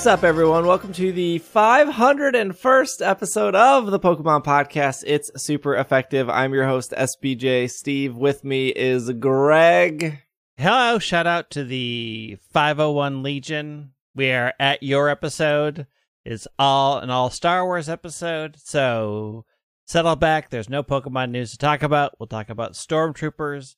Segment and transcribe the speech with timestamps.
[0.00, 0.64] What's up, everyone?
[0.64, 5.04] Welcome to the 501st episode of the Pokemon Podcast.
[5.06, 6.30] It's super effective.
[6.30, 8.16] I'm your host, SBJ Steve.
[8.16, 10.22] With me is Greg.
[10.56, 13.92] Hello, shout out to the 501 Legion.
[14.14, 15.86] We are at your episode.
[16.24, 18.56] It's all an all Star Wars episode.
[18.58, 19.44] So
[19.86, 20.48] settle back.
[20.48, 22.18] There's no Pokemon news to talk about.
[22.18, 23.74] We'll talk about Stormtroopers,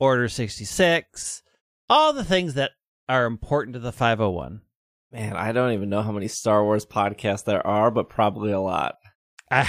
[0.00, 1.42] Order 66,
[1.90, 2.70] all the things that
[3.06, 4.62] are important to the 501.
[5.12, 8.60] Man, I don't even know how many Star Wars podcasts there are, but probably a
[8.60, 8.96] lot.
[9.50, 9.66] Uh,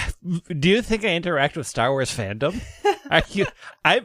[0.58, 2.60] do you think I interact with Star Wars fandom?
[3.10, 3.46] Are you,
[3.84, 4.02] I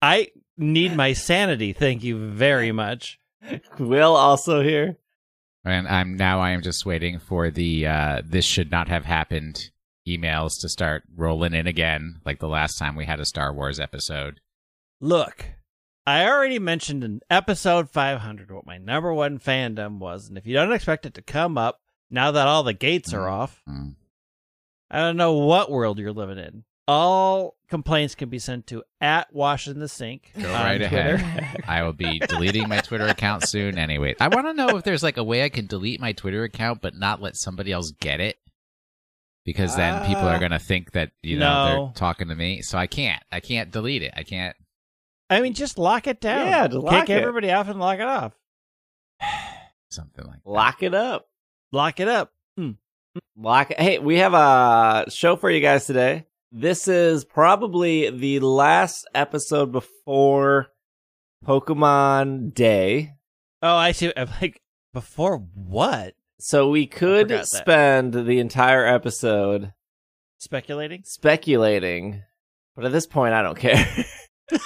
[0.00, 1.72] I need my sanity.
[1.72, 3.20] Thank you very much.
[3.78, 4.96] Will also here.
[5.64, 9.70] And I'm now I am just waiting for the uh this should not have happened
[10.08, 13.78] emails to start rolling in again, like the last time we had a Star Wars
[13.78, 14.40] episode.
[15.00, 15.44] Look,
[16.08, 20.54] I already mentioned in episode 500 what my number one fandom was, and if you
[20.54, 23.94] don't expect it to come up now that all the gates are off, Mm.
[24.90, 26.64] I don't know what world you're living in.
[26.86, 30.32] All complaints can be sent to at Wash in the Sink.
[30.40, 31.14] Go right Twitter.
[31.16, 31.62] ahead.
[31.68, 33.76] I will be deleting my Twitter account soon.
[33.76, 36.42] Anyway, I want to know if there's like a way I can delete my Twitter
[36.44, 38.38] account but not let somebody else get it,
[39.44, 41.84] because then people are gonna think that you know No.
[41.84, 42.62] they're talking to me.
[42.62, 43.22] So I can't.
[43.30, 44.14] I can't delete it.
[44.16, 44.56] I can't.
[45.30, 46.46] I mean, just lock it down.
[46.46, 47.20] Yeah, just lock Kick it.
[47.22, 48.32] everybody off and lock it off.
[49.90, 50.50] Something like that.
[50.50, 51.28] Lock it up.
[51.72, 52.32] Lock it up.
[52.56, 52.72] Hmm.
[53.36, 53.80] Lock it.
[53.80, 56.26] Hey, we have a show for you guys today.
[56.50, 60.68] This is probably the last episode before
[61.44, 63.14] Pokemon Day.
[63.62, 64.12] Oh, I see.
[64.16, 64.62] I'm like,
[64.94, 66.14] before what?
[66.40, 67.46] So we could forgot that.
[67.48, 69.72] spend the entire episode
[70.38, 71.02] Speculating?
[71.04, 72.22] speculating,
[72.76, 73.84] but at this point, I don't care.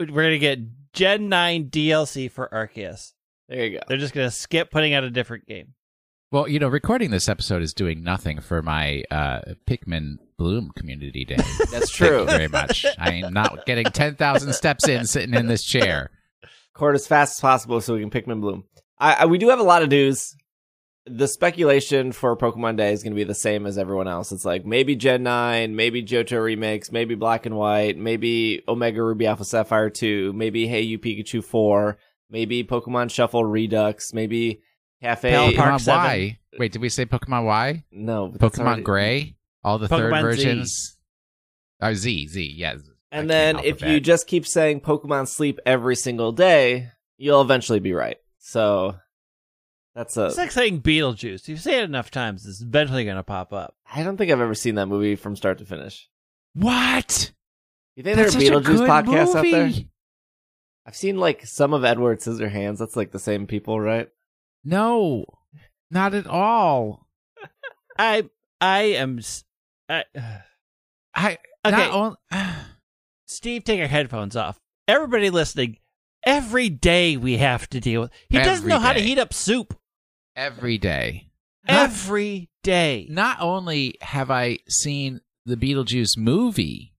[0.00, 0.60] We're going to get
[0.92, 3.14] Gen 9 DLC for Arceus.
[3.48, 3.84] there you go.
[3.88, 5.74] They're just going to skip putting out a different game.
[6.30, 11.24] Well, you know, recording this episode is doing nothing for my uh, Pikmin Bloom Community
[11.24, 11.36] Day.
[11.72, 12.08] That's true.
[12.08, 12.20] Thank true.
[12.20, 12.86] you very much.
[12.98, 16.10] I am not getting 10,000 steps in sitting in this chair.
[16.74, 18.64] Record as fast as possible so we can Pikmin Bloom.
[19.00, 20.36] I, I we do have a lot of news.
[21.10, 24.32] The speculation for Pokemon Day is going to be the same as everyone else.
[24.32, 29.26] It's like maybe Gen 9, maybe Johto Remix, maybe Black and White, maybe Omega Ruby
[29.26, 31.98] Alpha Sapphire 2, maybe Hey You Pikachu 4,
[32.30, 34.60] maybe Pokemon Shuffle Redux, maybe
[35.02, 35.30] Cafe.
[35.30, 36.00] Pal Park Pokemon 7.
[36.04, 36.38] Y.
[36.58, 37.84] Wait, did we say Pokemon Y?
[37.92, 39.36] no, Pokemon already- Gray?
[39.64, 40.22] All the third Pokemon Z.
[40.44, 40.98] versions?
[41.80, 42.72] Oh, Z, Z, yeah.
[42.72, 47.80] And can't then if you just keep saying Pokemon Sleep every single day, you'll eventually
[47.80, 48.18] be right.
[48.38, 48.96] So
[49.98, 50.26] that's a.
[50.26, 51.40] It's like saying Beetlejuice.
[51.42, 53.74] If you say it enough times, it's eventually going to pop up.
[53.92, 56.08] I don't think I've ever seen that movie from start to finish.
[56.54, 57.32] What?
[57.96, 59.72] You think That's there are a Beetlejuice podcasts out there?
[60.86, 62.78] I've seen like some of Edward Scissorhands.
[62.78, 64.08] That's like the same people, right?
[64.64, 65.24] No,
[65.90, 67.08] not at all.
[67.98, 68.30] I
[68.60, 69.18] I am.
[69.88, 70.04] I,
[71.14, 71.76] I Okay.
[71.76, 72.16] not on-
[73.26, 74.60] Steve, take your headphones off.
[74.86, 75.78] Everybody listening,
[76.24, 78.10] every day we have to deal with.
[78.30, 79.77] He doesn't Every know how to heat up soup.
[80.38, 81.26] Every day.
[81.66, 83.06] Not, Every day.
[83.10, 86.94] not only have I seen the Beetlejuice movie,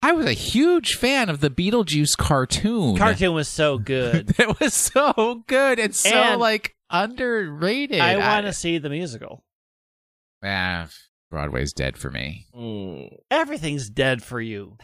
[0.00, 2.96] I was a huge fan of the Beetlejuice cartoon.
[2.96, 4.34] Cartoon was so good.
[4.38, 8.00] It was so good and so And like underrated.
[8.00, 9.44] I want to see the musical.
[10.42, 10.88] Ah,
[11.30, 12.46] Broadway's dead for me.
[12.56, 13.14] Mm.
[13.30, 14.78] Everything's dead for you.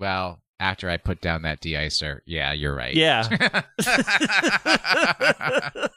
[0.00, 2.94] Well, after I put down that de-icer, yeah, you're right.
[2.94, 3.62] Yeah.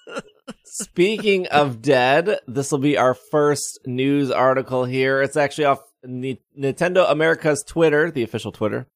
[0.63, 5.21] Speaking of dead, this will be our first news article here.
[5.21, 8.87] It's actually off Ni- Nintendo America's Twitter, the official Twitter.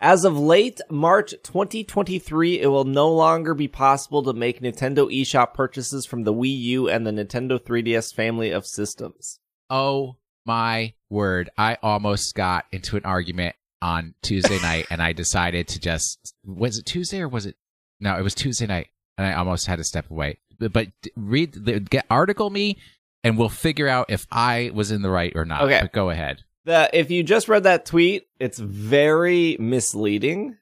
[0.00, 5.54] As of late March 2023, it will no longer be possible to make Nintendo eShop
[5.54, 9.38] purchases from the Wii U and the Nintendo 3DS family of systems.
[9.70, 10.16] oh
[10.46, 11.48] my word!
[11.56, 16.78] I almost got into an argument on Tuesday night, and I decided to just was
[16.78, 17.56] it Tuesday or was it?
[18.00, 20.38] No, it was Tuesday night, and I almost had to step away.
[20.58, 22.78] But, but read the get article me,
[23.22, 25.62] and we'll figure out if I was in the right or not.
[25.62, 25.80] Okay.
[25.82, 26.44] but go ahead.
[26.64, 30.56] The if you just read that tweet, it's very misleading.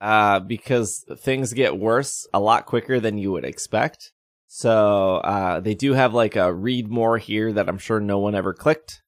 [0.00, 4.12] Uh, because things get worse a lot quicker than you would expect.
[4.48, 8.34] So uh, they do have like a read more here that I'm sure no one
[8.34, 9.02] ever clicked.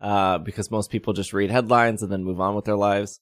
[0.00, 3.20] Uh, because most people just read headlines and then move on with their lives.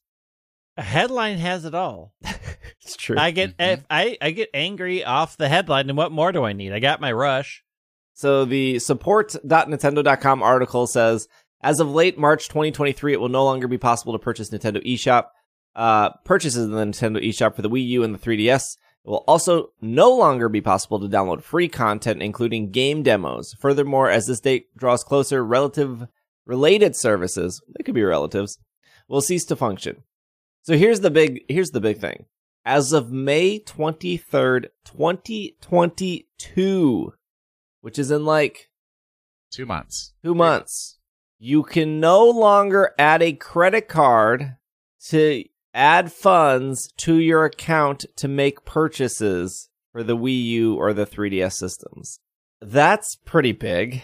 [0.76, 2.12] A headline has it all.
[2.82, 3.18] It's true.
[3.18, 3.72] I get Mhm.
[3.72, 6.72] if I, I get angry off the headline, and what more do I need?
[6.72, 7.62] I got my rush.
[8.14, 11.28] So the support.nintendo.com article says,
[11.60, 15.26] as of late March 2023, it will no longer be possible to purchase Nintendo eShop.
[15.76, 19.24] Uh, purchases in the Nintendo eShop for the Wii U and the 3DS It will
[19.28, 23.54] also no longer be possible to download free content, including game demos.
[23.60, 26.06] Furthermore, as this date draws closer, relative
[26.48, 28.58] related services, they could be relatives,
[29.06, 30.02] will cease to function.
[30.62, 32.24] So here's the big here's the big thing.
[32.64, 37.12] As of May 23rd, 2022,
[37.80, 38.70] which is in like
[39.50, 40.12] Two months.
[40.22, 40.98] two months,
[41.38, 44.56] you can no longer add a credit card
[45.08, 51.06] to add funds to your account to make purchases for the Wii U or the
[51.06, 52.20] 3DS systems.
[52.60, 54.02] That's pretty big.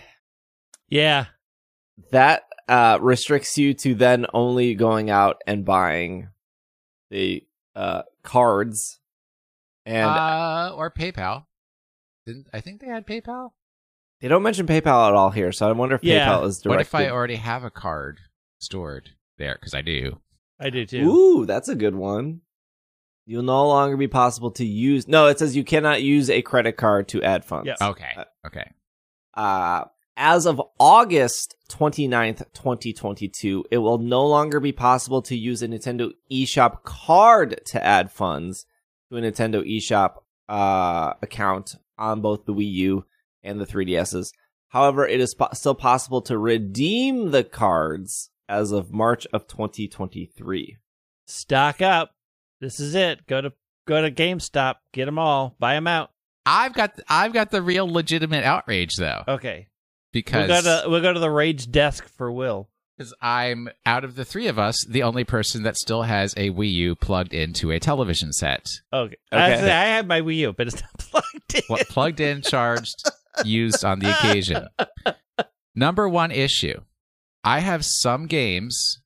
[0.89, 1.27] Yeah.
[2.11, 6.29] That uh, restricts you to then only going out and buying
[7.11, 7.47] the
[7.77, 8.99] uh, cards.
[9.87, 11.45] And uh, or PayPal.
[12.27, 13.51] Didn't I think they had PayPal?
[14.21, 16.27] they don't mention PayPal at all here, so I wonder if Yeah.
[16.29, 18.21] PayPal is What if I already have a card
[18.59, 19.57] stored there?
[19.61, 20.21] Because I do.
[20.59, 21.03] I do too.
[21.03, 22.41] Ooh, that's a good one.
[23.27, 25.09] You'll no longer be possible to use.
[25.09, 27.67] No, it says you cannot use a credit card to add funds.
[27.67, 27.83] Yes.
[27.83, 28.11] Okay.
[28.17, 28.71] Uh, Okay.
[29.35, 29.85] Uh,
[30.17, 36.13] as of August 29th, 2022, it will no longer be possible to use a Nintendo
[36.31, 38.67] eShop card to add funds
[39.11, 40.17] to a Nintendo eShop
[40.49, 43.05] uh, account on both the Wii U
[43.43, 44.29] and the 3DSs.
[44.69, 50.77] However, it is po- still possible to redeem the cards as of March of 2023.
[51.27, 52.15] Stock up.
[52.61, 53.27] This is it.
[53.27, 53.53] Go to
[53.87, 54.77] go to GameStop.
[54.93, 55.57] Get them all.
[55.59, 56.11] Buy them out.
[56.47, 59.69] I've got I've got the real legitimate outrage though Okay.
[60.15, 62.71] Because We'll go to we'll go to the rage desk for Will.
[62.97, 66.49] because I'm out of the three of us the only person that still has a
[66.51, 68.67] Wii U plugged into a television set.
[68.93, 69.17] Okay.
[69.33, 69.43] Okay.
[69.43, 71.63] Actually, I have my Wii U, but it's not plugged in.
[71.67, 72.95] What plugged in, charged,
[73.45, 74.69] used on the occasion.
[75.75, 76.81] Number one issue.
[77.43, 79.03] I have some games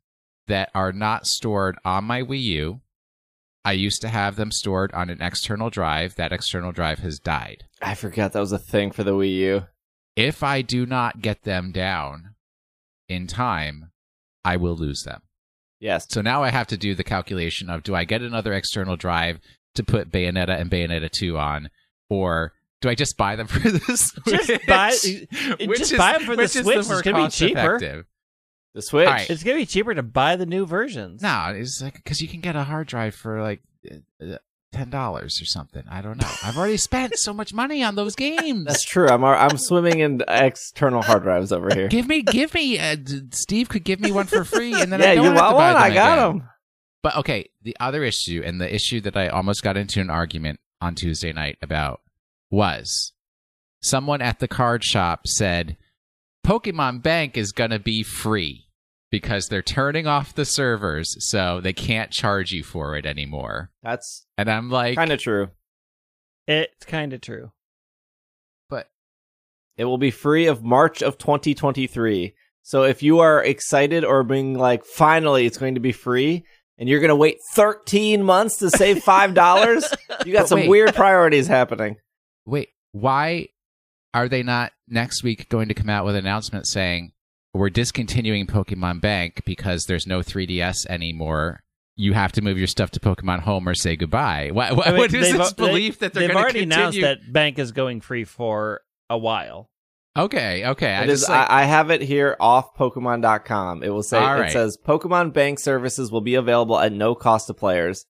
[0.47, 2.81] that are not stored on my Wii U.
[3.65, 6.15] I used to have them stored on an external drive.
[6.15, 7.65] That external drive has died.
[7.83, 9.67] I forgot that was a thing for the Wii U.
[10.19, 12.35] If I do not get them down
[13.09, 13.93] in time,
[14.45, 15.23] I will lose them.
[15.81, 16.07] Yes.
[16.11, 19.39] So now I have to do the calculation of do I get another external drive
[19.77, 21.71] to put Bayonetta and Bayonetta 2 on,
[22.11, 24.47] or do I just buy them for the Switch?
[24.47, 26.79] Just buy- Which just is- buy them for the which is Switch.
[26.79, 27.77] It's gonna be cheaper.
[27.77, 28.07] effective.
[28.75, 29.07] The Switch.
[29.07, 29.31] All right.
[29.31, 31.23] It's gonna be cheaper to buy the new versions.
[31.23, 33.61] No, it's like because you can get a hard drive for like
[34.21, 34.37] uh,
[34.73, 35.83] ten dollars or something.
[35.91, 36.31] I don't know.
[36.45, 38.65] I've already spent so much money on those games.
[38.65, 39.09] That's true.
[39.09, 41.89] I'm I'm swimming in external hard drives over here.
[41.89, 42.79] give me, give me.
[42.79, 42.97] Uh,
[43.33, 45.55] Steve could give me one for free, and then yeah, I don't you have to
[45.55, 45.83] buy one?
[45.83, 46.39] I got again.
[46.39, 46.49] them.
[47.03, 50.61] But okay, the other issue and the issue that I almost got into an argument
[50.81, 52.01] on Tuesday night about
[52.51, 53.13] was
[53.81, 55.77] someone at the card shop said
[56.47, 58.68] Pokemon Bank is going to be free
[59.11, 63.71] because they're turning off the servers so they can't charge you for it anymore.
[63.83, 65.49] That's And I'm like, kind of true.
[66.47, 67.53] It's kind of true.
[68.71, 68.89] but
[69.77, 72.35] It will be free of March of 2023.
[72.63, 76.45] So if you are excited or being like, finally, it's going to be free,
[76.77, 79.91] and you're going to wait 13 months to save five dollars,
[80.27, 80.69] you got But some wait.
[80.69, 81.97] weird priorities happening.
[82.45, 83.49] wait, why
[84.15, 87.13] are they not next week going to come out with an announcement saying
[87.59, 91.61] we're discontinuing Pokemon Bank because there's no 3DS anymore?
[91.97, 94.51] You have to move your stuff to Pokemon Home or say goodbye.
[94.53, 96.75] What, what, I mean, what is they've- this they- belief that they're they've already continue?
[96.81, 99.69] announced that Bank is going free for a while.
[100.17, 100.95] Okay, okay.
[100.95, 101.21] I It is.
[101.21, 103.83] just like, I, I have it here off Pokemon.com.
[103.83, 104.51] It will say All it right.
[104.53, 108.05] says Pokemon Bank services will be available at no cost to players.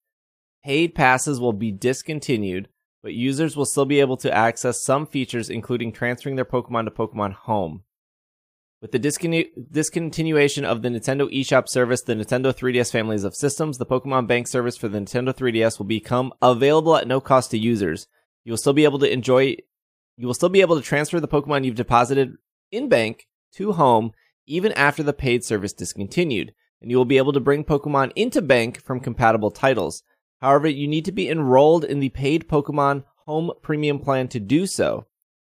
[0.64, 2.68] Paid passes will be discontinued,
[3.02, 6.90] but users will still be able to access some features, including transferring their Pokemon to
[6.90, 7.82] Pokemon Home.
[8.80, 13.78] With the discontinu- discontinuation of the Nintendo eShop service, the Nintendo 3DS families of systems,
[13.78, 17.58] the Pokemon Bank service for the Nintendo 3DS will become available at no cost to
[17.58, 18.06] users.
[18.44, 19.56] You will still be able to enjoy
[20.18, 22.34] you will still be able to transfer the Pokemon you've deposited
[22.72, 24.10] in bank to home
[24.46, 28.42] even after the paid service discontinued, and you will be able to bring Pokemon into
[28.42, 30.02] bank from compatible titles.
[30.40, 34.66] However, you need to be enrolled in the paid Pokemon Home Premium plan to do
[34.66, 35.06] so.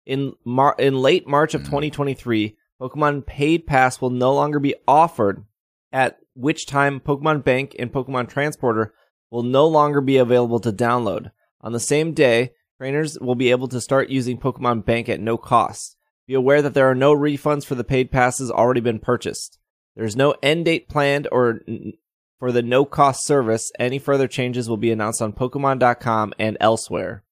[0.06, 1.66] In Mar- in late March of mm.
[1.66, 5.46] 2023, Pokemon Paid Pass will no longer be offered,
[5.92, 8.94] at which time Pokemon Bank and Pokemon Transporter
[9.30, 11.32] will no longer be available to download.
[11.62, 15.38] On the same day, trainers will be able to start using Pokemon Bank at no
[15.38, 15.98] cost.
[16.28, 19.60] Be aware that there are no refunds for the paid passes already been purchased.
[19.96, 21.94] There is no end date planned or n-
[22.40, 23.72] for the no cost service.
[23.80, 27.24] Any further changes will be announced on Pokemon.com and elsewhere.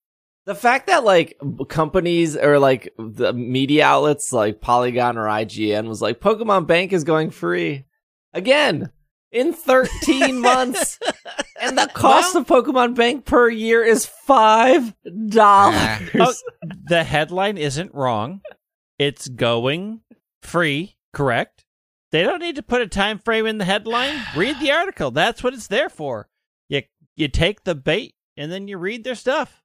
[0.44, 6.02] The fact that like companies or like the media outlets like Polygon or IGN was
[6.02, 7.84] like Pokemon Bank is going free
[8.32, 8.90] again
[9.30, 10.98] in 13 months
[11.60, 14.94] and and the cost of Pokemon Bank per year is five
[15.28, 16.10] dollars.
[16.14, 16.34] Oh,
[16.88, 18.40] the headline isn't wrong.
[18.98, 20.00] It's going
[20.42, 21.64] free, correct?
[22.10, 24.20] They don't need to put a time frame in the headline.
[24.36, 25.10] Read the article.
[25.12, 26.28] That's what it's there for.
[26.68, 26.82] You
[27.14, 29.61] you take the bait and then you read their stuff.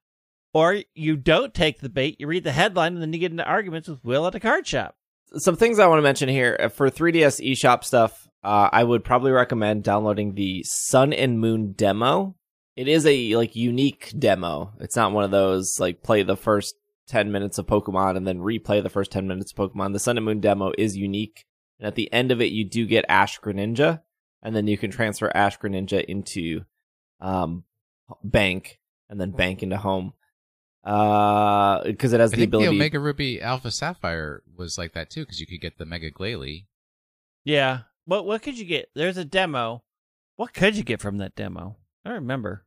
[0.54, 3.44] Or you don't take the bait, you read the headline and then you get into
[3.44, 4.96] arguments with Will at a card shop.
[5.34, 8.26] Some things I want to mention here Uh, for 3DS eShop stuff.
[8.42, 12.34] Uh, I would probably recommend downloading the Sun and Moon demo.
[12.76, 14.72] It is a like unique demo.
[14.80, 16.76] It's not one of those like play the first
[17.08, 19.92] 10 minutes of Pokemon and then replay the first 10 minutes of Pokemon.
[19.92, 21.44] The Sun and Moon demo is unique.
[21.78, 24.00] And at the end of it, you do get Ash Greninja,
[24.42, 26.62] and then you can transfer Ash Greninja into
[27.20, 27.64] um,
[28.24, 28.78] Bank,
[29.08, 30.12] and then Bank into Home.
[30.84, 32.76] Uh, because it has I the think the ability.
[32.76, 36.66] Omega Ruby Alpha Sapphire was like that too, because you could get the Mega Glalie.
[37.44, 37.80] Yeah.
[38.04, 38.88] What what could you get?
[38.94, 39.82] There's a demo.
[40.36, 41.76] What could you get from that demo?
[42.04, 42.64] I don't remember.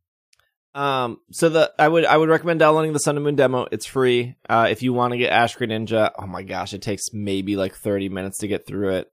[0.73, 3.67] Um, so the I would I would recommend downloading the Sun and Moon demo.
[3.71, 4.35] It's free.
[4.47, 7.73] Uh, if you want to get Ash Greninja, oh my gosh, it takes maybe like
[7.75, 9.11] thirty minutes to get through it.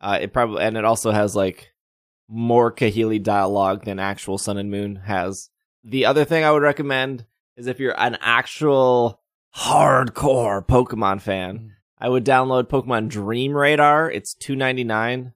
[0.00, 1.72] Uh, it probably and it also has like
[2.28, 5.50] more Kahili dialogue than actual Sun and Moon has.
[5.82, 7.24] The other thing I would recommend
[7.56, 9.20] is if you're an actual
[9.56, 14.10] hardcore Pokemon fan, I would download Pokemon Dream Radar.
[14.10, 15.32] It's two ninety nine.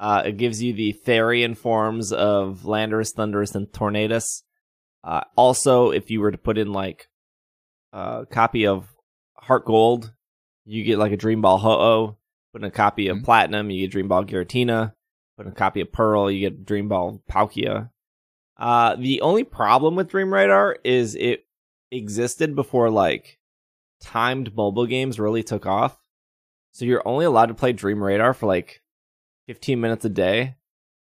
[0.00, 4.42] Uh, it gives you the Therian forms of Landorus, Thundurus, and Tornadus.
[5.04, 7.08] Uh, also, if you were to put in like
[7.92, 8.88] a copy of
[9.36, 10.12] Heart Gold,
[10.64, 12.16] you get like a Dream Ball Ho-Oh.
[12.52, 13.24] Put in a copy of Mhm.
[13.24, 14.94] Platinum, you get Dream Ball Giratina.
[15.36, 17.90] Put in a copy of Pearl, you get Dream Ball Palkia.
[18.56, 21.43] Uh, the only problem with Dream Radar is it
[21.94, 23.38] existed before like
[24.00, 25.98] timed mobile games really took off.
[26.72, 28.82] So you're only allowed to play Dream Radar for like
[29.46, 30.56] 15 minutes a day,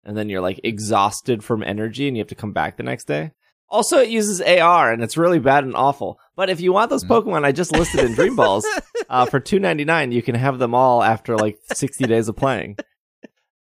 [0.03, 3.05] and then you're like exhausted from energy and you have to come back the next
[3.05, 3.31] day.
[3.69, 6.19] Also, it uses AR and it's really bad and awful.
[6.37, 7.09] But if you want those Mm.
[7.09, 8.65] Pokemon I just listed in Dream Balls
[9.09, 12.77] uh, for 2.99, you can have them all after like 60 days of playing.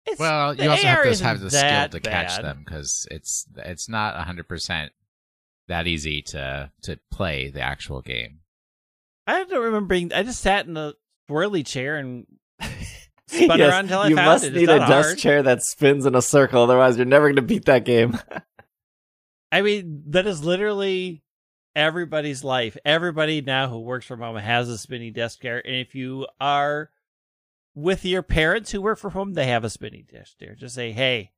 [0.06, 3.06] It's, Well, you also AR have to have the skill that to catch them because
[3.10, 4.92] it's it's not hundred percent
[5.68, 8.40] that easy to to play the actual game.
[9.26, 10.12] I don't remember being.
[10.12, 10.94] I just sat in a
[11.30, 12.26] swirly chair and
[13.28, 14.48] spun Yes, around until I you found must it.
[14.48, 17.36] It's need a not dust chair that spins in a circle, otherwise you're never going
[17.36, 18.18] to beat that game.
[19.52, 21.22] I mean, that is literally
[21.74, 22.76] everybody's life.
[22.84, 26.90] Everybody now who works from home has a spinning desk chair, and if you are
[27.74, 30.54] with your parents who work from home, they have a spinning desk chair.
[30.54, 31.32] Just say, "Hey,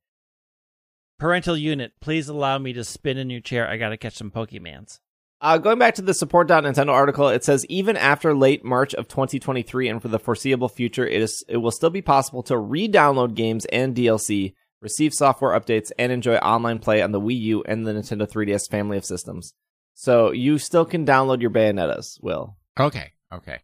[1.21, 3.69] parental unit, please allow me to spin in your chair.
[3.69, 4.99] I got to catch some Pokemans."
[5.39, 9.87] Uh, going back to the support.nintendo article, it says even after late March of 2023
[9.87, 13.65] and for the foreseeable future, it is it will still be possible to re-download games
[13.65, 17.93] and DLC, receive software updates, and enjoy online play on the Wii U and the
[17.93, 19.53] Nintendo 3DS family of systems.
[19.93, 22.57] So you still can download your Bayonettas, Will.
[22.79, 23.59] Okay, okay.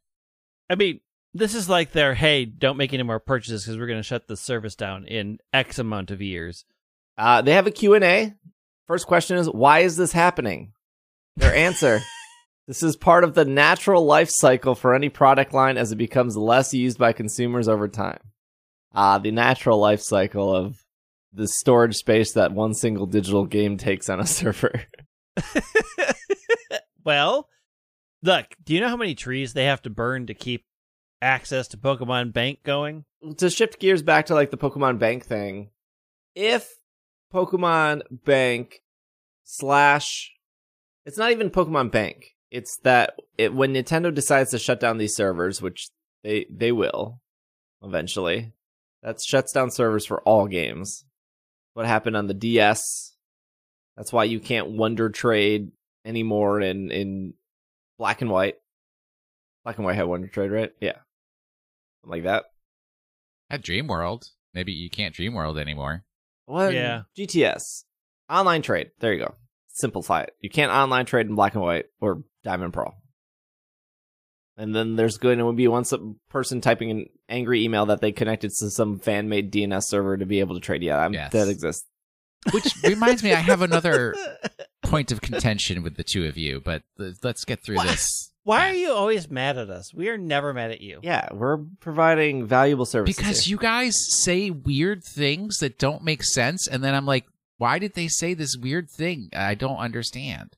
[0.69, 0.99] I mean,
[1.33, 4.27] this is like their, "Hey, don't make any more purchases because we're going to shut
[4.27, 6.65] the service down in X amount of years."
[7.17, 8.33] Uh, they have a Q&A.
[8.85, 10.73] First question is, why is this happening?
[11.35, 11.99] Their answer,
[12.67, 16.37] this is part of the natural life cycle for any product line as it becomes
[16.37, 18.19] less used by consumers over time.
[18.93, 20.77] Uh, the natural life cycle of
[21.33, 24.83] the storage space that one single digital game takes on a server.
[27.03, 27.49] well,
[28.23, 30.65] look, do you know how many trees they have to burn to keep
[31.21, 33.05] access to Pokemon Bank going?
[33.37, 35.69] to shift gears back to like the Pokemon Bank thing,
[36.35, 36.75] if
[37.33, 38.81] Pokemon Bank
[39.43, 40.31] slash,
[41.05, 42.35] it's not even Pokemon Bank.
[42.49, 45.89] It's that it when Nintendo decides to shut down these servers, which
[46.23, 47.21] they they will
[47.83, 48.53] eventually,
[49.03, 51.05] that shuts down servers for all games.
[51.73, 53.15] What happened on the DS?
[53.97, 55.71] That's why you can't Wonder Trade
[56.05, 57.33] anymore in in
[57.97, 58.55] Black and White.
[59.63, 60.71] Black and White had Wonder Trade, right?
[60.79, 60.99] Yeah,
[62.01, 62.45] Something like that.
[63.49, 66.03] At Dream World, maybe you can't Dream World anymore.
[66.47, 66.73] What?
[66.73, 67.03] Yeah.
[67.17, 67.83] GTS.
[68.29, 68.91] Online trade.
[68.99, 69.35] There you go.
[69.69, 70.31] Simplify it.
[70.41, 72.95] You can't online trade in black and white or diamond pearl.
[74.57, 75.83] And then there's going to be one
[76.29, 80.25] person typing an angry email that they connected to some fan made DNS server to
[80.25, 80.81] be able to trade.
[80.81, 81.31] Yeah, Yes.
[81.33, 81.85] that exists.
[82.51, 84.15] Which reminds me, I have another
[84.83, 86.83] point of contention with the two of you, but
[87.23, 87.87] let's get through What?
[87.87, 88.31] this.
[88.43, 89.93] Why are you always mad at us?
[89.93, 91.01] We are never mad at you.
[91.03, 93.17] Yeah, we're providing valuable services.
[93.17, 93.51] Because here.
[93.51, 97.25] you guys say weird things that don't make sense, and then I'm like,
[97.57, 99.29] why did they say this weird thing?
[99.33, 100.55] I don't understand.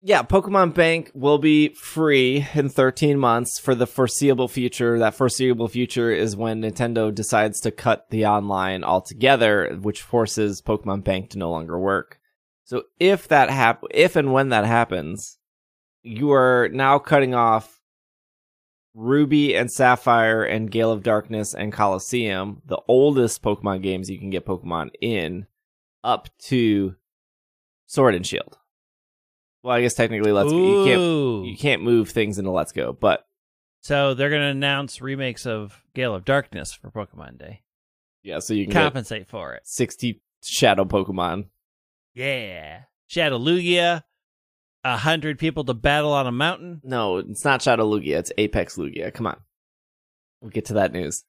[0.00, 4.98] Yeah, Pokemon Bank will be free in 13 months for the foreseeable future.
[4.98, 11.02] That foreseeable future is when Nintendo decides to cut the online altogether, which forces Pokemon
[11.02, 12.20] Bank to no longer work.
[12.62, 15.38] So if that hap- if and when that happens,
[16.02, 17.80] you are now cutting off
[18.94, 24.30] Ruby and Sapphire and Gale of Darkness and Coliseum, the oldest Pokemon games you can
[24.30, 25.46] get Pokemon in,
[26.04, 26.94] up to
[27.86, 28.58] Sword and Shield.
[29.68, 30.56] Well, I guess technically Let's Go.
[30.56, 33.26] You can't you can't move things into Let's Go, but
[33.82, 37.60] So they're going to announce remakes of Gale of Darkness for Pokemon Day.
[38.22, 39.60] yeah, so you can Compensate for it.
[39.66, 41.48] sixty Shadow Pokemon.
[42.14, 42.84] Yeah.
[43.08, 44.04] Shadow Lugia,
[44.84, 46.80] a hundred people to battle on a mountain.
[46.82, 48.16] No, it's not Shadow Lugia.
[48.20, 49.12] It's Apex Lugia.
[49.12, 49.36] Come on.
[50.40, 51.24] We'll get to that news.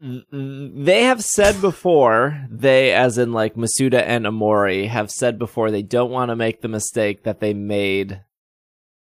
[0.00, 5.70] Th- They have said before, they, as in like Masuda and Ohmori, have said before
[5.70, 8.22] they don't want to make the mistake that they made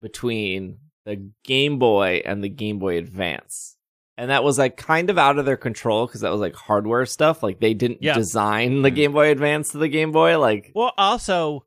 [0.00, 3.76] between the Game Boy and the Game Boy Advance.
[4.18, 7.06] And that was like kind of out of their control because that was like hardware
[7.06, 7.42] stuff.
[7.42, 8.14] Like they didn't Yeah.
[8.14, 8.94] design the Mm.
[8.94, 10.38] Game Boy Advance to the Game Boy.
[10.38, 11.64] Like, Well, also,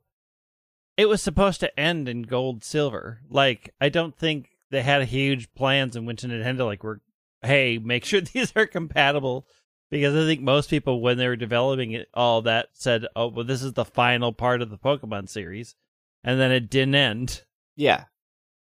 [0.96, 3.20] it was supposed to end in gold silver.
[3.28, 6.98] Like, I don't think they had huge plans and went to Nintendo like, "We're
[7.46, 9.46] hey, make sure these are compatible."
[9.88, 13.44] Because I think most people, when they were developing it, all that said, "Oh, well,
[13.44, 15.76] this is the final part of the Pokemon series,"
[16.24, 17.42] and then it didn't end.
[17.76, 18.04] Yeah.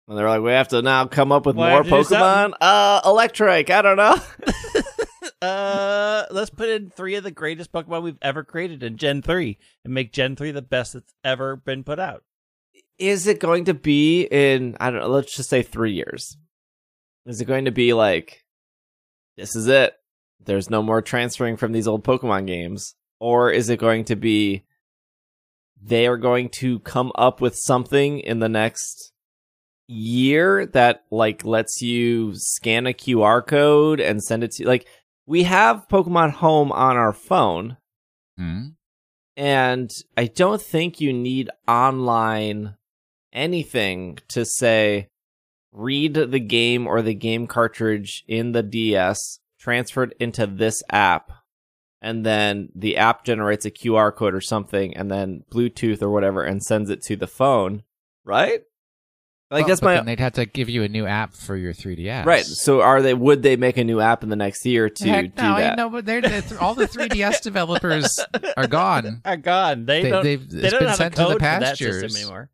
[0.09, 2.15] And they're like, we have to now come up with Well, more have to do
[2.15, 2.53] Pokemon.
[2.61, 3.71] Uh, Electrike.
[3.71, 4.17] I don't know.
[5.43, 9.59] uh, let's put in three of the greatest Pokemon we've ever created in Gen three
[9.85, 12.23] and make Gen three the best that's ever been put out.
[12.99, 16.37] Is it going to be in, I don't know, let's just say three years?
[17.27, 18.45] Is it going to be like,
[19.37, 19.95] this is it?
[20.45, 22.95] There's no more transferring from these old Pokemon games?
[23.19, 24.65] Or is it going to be,
[25.83, 29.13] they are going to come up with something in the next
[29.89, 34.87] year that like lets you scan a QR code and send it to like
[35.27, 37.77] we have Pokemon Home on our phone
[38.37, 38.71] Hmm?
[39.37, 42.77] and I don't think you need online
[43.33, 45.09] anything to say
[45.73, 51.31] read the game or the game cartridge in the DS, transferred into this app,
[52.01, 56.43] and then the app generates a QR code or something, and then Bluetooth or whatever,
[56.43, 57.83] and sends it to the phone,
[58.25, 58.63] right?
[59.49, 61.55] Like Well, that's but my then they'd have to give you a new app for
[61.55, 62.25] your 3DS.
[62.27, 62.45] right.
[62.45, 63.15] So are they?
[63.15, 65.77] Would they make a new app in the next year to Heck do no, that?
[65.77, 68.19] No, but they're, they're- all the 3DS developers
[68.57, 69.21] are gone.
[69.25, 69.87] Are gone.
[69.87, 70.25] They, They, don't.
[70.25, 72.21] they've they it's don't been have sent a to code the for that pastures system
[72.23, 72.51] anymore.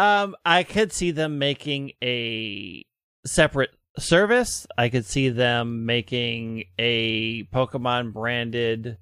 [0.00, 2.86] Um, I could see them making a
[3.26, 4.66] separate service.
[4.78, 8.96] I could see them making a Pokemon branded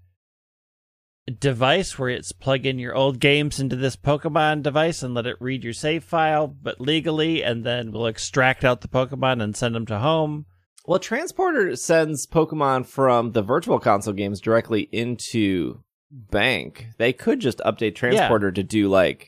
[1.39, 5.37] device where it's plug in your old games into this Pokemon device and let it
[5.39, 9.77] read your save file, but legally, and then we'll extract out the Pokemon and send
[9.77, 10.47] them to home.
[10.85, 16.87] Well, Transporter sends Pokemon from the Virtual Console games directly into Bank.
[16.97, 19.28] They could just update Transporter to do like,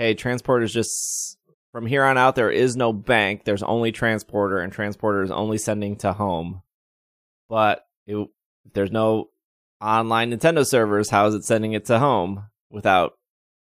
[0.00, 1.36] hey, Transporter's just
[1.72, 2.34] from here on out.
[2.34, 3.44] There is no Bank.
[3.44, 6.62] There's only Transporter, and Transporter is only sending to home.
[7.50, 8.26] But it,
[8.72, 9.28] there's no
[9.78, 11.10] online Nintendo servers.
[11.10, 13.12] How is it sending it to home without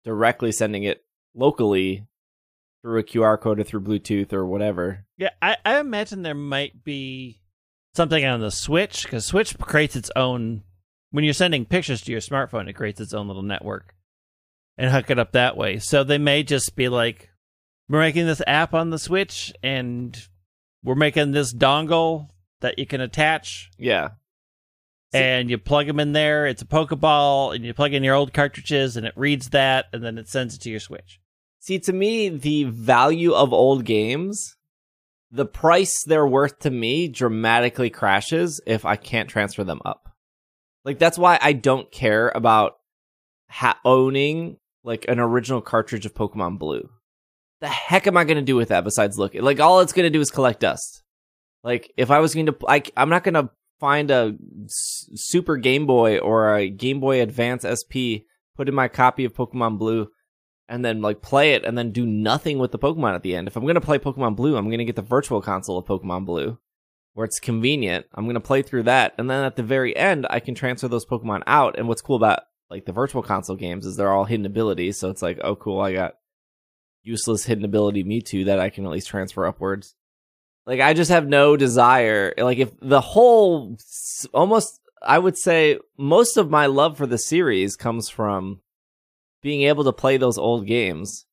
[0.03, 2.07] directly sending it locally
[2.81, 5.05] through a QR code or through Bluetooth or whatever?
[5.17, 7.41] Yeah, I, I imagine there might be
[7.93, 10.63] something on the Switch because Switch creates its own.
[11.11, 13.93] When you're sending pictures to your smartphone, it creates its own little network
[14.77, 15.79] and hook it up that way.
[15.79, 17.29] So they may just be like,
[17.89, 20.17] "We're making this app on the Switch, and
[20.83, 22.29] we're making this dongle
[22.61, 24.11] that you can attach, Yeah.
[25.13, 26.45] and you plug them in there.
[26.47, 30.03] It's a Pokeball, and you plug in your old cartridges, and it reads that, and
[30.03, 31.19] then it sends it to your Switch."
[31.59, 34.55] See, to me, the value of old games,
[35.31, 40.09] the price they're worth to me dramatically crashes if I can't transfer them up.
[40.83, 42.79] Like, that's why I don't care about
[43.49, 46.89] ha- owning, like, an original cartridge of Pokemon Blue.
[47.61, 49.33] The heck am I going to do with that besides look?
[49.35, 51.03] Like, all it's going to do is collect dust.
[51.63, 54.35] Like, if I was going to, like, I'm not going to find a
[54.67, 59.77] Super Game Boy or a Game Boy Advance SP, put in my copy of Pokemon
[59.77, 60.09] Blue,
[60.69, 63.47] and then like play it and then do nothing with the Pokemon at the end.
[63.47, 66.57] If I'm gonna play Pokemon Blue, I'm gonna get the virtual console of Pokemon Blue,
[67.13, 68.05] where it's convenient.
[68.13, 71.05] I'm gonna play through that, and then at the very end, I can transfer those
[71.05, 71.77] Pokemon out.
[71.77, 75.11] And what's cool about like the virtual console games is they're all hidden abilities, so
[75.11, 76.15] it's like, oh cool, I got
[77.03, 79.93] useless hidden ability Mewtwo that I can at least transfer upwards.
[80.65, 82.33] Like I just have no desire.
[82.35, 83.77] Like if the whole
[84.33, 88.61] almost I would say most of my love for the series comes from
[89.43, 91.27] being able to play those old games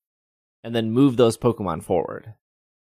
[0.62, 2.35] and then move those Pokemon forward.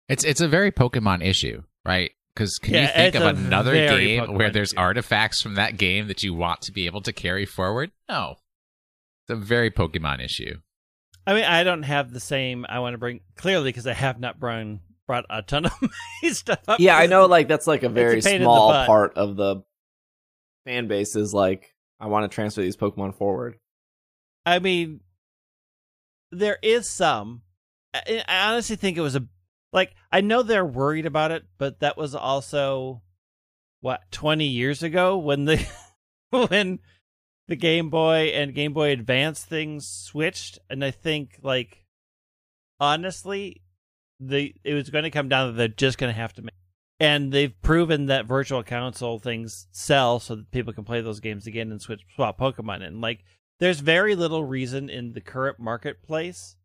[0.10, 2.12] It's it's a very Pokemon issue, right?
[2.34, 4.82] Because can you think of another game Pokemon where there's issue.
[4.82, 7.92] artifacts from that game that you want to be able to carry forward?
[8.10, 8.36] No.
[9.30, 10.56] It's a very Pokemon issue.
[11.28, 12.66] I mean, I don't have the same.
[12.68, 15.74] I want to bring clearly because I have not brought brought a ton of
[16.24, 16.80] my stuff up.
[16.80, 17.28] Yeah, I know.
[17.28, 19.58] Like that's like a very pain in the small part of the
[20.66, 23.60] fan base is like I want to transfer these Pokemon forward.
[24.48, 25.02] I mean,
[26.32, 27.44] there is some.
[27.94, 29.28] I, I honestly think it was a
[29.72, 29.94] like.
[30.12, 33.04] I know they're worried about it, but that was also
[33.82, 35.64] what twenty years ago when the
[36.32, 36.80] when
[37.50, 41.84] the Game Boy and Game Boy Advance things switched, and I think like
[42.80, 43.64] honestly,
[44.20, 46.54] the it was going to come down that they're just going to have to make.
[47.00, 51.48] And they've proven that virtual console things sell so that people can play those games
[51.48, 53.02] again and switch swap Pokemon in.
[53.02, 53.24] Like
[53.60, 56.56] there's very little reason in the current marketplace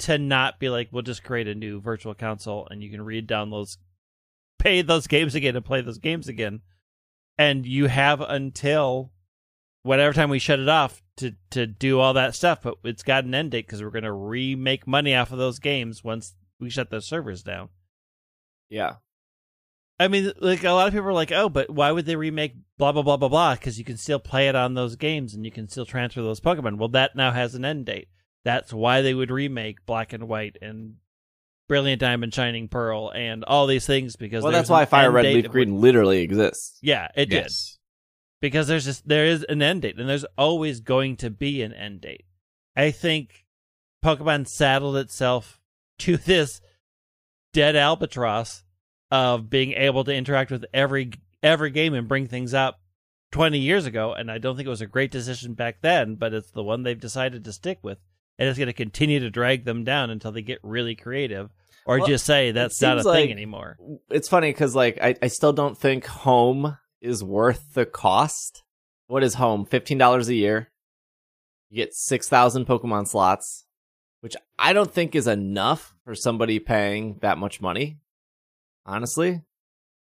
[0.00, 3.26] to not be like, we'll just create a new virtual console and you can read
[3.26, 3.78] down those,
[4.58, 6.60] pay those games again and play those games again.
[7.36, 9.10] And you have until
[9.82, 13.24] whatever time we shut it off to, to do all that stuff, but it's got
[13.24, 16.70] an end date because we're going to remake money off of those games once we
[16.70, 17.68] shut those servers down.
[18.68, 18.96] Yeah,
[20.00, 22.54] I mean, like a lot of people are like, "Oh, but why would they remake
[22.76, 25.44] blah blah blah blah blah?" Because you can still play it on those games and
[25.44, 26.78] you can still transfer those Pokemon.
[26.78, 28.08] Well, that now has an end date.
[28.44, 30.96] That's why they would remake Black and White and
[31.68, 35.50] Brilliant Diamond, Shining Pearl, and all these things because well, that's why Fire Red Leaf
[35.50, 36.78] Green when- literally exists.
[36.80, 37.77] Yeah, it did yes.
[38.40, 41.72] Because there's just there is an end date and there's always going to be an
[41.72, 42.24] end date.
[42.76, 43.44] I think
[44.04, 45.60] Pokemon saddled itself
[46.00, 46.60] to this
[47.52, 48.62] dead albatross
[49.10, 52.80] of being able to interact with every every game and bring things up
[53.32, 56.32] 20 years ago and I don't think it was a great decision back then, but
[56.34, 57.98] it's the one they've decided to stick with.
[58.38, 61.50] And it's going to continue to drag them down until they get really creative
[61.84, 63.76] or Well, just say that's not a like- thing anymore.
[64.10, 68.62] It's funny because like I, I still don't think home is worth the cost.
[69.06, 69.64] What is home?
[69.64, 70.70] Fifteen dollars a year.
[71.70, 73.64] You get six thousand Pokemon slots,
[74.20, 77.98] which I don't think is enough for somebody paying that much money.
[78.86, 79.42] Honestly.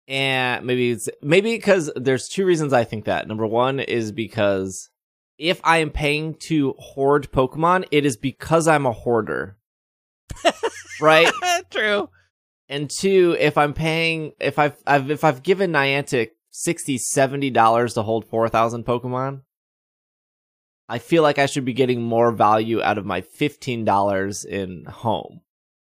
[0.07, 3.27] And maybe it's maybe because there's two reasons I think that.
[3.27, 4.89] Number one is because
[5.37, 9.57] if I am paying to hoard Pokemon, it is because I'm a hoarder.
[11.01, 11.31] right?
[11.71, 12.09] True.
[12.69, 17.93] And two, if I'm paying, if I've, I've if I've given Niantic 60 70 dollars
[17.95, 19.41] to hold 4,000 Pokemon,
[20.87, 25.41] I feel like I should be getting more value out of my $15 in home.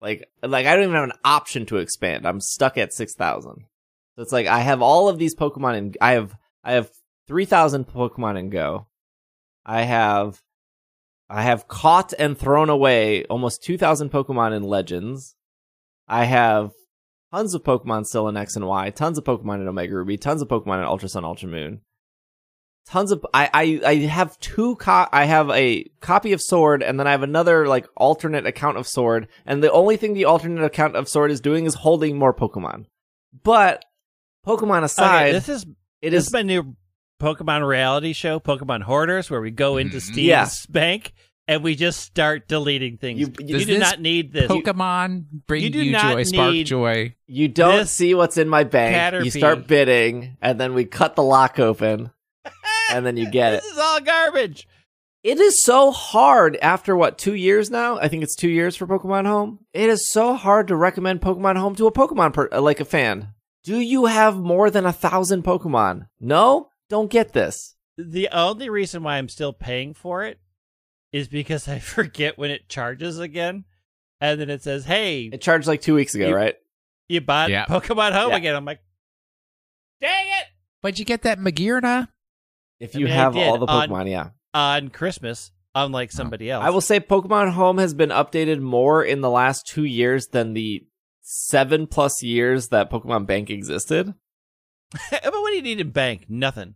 [0.02, 2.28] Like, like I don't even have an option to expand.
[2.28, 3.65] I'm stuck at 6,000.
[4.15, 6.91] So it's like I have all of these Pokemon and I have, I have
[7.28, 8.88] 3,000 Pokemon in Go.
[9.65, 10.41] I have,
[11.28, 15.36] I have caught and thrown away almost 2,000 Pokemon in Legends.
[16.08, 16.71] I have
[17.31, 20.41] tons of Pokemon still in X and Y, tons of Pokemon in Omega Ruby, tons
[20.41, 21.81] of Pokemon in Ultra Sun, Ultra Moon.
[22.87, 26.99] Tons of I I, I have two co- I have a copy of Sword and
[26.99, 30.63] then I have another like alternate account of Sword and the only thing the alternate
[30.63, 32.85] account of Sword is doing is holding more Pokemon.
[33.43, 33.85] But
[34.45, 35.65] Pokemon aside, Okay, this is
[36.01, 36.75] it this is is my new
[37.21, 40.01] Pokemon reality show, Pokemon Hoarders, where we go into Mhm.
[40.01, 40.49] Steve's Yeah.
[40.67, 41.13] bank
[41.51, 43.19] and we just start deleting things.
[43.19, 44.49] You- You, you- do this not need this.
[44.49, 47.15] Pokemon bring you you, not joy, spark joy.
[47.27, 49.23] you don't see what's in my bank.
[49.25, 52.11] You start bidding and then we cut the lock open
[52.91, 53.61] and then you get it.
[53.63, 54.67] this is all garbage.
[55.23, 57.99] It is so hard after what two years now?
[57.99, 59.59] I think it's two years for Pokemon Home.
[59.73, 63.33] It is so hard to recommend Pokemon Home to a Pokemon per- like a fan.
[63.63, 66.07] Do you have more than a thousand Pokemon?
[66.19, 67.75] No, don't get this.
[67.99, 70.39] The only reason why I'm still paying for it
[71.12, 73.65] is because I forget when it charges again,
[74.19, 76.56] and then it says, "Hey, It charged like two weeks ago, You- right?
[77.10, 77.65] you bought Yeah.
[77.65, 78.38] Pokemon Home Yeah.
[78.38, 78.82] again." I'm like,
[80.00, 80.45] "Dang it!"
[80.82, 82.08] But you get that Magearna?
[82.80, 84.30] If I you mean, have all the on- Pokemon, yeah.
[84.54, 86.17] On Christmas, unlike oh.
[86.17, 89.86] somebody else, I will say Pokemon Home has been updated more in the last two
[89.86, 90.86] years than the
[91.21, 94.13] seven plus years that Pokemon Bank existed.
[95.12, 96.26] but what do you need in bank?
[96.28, 96.76] Nothing.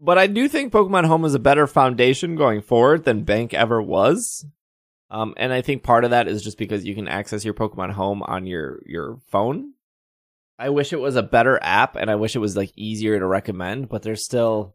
[0.00, 3.82] But I do think Pokemon Home is a better foundation going forward than Bank ever
[3.82, 4.46] was.
[5.10, 7.92] Um, and I think part of that is just because you can access your Pokemon
[7.92, 9.74] Home on your your phone.
[10.58, 13.26] I wish it was a better app, and I wish it was like easier to
[13.26, 13.88] recommend.
[13.88, 14.74] But there's still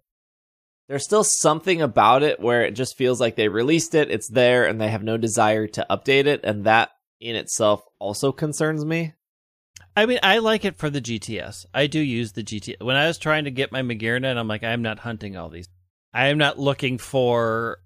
[0.88, 4.66] there's still something about it where it just feels like they released it, it's there,
[4.66, 9.14] and they have no desire to update it, and that in itself also concerns me.
[9.96, 11.66] I mean, I like it for the GTS.
[11.74, 12.84] I do use the GTS.
[12.84, 15.50] When I was trying to get my Magearna, and I'm like, I'm not hunting all
[15.50, 15.70] these.
[16.14, 17.80] I am not looking for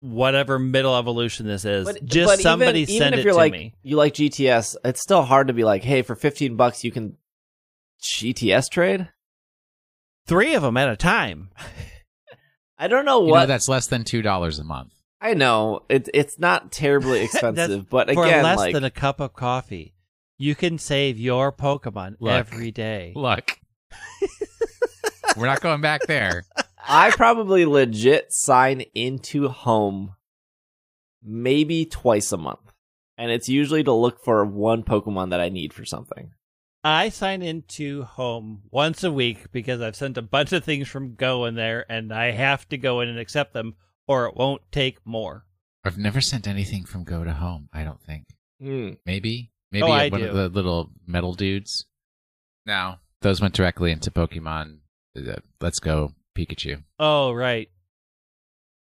[0.00, 1.86] whatever middle evolution this is.
[2.04, 3.74] Just but somebody even, send even if it you're to like me.
[3.82, 7.16] you like GTS, it's still hard to be like, hey, for fifteen bucks you can
[8.00, 9.08] GTS trade.
[10.26, 11.50] Three of them at a time.
[12.78, 14.92] I don't know You what know, that's less than $2 a month.
[15.20, 19.18] I know it, it's not terribly expensive, but For again, less like than a cup
[19.20, 19.94] of coffee,
[20.38, 22.32] you can save your Pokemon Look.
[22.32, 23.12] every day.
[23.14, 23.58] Look,
[25.36, 26.44] we're not going back there.
[26.88, 30.14] I probably legit sign into home
[31.22, 32.72] maybe twice a month,
[33.18, 36.32] and it's usually to look for one Pokemon that I need for something.
[36.84, 41.16] I sign into home once a week because I've sent a bunch of things from
[41.16, 43.74] Go in there and I have to go in and accept them
[44.06, 45.44] or it won't take more.
[45.84, 47.68] I've never sent anything from Go to Home.
[47.72, 48.26] I don't think.
[48.60, 48.90] Hmm.
[49.04, 50.28] Maybe, maybe Oh, I one do.
[50.28, 51.86] of the little metal dudes.
[52.66, 54.78] No, those went directly into Pokemon.
[55.60, 56.82] Let's go Pikachu.
[56.98, 57.68] Oh, right.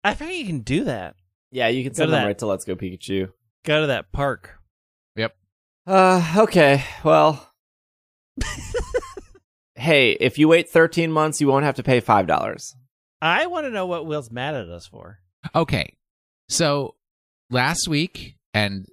[0.03, 1.17] I think you can do that.
[1.53, 2.27] Yeah, you can Go send them that.
[2.27, 3.31] right to Let's Go Pikachu.
[3.65, 4.59] Go to that park.
[5.17, 5.37] Yep.
[5.87, 6.85] Uh, okay.
[7.05, 7.53] Well,
[9.75, 12.75] hey, if you wait 13 months, you won't have to pay five dollars.
[13.21, 15.19] I want to know what Will's mad at us for.
[15.55, 15.97] Okay,
[16.49, 16.95] so
[17.51, 18.87] last week, and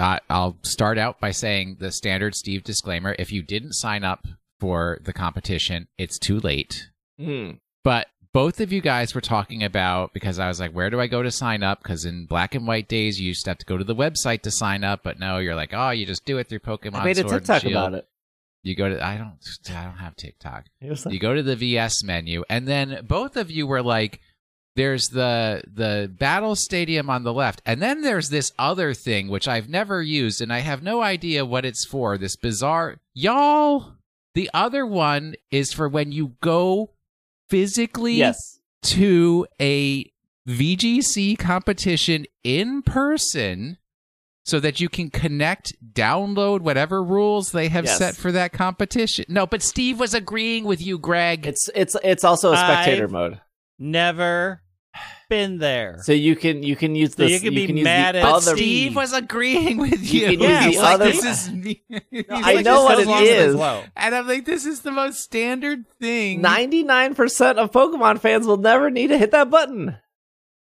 [0.00, 4.26] I I'll start out by saying the standard Steve disclaimer: if you didn't sign up
[4.58, 6.88] for the competition, it's too late.
[7.18, 7.52] Hmm.
[7.84, 11.06] But both of you guys were talking about because I was like, where do I
[11.06, 11.82] go to sign up?
[11.82, 14.42] Because in black and white days, you used to have to go to the website
[14.42, 15.02] to sign up.
[15.02, 16.96] But no, you're like, oh, you just do it through Pokemon.
[16.96, 18.06] I made a Sword TikTok about it.
[18.62, 19.38] You go to I don't
[19.74, 20.66] I don't have TikTok.
[21.06, 24.20] Like- You go to the VS menu, and then both of you were like,
[24.76, 29.48] "There's the the battle stadium on the left, and then there's this other thing which
[29.48, 32.16] I've never used, and I have no idea what it's for.
[32.18, 33.94] This bizarre, y'all.
[34.34, 36.90] The other one is for when you go
[37.48, 38.60] physically yes.
[38.82, 40.10] to a
[40.48, 43.78] VGC competition in person
[44.44, 47.98] so that you can connect, download whatever rules they have Yes.
[47.98, 49.24] set for that competition.
[49.28, 51.46] No, but Steve was agreeing with you, Greg.
[51.46, 53.40] It's it's it's also a spectator I've- mode,
[53.80, 54.62] Never
[55.28, 55.98] been there.
[56.02, 57.30] so you can you can use So this.
[57.32, 58.56] you can be use mad at but other.
[58.56, 60.38] Steve was agreeing with You you.
[60.38, 61.82] can use He's the like, other- this is me.
[62.10, 63.54] He's I like, know what it is, it long as is.
[63.54, 63.82] Low.
[63.96, 66.40] And I'm like, this is the most standard thing.
[66.42, 69.96] Ninety nine percent of Pokemon fans will never need to hit that button.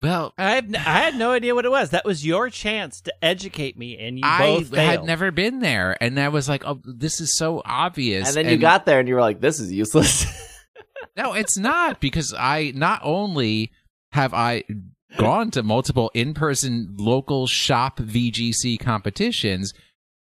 [0.02, 1.92] Well, I have n- I had no idea what it was.
[1.92, 4.90] That was your chance to educate me, and you I both failed.
[4.90, 8.52] had never been there, and I was like, "Oh, this is so obvious." and then
[8.52, 10.26] you got there and you were like, "This is useless."
[11.16, 13.72] No, it's not because I not only
[14.14, 14.64] have I
[15.18, 19.74] gone to multiple in-person local shop VGC competitions.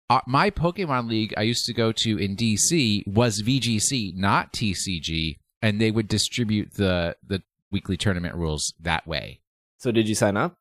[0.09, 5.37] Uh, my Pokemon League I used to go to in DC was VGC, not TCG,
[5.63, 9.41] and they would distribute the the weekly tournament rules that way.
[9.79, 10.57] so did you sign up?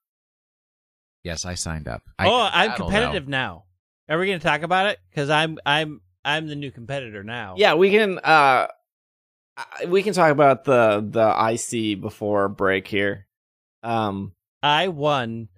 [1.24, 2.04] Yes, I signed up.
[2.20, 3.38] I, oh, I I'm competitive know.
[3.38, 3.64] now.
[4.10, 5.00] Are we going to talk about it?
[5.10, 7.56] Because I'm I'm I'm the new competitor now.
[7.58, 8.20] Yeah, we can.
[8.20, 8.70] uh I-
[9.88, 13.28] We can talk about the the IC before break here.
[13.84, 15.50] Um, I won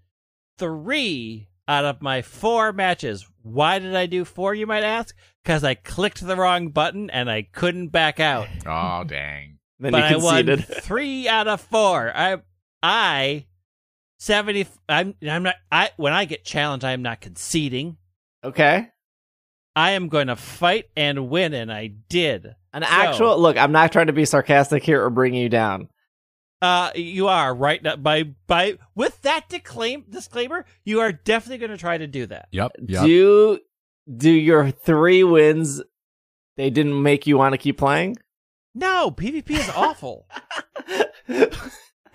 [0.57, 3.27] three out of my four matches.
[3.41, 4.53] Why did I do four?
[4.53, 5.15] You might ask.
[5.43, 8.47] Because I clicked the wrong button and I couldn't back out.
[8.65, 9.59] Oh dang!
[9.79, 12.11] then but I won three out of four.
[12.13, 12.37] I
[12.83, 13.45] I
[14.19, 14.67] seventy.
[14.89, 15.55] I'm I'm not.
[15.71, 17.97] I when I get challenged, I am not conceding.
[18.43, 18.89] okay,
[19.75, 22.55] I am going to fight and win, and I did.
[22.77, 23.57] An actual look.
[23.57, 25.89] I'm not trying to be sarcastic here or bring you down.
[26.61, 30.65] Uh, you are right now, by by with that disclaim disclaimer.
[30.85, 32.47] You are definitely going to try to do that.
[32.51, 32.71] Yep.
[32.85, 33.59] Do
[34.15, 35.81] do your three wins?
[36.55, 38.17] They didn't make you want to keep playing.
[38.73, 40.27] No, PvP is awful.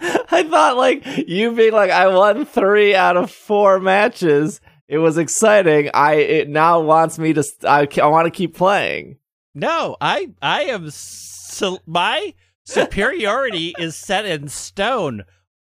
[0.03, 4.61] I thought like you being like I won three out of four matches.
[4.89, 5.91] It was exciting.
[5.95, 7.43] I it now wants me to.
[7.43, 9.19] st- I, I want to keep playing.
[9.55, 12.35] No, I I am so, my
[12.65, 15.25] superiority is set in stone.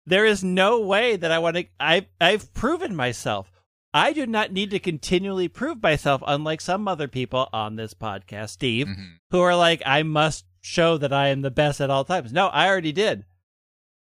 [0.06, 1.64] There is no way that I want to.
[1.78, 3.50] I I've proven myself.
[3.92, 8.50] I do not need to continually prove myself, unlike some other people on this podcast,
[8.50, 9.14] Steve, Mhm.
[9.32, 12.32] who are like, I must show that I am the best at all times.
[12.32, 13.24] No, I already did.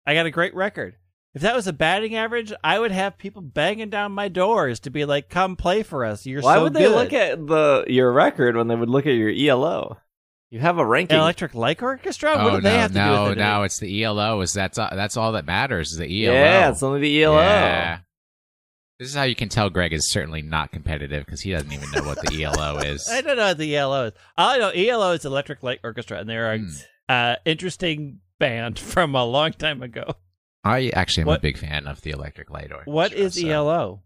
[0.07, 0.97] I got a great record.
[1.35, 4.91] If that was a batting average, I would have people banging down my doors to
[4.91, 6.95] be like, "Come play for us." You're Why so would they good.
[6.95, 9.99] look at the your record when they would look at your ELO?
[10.51, 11.17] You have a ranking.
[11.19, 12.37] Electric Light Orchestra?
[12.37, 13.39] what Oh do they no, have to do no, with it?
[13.39, 13.63] no!
[13.63, 14.43] It's the ELO.
[14.43, 15.93] Is that's that's all that matters?
[15.93, 16.35] Is the ELO?
[16.35, 17.37] yeah, it's only the ELO.
[17.41, 17.99] Yeah.
[18.99, 21.91] This is how you can tell Greg is certainly not competitive because he doesn't even
[21.93, 23.09] know what the ELO is.
[23.11, 24.13] I don't know what the ELO is.
[24.37, 26.69] All I know ELO is Electric Light Orchestra, and they're Hmm.
[27.09, 30.15] a uh, interesting band from a long time ago.
[30.65, 32.93] I actually am What- a big fan of the Electric Light Orchestra.
[32.93, 34.03] What is so- ELO?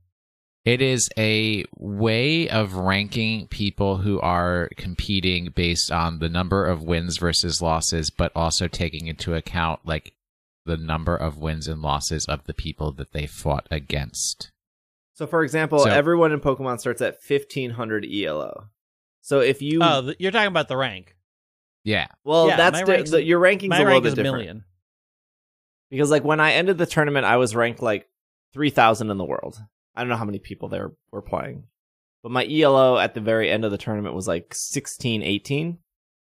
[0.65, 6.83] It is a way of ranking people who are competing based on the number of
[6.83, 10.15] wins versus losses, but also taking into account like
[10.65, 14.51] the number of wins and losses of the people that they fought against.
[15.15, 18.69] So, for example, So- everyone in Pokemon starts at 1500 ELO.
[19.21, 21.15] So if you, Oh, you're talking about the rank.
[21.85, 22.09] Yeah.
[22.25, 24.17] well, yeah, that's di- rank's- the, your ranking's My a little rank bit is a
[24.17, 24.65] different million.
[25.91, 28.09] Because, like, when I ended the tournament, I was ranked like
[28.53, 29.59] 3000 in the world.
[29.95, 31.65] I don't know how many people there were playing,
[32.23, 35.79] but my ELO at the very end of the tournament was like 16, 18.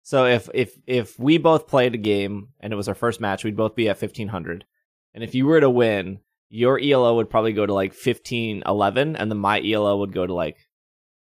[0.02, 3.44] So if if if we both played a game and it was our first match,
[3.44, 4.64] we'd both be at 1500.
[5.12, 9.16] And if you were to win, your ELO would probably go to like fifteen eleven,
[9.16, 10.56] and then my ELO would go to like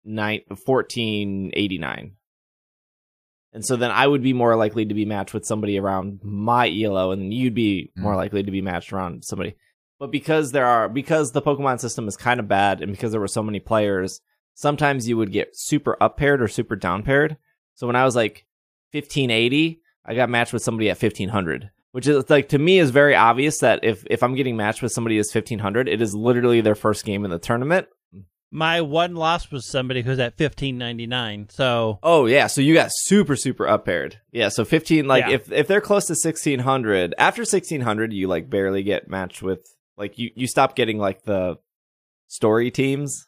[0.05, 2.13] nine, 14, 89.
[3.53, 6.69] And so then I would be more likely to be matched with somebody around my
[6.69, 8.17] ELO, and then you'd be more Mm.
[8.19, 9.57] likely to be matched around somebody.
[9.99, 13.21] But because there are because the Pokemon system is kind of bad, and because there
[13.21, 14.21] were so many players,
[14.55, 17.37] sometimes you would get super up paired or super down paired.
[17.75, 18.47] So when I was like
[18.93, 23.15] 1580, I got matched with somebody at 1500, which is like to me is very
[23.15, 26.75] obvious that if if I'm getting matched with somebody as 1500, it is literally their
[26.75, 27.87] first game in the tournament.
[28.53, 31.49] My one loss was somebody who's at 1599.
[31.51, 34.21] So Oh yeah, so you got super super up paired.
[34.33, 35.35] Yeah, so 15 like Yeah.
[35.35, 39.61] if if they're close to 1600, after 1600 you like barely get matched with
[39.97, 41.59] like you you stop getting like the
[42.27, 43.27] story teams.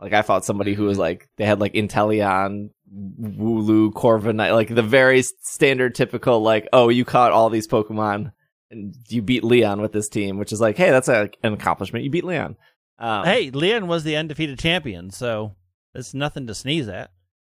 [0.00, 1.02] Like I fought somebody who was mm-hmm.
[1.02, 7.04] like they had like Inteleon, Wooloo, Corviknight, like the very standard typical like oh you
[7.04, 8.32] caught all these Pokemon
[8.70, 12.04] and you beat Leon with this team, which is like hey that's a, an accomplishment.
[12.04, 12.56] You beat Leon.
[12.98, 15.54] Um, hey, Leon was the undefeated champion, so
[15.94, 17.10] it's nothing to sneeze at.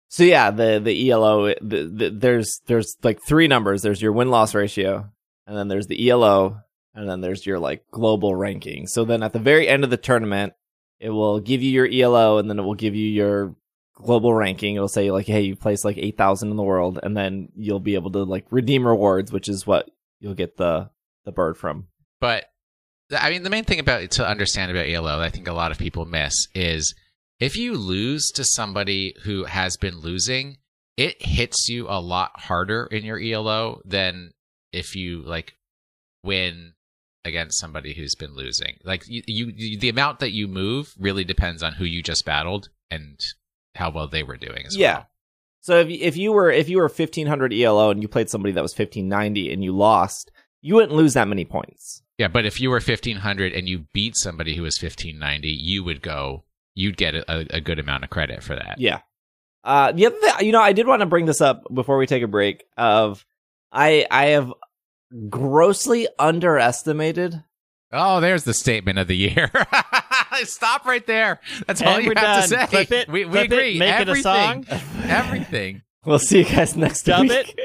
[0.10, 3.82] So yeah, the the ELO the, the, there's there's like three numbers.
[3.82, 5.10] There's your win loss ratio,
[5.48, 6.62] and then there's the ELO,
[6.94, 8.86] and then there's your like global ranking.
[8.88, 10.54] So then at the very end of the tournament,
[11.00, 13.56] it will give you your ELO, and then it will give you your
[13.96, 14.76] global ranking.
[14.76, 17.80] It'll say like, hey, you placed like eight thousand in the world, and then you'll
[17.80, 20.92] be able to like redeem rewards, which is what you'll get the
[21.26, 21.88] the bird from.
[22.20, 22.46] But th-
[23.14, 25.72] I mean, the main thing about to understand about ELO, that I think a lot
[25.72, 26.94] of people miss, is
[27.40, 30.58] if you lose to somebody who has been losing,
[30.98, 34.32] it hits you a lot harder in your ELO than
[34.72, 35.54] if you like
[36.24, 36.74] win
[37.26, 38.78] against somebody who's been losing.
[38.84, 42.70] Like you, you, the amount that you move really depends on who you just battled
[42.92, 43.20] and
[43.76, 44.94] how well they were doing as Yeah.
[44.94, 45.08] well.
[45.62, 48.52] So if if you were if you were fifteen hundred ELO and you played somebody
[48.54, 50.30] that was fifteen ninety and you lost,
[50.62, 52.03] you wouldn't lose that many points.
[52.18, 56.02] Yeah, but if you were 1500 and you beat somebody who was 1590, you would
[56.02, 56.44] go
[56.76, 58.76] you'd get a, a good amount of credit for that.
[58.80, 59.00] Yeah.
[59.64, 62.06] Uh, the other thing, you know, I did want to bring this up before we
[62.08, 62.66] take a break.
[62.78, 63.26] Of
[63.72, 64.52] I I have
[65.30, 67.44] grossly underestimated.
[67.92, 69.52] Oh, there's the statement of the year.
[70.44, 71.40] Stop right there.
[71.68, 72.68] That's all you we're have to done.
[72.68, 72.86] say.
[72.86, 73.80] Clip it, we we clip it, agree.
[73.80, 74.66] make it a song.
[75.04, 75.84] Everything.
[76.06, 77.56] We'll see you guys next Dub week.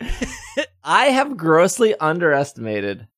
[0.84, 3.08] I have grossly underestimated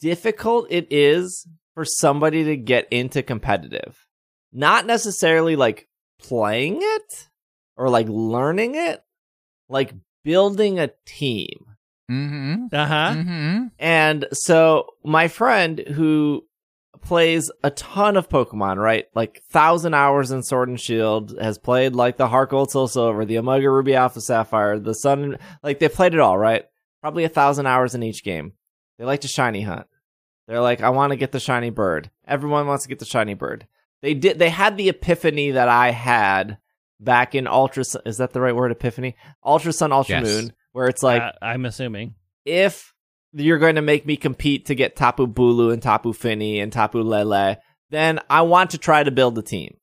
[0.00, 4.06] difficult it is for somebody to get into competitive.
[4.52, 7.28] Not necessarily like playing it
[7.76, 9.02] or like learning it,
[9.68, 11.66] like building a team.
[12.10, 12.66] Mm-hmm.
[12.72, 13.14] Uh huh.
[13.14, 13.66] Mm-hmm.
[13.78, 16.44] And so my friend who
[17.02, 19.06] plays a ton of Pokemon, right?
[19.14, 23.24] Like thousand hours in Sword and Shield, has played like the Heart Gold Soul Silver,
[23.24, 26.64] the Omega Ruby Alpha Sapphire, the Sun, like they played it all, right?
[27.00, 28.52] Probably a thousand hours in each game.
[28.98, 29.86] They like to shiny hunt.
[30.48, 32.10] They're like, I want to get the shiny bird.
[32.26, 33.68] Everyone wants to get the shiny bird.
[34.02, 34.38] They did.
[34.38, 36.58] They had the epiphany that I had
[36.98, 37.84] back in Ultra.
[37.84, 38.72] Sun- Is that the right word?
[38.72, 39.14] Epiphany.
[39.44, 40.26] Ultra Sun, Ultra Yes.
[40.26, 42.14] Moon, where it's like Uh, I'm assuming.
[42.46, 42.92] if
[43.34, 47.02] you're going to make me compete to get Tapu Bulu and Tapu Fini and Tapu
[47.02, 47.58] Lele,
[47.90, 49.76] then I want to try to build a team.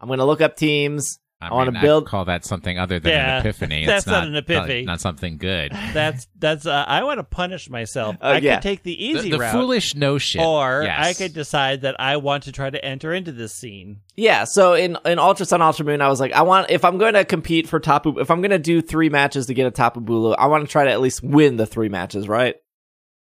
[0.00, 1.18] I'm going to look up teams.
[1.38, 3.84] I, I wanna mean, build- I'd call that something other than Yeah, an epiphany.
[3.86, 4.84] that's it's not not, an epiphany.
[4.84, 5.70] Not, not something good.
[5.92, 6.64] That's that's.
[6.64, 8.16] Uh, I want to punish myself.
[8.22, 8.54] Oh, I yeah.
[8.56, 10.40] could take the The, easy the route, foolish notion.
[10.40, 11.06] or yes.
[11.06, 14.00] I could decide that I want to try to enter into this scene.
[14.16, 16.96] Yeah, so in in Ultra Sun Ultra Moon, I was like, I want if I'm
[16.96, 19.70] going to compete for Tapu, if I'm going to do three matches to get a
[19.70, 22.54] Tapu Bulu, I want to try to at least win the three matches, right?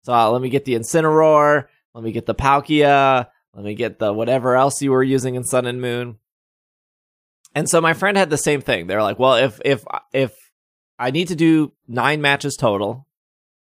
[0.03, 3.99] So uh, let me get the Incineroar, let me get the Palkia, let me get
[3.99, 6.17] the whatever else you were using in Sun and Moon.
[7.57, 8.85] And so my friend had the same thing.
[8.85, 9.83] They're like, well, if if
[10.13, 10.31] if
[10.99, 13.07] I need to do nine matches total,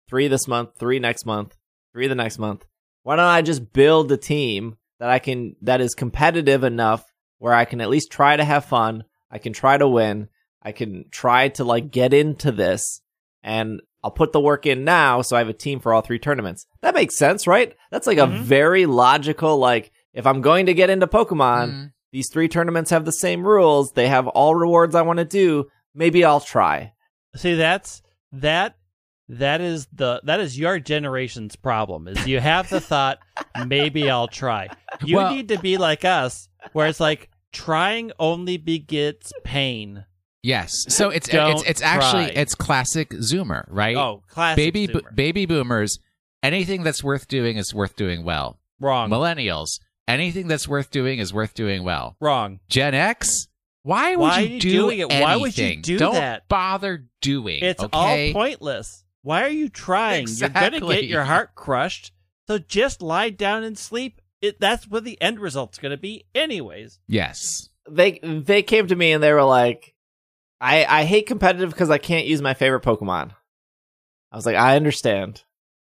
[0.09, 1.55] three this month, three next month,
[1.93, 2.65] three the next month,
[3.03, 7.05] why don't I just build a team that I can that is competitive enough
[7.39, 10.29] where I can at least try to have fun, I can try to win,
[10.63, 13.03] I can try to like get into this
[13.43, 16.19] and I'll put the work in now so I have a team for all three
[16.19, 16.67] tournaments.
[16.81, 17.75] That makes sense, right?
[17.91, 18.25] That's like Mhm.
[18.41, 21.93] a very logical like if I'm going to get into Pokemon, Mm.
[22.15, 25.67] These three tournaments have the same rules, they have all rewards I want to do,
[25.95, 26.93] maybe I'll try.
[27.37, 28.01] See, that's
[28.33, 28.77] that
[29.29, 32.07] that is the that is your generation's problem.
[32.09, 33.19] Is you have the thought
[33.67, 34.69] maybe I'll try.
[35.05, 40.05] You Well- need to be like us, where it's like trying only begets pain.
[40.43, 40.73] Yes.
[40.89, 42.41] So it's Don't it's it's actually try.
[42.43, 43.97] it's classic Zoomer, right?
[43.97, 45.15] Oh, classic baby bo- Zoomer.
[45.17, 45.99] baby boomers.
[46.43, 48.61] Anything that's worth doing is worth doing well.
[48.79, 49.81] wrong, Millennials.
[50.07, 52.17] Anything that's worth doing is worth doing well.
[52.21, 52.61] wrong.
[52.69, 53.49] Gen X.
[53.83, 55.09] Why would Why you are you do doing it?
[55.11, 55.83] Why would you anything?
[55.83, 56.49] do Don't that?
[56.49, 57.63] bother doing.
[57.63, 58.29] It's okay?
[58.29, 59.05] all pointless.
[59.23, 60.27] Why are you trying?
[60.29, 60.97] You're gonna Exactly.
[60.97, 62.13] get your heart crushed.
[62.49, 64.21] So just lie down and sleep.
[64.43, 66.99] It, that's what the end result's gonna be, anyways.
[67.09, 67.69] Yes.
[67.91, 69.95] they they came to me and they were like,
[70.61, 73.33] I I hate competitive because I can't use my favorite Pokemon.
[74.33, 75.43] I was like, I understand,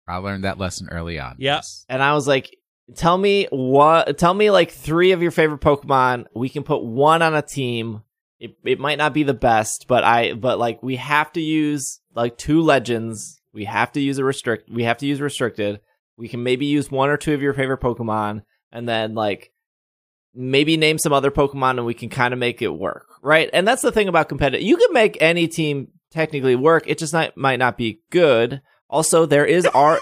[0.07, 1.35] I learned that lesson early on.
[1.37, 1.85] Yes.
[1.87, 2.55] and I was like,
[2.95, 6.25] tell me what, tell me like three of your favorite Pokemon.
[6.35, 8.03] We can put one on a team.
[8.39, 11.99] It it might not be the best, but I but like we have to use
[12.15, 13.41] like two legends.
[13.53, 14.69] We have to use a restrict.
[14.69, 15.81] We have to use restricted.
[16.17, 19.51] We can maybe use one or two of your favorite Pokemon, and then like
[20.33, 23.49] maybe name some other Pokemon and we can kind of make it work, right?
[23.51, 24.65] And that's the thing about competitive.
[24.65, 26.83] You can make any team technically work.
[26.87, 28.61] It just not, might not be good.
[28.89, 29.99] Also, there is R.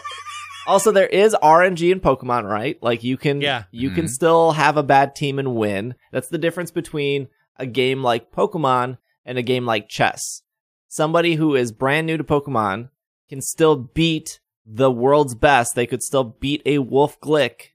[0.68, 2.78] also, there is RNG in Pokemon, right?
[2.84, 3.64] Like you can, Yeah.
[3.72, 4.10] you can Mhm.
[4.10, 5.96] still have a bad team and win.
[6.12, 10.44] That's the difference between a game like Pokemon and a game like chess.
[10.88, 12.90] Somebody who is brand new to Pokemon
[13.30, 15.74] can still beat the world's best.
[15.76, 17.70] They could still beat a Wolfe Glick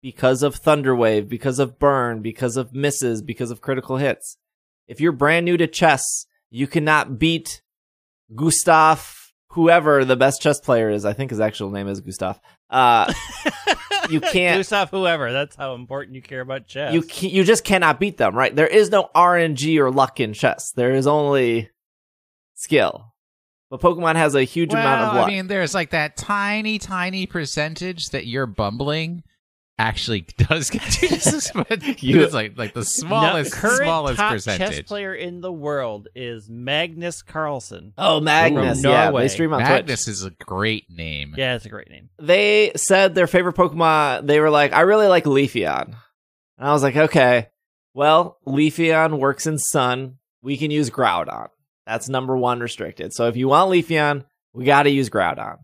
[0.00, 4.38] because of Thunderwave, because of burn, because of misses, because of critical hits.
[4.86, 7.62] If you're brand new to chess, you cannot beat
[8.34, 9.27] Gustav,
[9.58, 11.04] whoever the best chess player is.
[11.04, 12.38] I think his actual name is Gustav.
[12.70, 13.12] Uh,
[14.08, 15.32] You can't- Gustav, whoever.
[15.32, 16.94] That's how important you care about chess.
[16.94, 18.54] you ca- you just cannot beat them, right?
[18.54, 20.70] There is no RNG or luck in chess.
[20.72, 21.68] There is only
[22.54, 23.12] skill.
[23.70, 25.28] But Pokemon has a huge amount of Well, luck.
[25.28, 29.24] I mean, there's like that tiny, tiny percentage that you're bumbling
[29.78, 34.16] actually does get to this, but You- it's like like the smallest, no, current smallest
[34.16, 34.76] top percentage.
[34.76, 37.92] chess player in the world is Magnus Carlsen.
[37.96, 38.82] oh, Magnus.
[38.82, 39.68] From Yeah, they stream on Twitch.
[39.70, 41.34] Magnus is a great name.
[41.36, 42.08] Yeah, it's a great name.
[42.18, 45.86] they said their favorite Pokemon, they were like, I really like Leafeon.
[46.58, 47.48] And I was like, okay,
[47.94, 50.18] well, Leafeon works in Sun.
[50.42, 51.48] We can use Groudon.
[51.86, 53.12] That's number one restricted.
[53.14, 55.58] So if you want Leafeon, we got to use Groudon.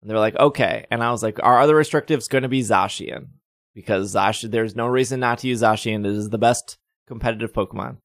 [0.00, 0.86] And they're like, okay.
[0.90, 3.28] And I was like, our other restrictive's going to be Zacian.
[3.74, 6.04] Because Zash, there's no reason not to use Zacian.
[6.06, 7.98] It is the best competitive Pokemon.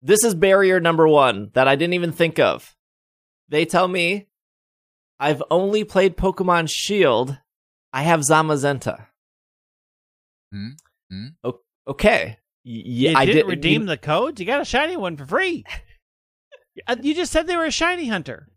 [0.00, 2.74] This is barrier number one that I didn't even think of.
[3.48, 4.28] They tell me
[5.20, 7.38] I've only played Pokemon Shield.
[7.92, 9.06] I have Zamazenta.
[10.50, 10.68] Hmm?
[11.10, 11.26] Hmm?
[11.44, 12.38] O- okay.
[12.64, 14.40] Y- yeah, you I didn't did redeem the codes.
[14.40, 15.64] You got a shiny one for free.
[16.86, 18.48] Uh, you just said they were a shiny hunter.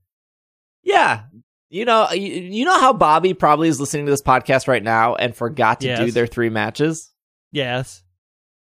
[0.82, 1.24] Yeah.
[1.70, 5.16] You know, you, you know how Bobby probably is listening to this podcast right now
[5.16, 7.12] and forgot to do their three matches.
[7.52, 8.04] Yes.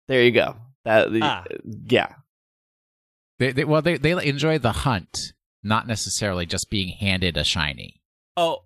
[0.08, 0.56] There you go.
[0.84, 1.44] That Ah.
[1.86, 2.14] yeah.
[3.38, 5.32] They, they, well, they they enjoy the hunt,
[5.62, 8.00] not necessarily just being handed a shiny.
[8.36, 8.64] Oh,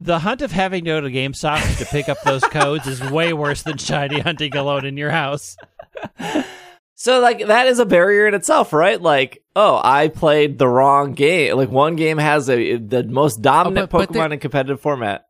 [0.00, 3.32] the hunt of having to go to GameStop to pick up those codes is way
[3.32, 5.56] worse than shiny hunting alone in your house.
[6.98, 9.00] So like that is a barrier in itself, right?
[9.00, 11.54] Like, oh, I played the wrong game.
[11.56, 15.22] Like one game has a the most dominant Oh, but- but Pokemon in competitive format.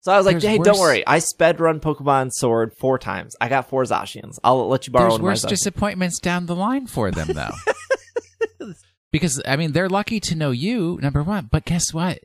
[0.00, 1.06] So I was like, hey, worse- don't worry.
[1.06, 3.36] I sped run Pokemon Sword four times.
[3.40, 4.38] I got four Zacians.
[4.44, 7.28] I'll let you borrow There's one of my worse disappointments down the line for them,
[7.28, 8.68] though.
[9.12, 11.48] because I mean, they're lucky to know you, number one.
[11.50, 12.18] But guess what?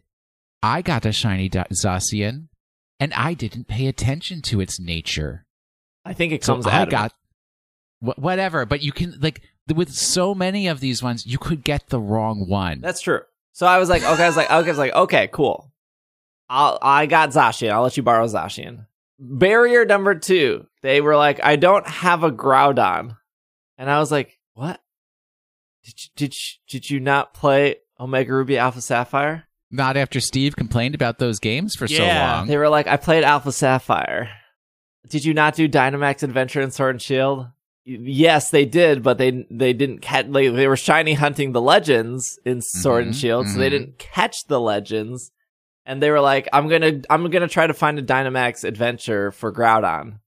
[0.62, 2.48] I got a shiny da- Zacian,
[3.00, 5.46] and I didn't pay attention to its nature.
[6.04, 6.90] I think it So comes I out.
[6.90, 7.14] got
[8.00, 8.66] wh- whatever.
[8.66, 9.41] But you can like
[9.74, 12.82] with so many of these ones, you could get the wrong one.
[12.82, 13.22] That's true.
[13.54, 15.72] So I was like, okay, I was like, okay, I was like, okay, cool.
[16.50, 17.72] I'll, I got Zacian.
[17.72, 18.86] I'll let you borrow Zacian.
[19.20, 20.66] Barrier number two.
[20.82, 23.18] They were like, I don't have a Groudon,
[23.78, 24.80] and I was like, what?
[25.84, 29.45] Did you, did you, did you not play Omega Ruby Alpha Sapphire?
[29.72, 32.47] Not after Steve complained about those games for so long.
[32.47, 34.30] They were like, I played Alpha Sapphire.
[35.10, 37.47] Did you not do Dynamax Adventure and Sword and Shield?
[37.92, 40.28] Yes, they did, but they they didn't catch.
[40.28, 43.72] Like, they were shiny hunting the legends in Sword and Mhm, Shield, so they mhm.
[43.72, 45.32] didn't catch the legends.
[45.86, 49.52] And they were like, "I'm gonna I'm gonna try to find a Dynamax Adventure for
[49.52, 50.20] Groudon."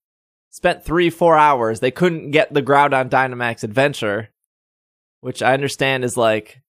[0.50, 1.78] Spent three four hours.
[1.78, 4.30] They couldn't get the Groudon Dynamax Adventure,
[5.20, 6.60] which I understand is like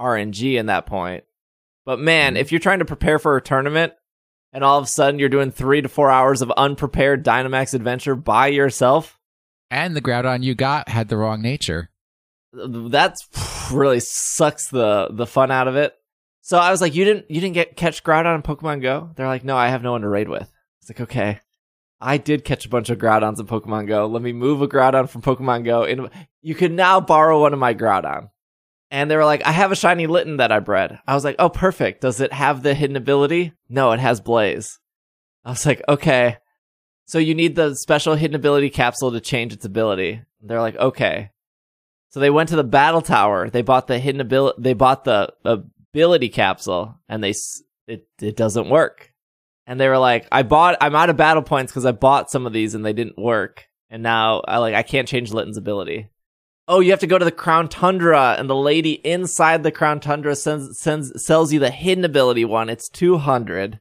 [0.00, 1.24] RNG in that point.
[1.84, 2.38] But man, Mhm.
[2.38, 3.92] if you're trying to prepare for a tournament
[4.52, 8.14] and all of a sudden you're doing three to four hours of unprepared Dynamax adventure
[8.14, 9.18] by yourself,
[9.72, 11.90] and the Groudon you got had the wrong nature.
[12.52, 13.16] That
[13.72, 15.94] really sucks the the fun out of it.
[16.42, 19.10] So I was like, you didn't you didn't get catch Groudon in Pokemon Go?
[19.16, 20.52] They're like, no, I have no one to raid with.
[20.80, 21.40] It's like, okay.
[22.00, 24.06] I did catch a bunch of Groudons in Pokemon Go.
[24.06, 25.84] Let me move a Groudon from Pokemon Go.
[25.84, 26.10] And
[26.42, 28.28] you can now borrow one of my Groudon.
[28.90, 30.98] And they were like, I have a shiny Litten that I bred.
[31.06, 32.02] I was like, oh, perfect.
[32.02, 33.52] Does it have the hidden ability?
[33.68, 34.80] No, it has Blaze.
[35.44, 36.36] I was like, okay.
[37.06, 40.22] So you need the special hidden ability capsule to change its ability.
[40.40, 41.30] They're like, okay.
[42.10, 43.48] So they went to the battle tower.
[43.50, 44.62] They bought the hidden ability.
[44.62, 47.34] They bought the ability capsule, and they
[47.86, 49.12] it it doesn't work.
[49.66, 50.76] And they were like, I bought.
[50.80, 53.66] I'm out of battle points because I bought some of these and they didn't work.
[53.88, 56.08] And now I like I can't change Litten's ability.
[56.68, 60.00] Oh, you have to go to the Crown Tundra, and the lady inside the Crown
[60.00, 62.68] Tundra sends sends sells you the hidden ability one.
[62.68, 63.80] It's two hundred.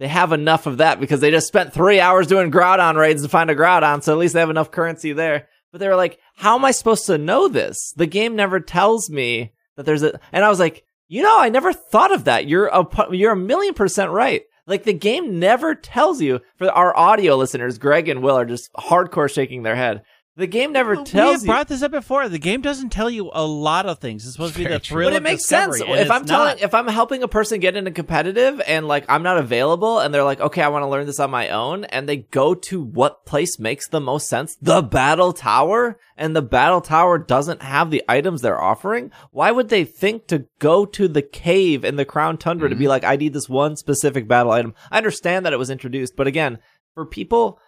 [0.00, 3.28] They have enough of that because they just spent three hours doing Groudon raids to
[3.28, 5.46] find a Groudon, so at least they have enough currency there.
[5.72, 7.92] But they were like, how am I supposed to know this?
[7.96, 11.50] The game never tells me that there's a, and I was like, you know, I
[11.50, 12.46] never thought of that.
[12.46, 14.42] You're a, you're a million percent right.
[14.66, 18.72] Like the game never tells you for our audio listeners, Greg and Will are just
[18.72, 20.02] hardcore shaking their head.
[20.40, 21.46] The game never we tells have you.
[21.48, 22.26] brought this up before.
[22.30, 24.24] The game doesn't tell you a lot of things.
[24.24, 24.96] It's supposed to be the true.
[24.96, 26.62] thrill but it makes sense if I'm telling, not.
[26.62, 30.24] if I'm helping a person get into competitive and like I'm not available and they're
[30.24, 33.26] like, okay, I want to learn this on my own, and they go to what
[33.26, 38.02] place makes the most sense, the battle tower, and the battle tower doesn't have the
[38.08, 39.10] items they're offering.
[39.32, 42.84] Why would they think to go to the cave in the Crown Tundra to be
[42.84, 42.88] mm-hmm.
[42.88, 44.74] like, I need this one specific battle item?
[44.90, 46.60] I understand that it was introduced, but again,
[46.94, 47.60] for people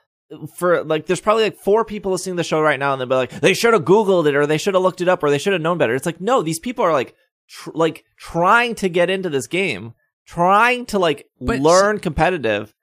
[0.56, 3.08] for like there's probably like four people listening to the show right now and they'll
[3.08, 5.30] be like they should have googled it or they should have looked it up or
[5.30, 7.14] they should have known better it's like no these people are like
[7.48, 9.94] tr- like trying to get into this game
[10.26, 12.74] trying to like But- learn competitive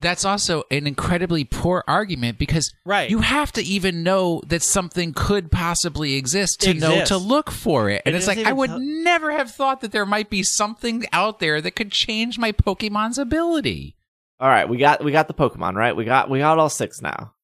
[0.00, 3.08] That's also an incredibly poor argument because Right.
[3.10, 7.88] you have to even know that something could possibly exist to know to look for
[7.88, 8.02] it.
[8.04, 11.06] And It it's like I would tell- never have thought that there might be something
[11.12, 13.93] out there that could change my Pokemon's ability.
[14.40, 15.96] All right we got we got the pokemon right?
[15.96, 17.34] We got we got all six now.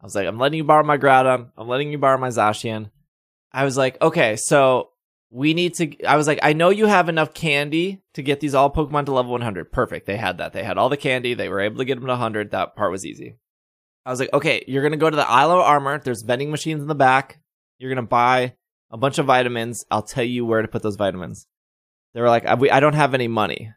[0.00, 1.50] I was like i'm letting you borrow my groudon.
[1.56, 2.90] I'm letting you borrow my zacian.
[3.52, 4.90] I was like okay so
[5.30, 8.54] we need to i was like i know you have enough candy to get these
[8.54, 10.06] all pokemon to level 100 perfect.
[10.06, 10.52] They had that.
[10.52, 11.34] They had all the candy.
[11.34, 13.38] They were able to get them to 100 that part was easy.
[14.04, 15.98] I was like okay you're gonna go to the isle of armor.
[15.98, 17.40] There's vending machines in the back.
[17.78, 18.54] You're gonna buy
[18.90, 19.84] a bunch of vitamins.
[19.90, 21.46] I'll tell you where to put those vitamins.
[22.12, 23.70] They were like i, we, I don't have any money.
[23.70, 23.74] I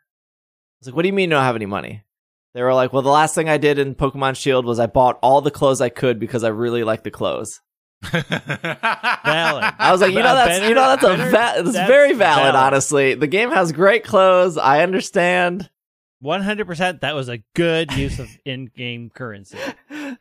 [0.82, 2.04] was like what do you mean you don't have any money
[2.58, 5.20] they were like well the last thing i did in pokemon shield was i bought
[5.22, 7.62] all the clothes i could because i really like the clothes
[8.12, 9.74] Valid.
[9.80, 11.88] I was like, you know, that's Better- you know, that's a better- va- it's that's
[11.90, 12.56] very valid, valid.
[12.56, 14.56] Honestly, the game has great clothes.
[14.58, 15.70] I understand.
[16.20, 17.02] One hundred percent.
[17.02, 19.58] That was a good use of in-game currency.
[19.90, 20.18] I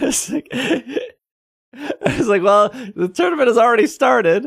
[0.00, 4.46] was like, I was like, well, the tournament has already started.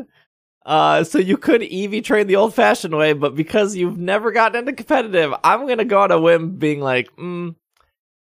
[0.64, 4.58] Uh, so you could EV train the old fashioned way, but because you've never gotten
[4.58, 7.54] into competitive, I'm gonna go on a whim being like, mm,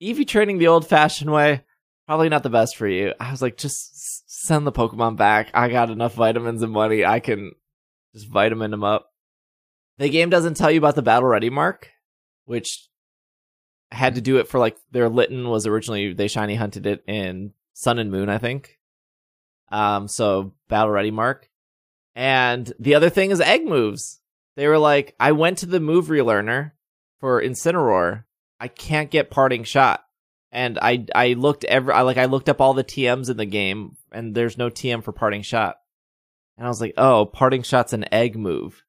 [0.01, 1.63] EV training the old fashioned way,
[2.07, 3.13] probably not the best for you.
[3.19, 5.49] I was like, just send the Pokemon back.
[5.53, 7.03] I got enough vitamins and money.
[7.03, 7.51] I can
[8.13, 9.11] just vitamin them up.
[9.97, 11.91] The game doesn't tell you about the battle ready mark,
[12.45, 12.87] which
[13.91, 17.53] had to do it for like their Litten was originally they shiny hunted it in
[17.73, 18.77] Sun and Moon, I think.
[19.71, 21.48] Um, so battle ready mark.
[22.15, 24.19] And the other thing is egg moves.
[24.55, 26.71] They were like, I went to the move relearner
[27.19, 28.25] for Incineroar.
[28.59, 30.03] I can't get parting shot.
[30.51, 33.45] And I I looked every I like I looked up all the TMs in the
[33.45, 35.77] game and there's no TM for parting shot.
[36.57, 38.83] And I was like, oh, parting shot's an egg move.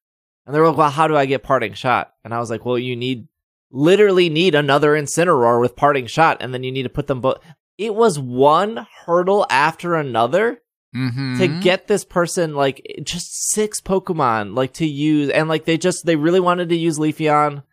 [0.45, 2.13] And they were like, well, how do I get parting shot?
[2.25, 3.27] And I was like, well, you need
[3.71, 7.39] literally need another Incineroar with parting shot, and then you need to put them both.
[7.77, 10.61] It was one hurdle after another
[10.95, 11.37] Mhm.
[11.37, 16.05] to get this person like just six Pokemon like to use, and like they just
[16.05, 17.63] they really wanted to use Leafeon.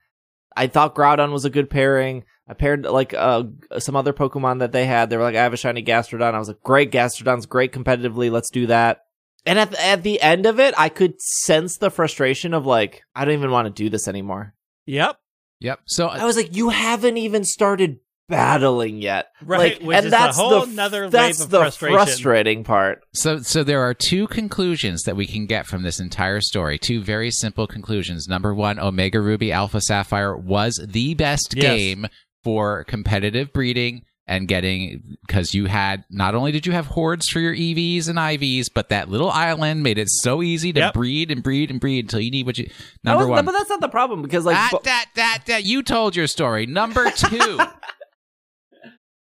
[0.57, 2.25] I thought Groudon was a good pairing.
[2.49, 3.45] I paired like uh
[3.79, 5.11] some other Pokemon that they had.
[5.11, 6.35] They were like, I have a shiny Gastrodon.
[6.35, 8.31] I was like, great, Gastrodon's great competitively.
[8.31, 9.05] Let's do that.
[9.47, 13.03] And at the, at the end of it, I could sense the frustration of like,
[13.15, 14.55] I don't even want to do this anymore.
[14.87, 15.19] Yep.
[15.61, 15.81] Yep.
[15.87, 17.99] So I was like, you haven't even started
[18.29, 21.51] battling yet, Right, Like, which and is a that's whole the nother wave that's of
[21.51, 21.97] the frustration.
[21.97, 23.03] frustrating part.
[23.15, 26.79] So, so there are two conclusions that we can get from this entire story.
[26.79, 28.29] Two very simple conclusions.
[28.29, 31.65] Number one, Omega Ruby Alpha Sapphire was the best Yes.
[31.65, 32.07] game
[32.45, 37.41] for competitive breeding and getting because you had not only did you have hordes for
[37.41, 40.93] your EVs and IVs, but that little island made it so easy to Yep.
[40.95, 42.67] breed and breed and breed until you need what you.
[42.67, 45.39] That Number was- one, but that's not the problem because like, that, bo- that, that,
[45.47, 46.67] that, you told your story.
[46.67, 47.59] Number two,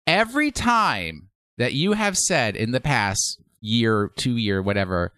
[0.10, 5.14] every time that you have said in the past year, two year, whatever,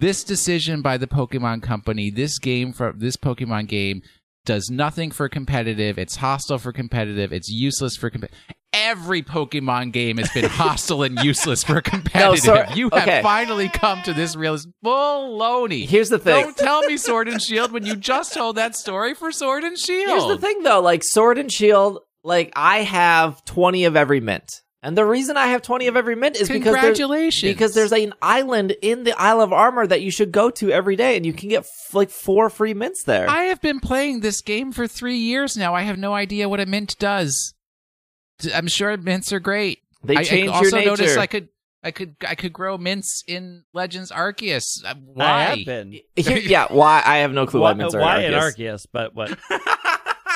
[0.00, 4.02] This decision by the Pokemon Company, this game for this Pokemon game
[4.44, 5.98] does nothing for competitive.
[5.98, 7.32] It's hostile for competitive.
[7.32, 8.38] It's useless for competitive.
[8.72, 12.38] Every Pokemon game has been hostile and useless for competitive.
[12.38, 13.22] so- you have okay.
[13.22, 15.84] finally come to this real baloney.
[15.86, 16.44] Here's the thing.
[16.44, 19.76] Don't tell me Sword and Shield when you just told that story for Sword and
[19.76, 20.10] Shield.
[20.10, 24.62] Here's the thing though, like Sword and Shield, like I have 20 of every mint.
[24.80, 27.52] And the reason I have 20 of every mint is because there's, Congratulations.
[27.52, 30.94] because there's an island in the Isle of Armor that you should go to every
[30.94, 33.28] day and you can get f- like four free mints there.
[33.28, 35.74] I have been playing this game for three years now.
[35.74, 37.54] I have no idea what a mint does.
[38.54, 39.80] I'm sure mints are great.
[40.04, 40.90] they I, change I also your nature.
[40.90, 41.48] noticed I could,
[41.82, 44.84] I could, I could grow mints in Legends Arceus.
[44.84, 45.42] Uh, I Why?
[45.56, 45.98] have been.
[46.16, 48.56] Yeah, why I have no clue why, Why, mints are why in in Arceus.
[48.56, 48.86] Arceus?
[48.92, 49.36] But what?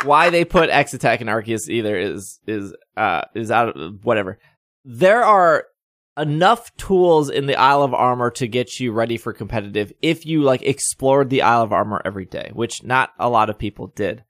[0.04, 4.38] why they put X attack in Arceus either is is uh is out of whatever.
[4.84, 5.66] There are
[6.18, 10.42] enough tools in the Isle of Armor to get you ready for competitive if you
[10.42, 14.24] like explored the Isle of Armor every day, which not a lot of people did.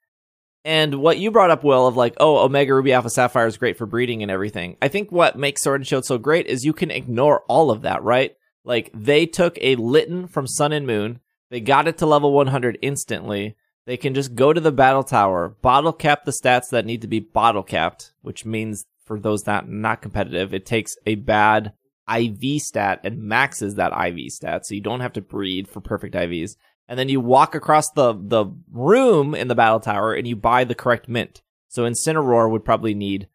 [0.65, 3.77] And what you brought up, Will, of like, oh, Omega Ruby Alpha Sapphire is great
[3.77, 4.77] for breeding and everything.
[4.81, 7.83] I think what makes Sword and Shield so great is you can ignore all of
[7.83, 8.37] that, right?
[8.65, 11.19] Like they took a Litten from Sun and Moon,
[11.51, 13.57] they got it to level 100 instantly.
[13.85, 17.09] They can just go to the battle tower, bottle cap the stats that need to
[17.09, 21.73] be bottle capped, which means for those that not competitive, it takes a bad
[22.09, 26.15] IV stat and maxes that IV stat, so you don't have to breed for perfect
[26.15, 26.57] IVs.
[26.89, 30.65] And then you walk across the the room in the battle tower and you buy
[30.65, 31.43] the correct mint.
[31.69, 33.29] So Incineroar would probably need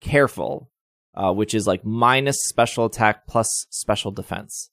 [0.00, 0.70] careful,
[1.14, 4.70] uh, which is like minus special attack plus special defense.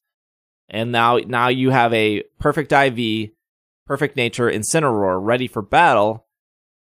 [0.68, 3.30] And now now you have a perfect IV,
[3.86, 6.26] perfect nature Incineroar ready for battle.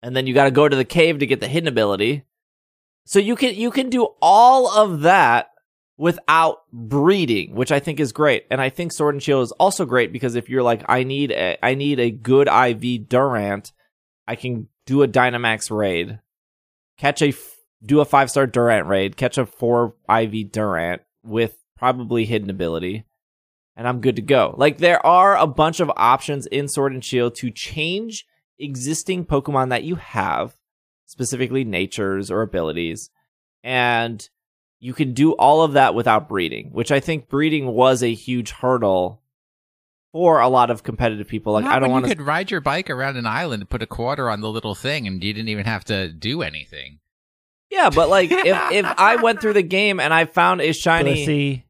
[0.02, 2.26] And then you got to go to the cave to get the hidden ability.
[3.06, 5.50] So you can you can do all of that
[5.98, 8.46] without breeding, which I think is great.
[8.50, 11.32] And I think Sword and Shield is also great because if you're like, I need
[11.32, 13.72] a I need a good IV Durant,
[14.28, 16.20] I can do a Dynamax raid,
[16.98, 17.34] catch a
[17.86, 23.06] do a five star Durant raid, catch a four IV Durant with probably hidden ability,
[23.76, 24.56] and I'm good to go.
[24.58, 28.26] Like there are a bunch of options in Sword and Shield to change
[28.60, 30.56] existing Pokemon that you have,
[31.06, 33.10] specifically natures or abilities,
[33.64, 34.28] and
[34.80, 38.52] you can do all of that without breeding, which I think breeding was a huge
[38.52, 39.22] hurdle
[40.12, 41.54] for a lot of competitive people.
[41.54, 43.70] Like Not I don't when want you could ride your bike around an island and
[43.70, 47.00] put a quarter on the little thing, and you didn't even have to do anything.
[47.70, 51.26] Yeah, but like if if I went through the game and I found a shiny,
[51.26, 51.64] Blissey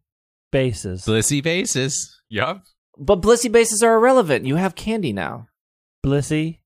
[0.54, 1.06] bases.
[1.06, 2.18] Blissey bases.
[2.30, 2.64] Yup.
[2.97, 4.45] but Blissey bases are irrelevant.
[4.45, 5.47] You have candy now.
[6.06, 6.60] Blissey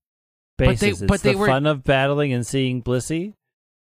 [0.58, 1.06] But they- bases.
[1.08, 3.34] but it's they the were- fun of battling and seeing Blissey.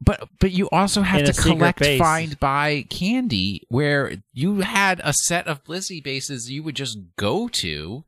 [0.00, 1.98] But but you also have to collect base.
[1.98, 7.48] find buy candy where you had a set of Blissey bases you would just go
[7.48, 8.04] to,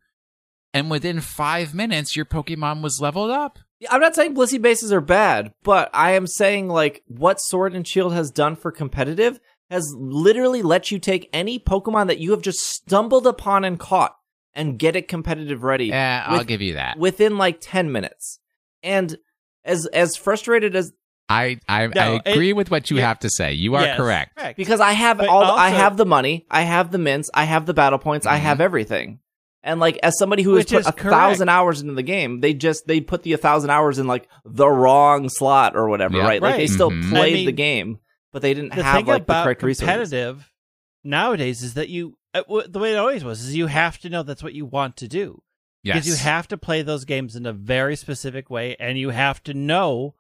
[0.75, 3.59] and within five minutes your Pokemon was leveled up.
[3.91, 7.87] I'm not saying Blissey bases are bad, but I am saying like what Sword and
[7.89, 9.41] Shield has done for competitive
[9.71, 14.17] has literally let you take any Pokemon that you have just stumbled upon and caught
[14.55, 16.99] and get it competitive ready Yeah, I'll With- give you that.
[16.99, 18.41] within like 10 minutes.
[18.83, 19.17] And
[19.65, 20.93] as as frustrated as
[21.29, 23.09] I I, No, I it- agree with what you yeah.
[23.09, 23.53] have to say.
[23.53, 24.39] You are Yes, correct.
[24.57, 27.67] because I have But all I have the money, I have the mints, I have
[27.67, 28.43] the battle points, I Mhm.
[28.43, 29.19] have everything.
[29.63, 31.01] And like as somebody who has put a correct.
[31.15, 34.27] thousand hours into the game, they just they put the a thousand hours in like
[34.47, 36.23] the wrong slot or whatever, Yeah.
[36.25, 36.41] right?
[36.41, 36.71] Like they Right.
[36.71, 37.11] still Mhm.
[37.11, 37.99] played I mean, the game,
[38.33, 39.81] but they didn't the have thing like the about correct resources.
[40.11, 40.53] competitive
[41.05, 44.23] nowadays is that you uh, the way it always was is you have to know
[44.23, 45.43] that's what you want to do
[45.85, 45.95] Yes.
[46.05, 49.43] because you have to play those games in a very specific way and you have
[49.45, 50.15] to know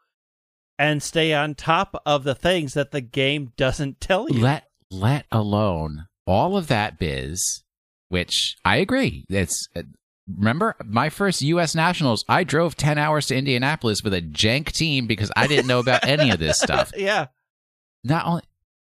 [0.78, 5.26] and stay on top of the things that the game doesn't tell you let let
[5.32, 7.64] alone all of that biz
[8.08, 9.82] which i agree it's uh,
[10.32, 15.06] remember my first us nationals i drove 10 hours to indianapolis with a jank team
[15.06, 17.26] because i didn't know about any of this stuff yeah
[18.04, 18.42] not only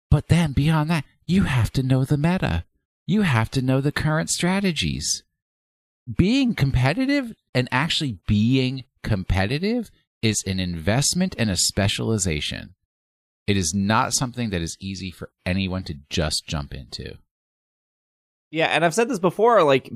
[0.09, 2.65] but then beyond that you have to know the meta.
[3.07, 5.23] You have to know the current strategies.
[6.17, 9.89] Being competitive and actually being competitive
[10.21, 12.75] is an investment and a specialization.
[13.47, 17.17] It is not something that is easy for anyone to just jump into.
[18.51, 19.91] Yeah, and I've said this before, like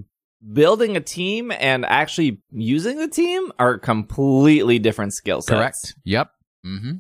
[0.54, 5.56] building a team and actually using the team are completely different skill sets.
[5.56, 5.96] correct.
[6.06, 6.32] Yep.
[6.66, 6.92] Mm-hmm.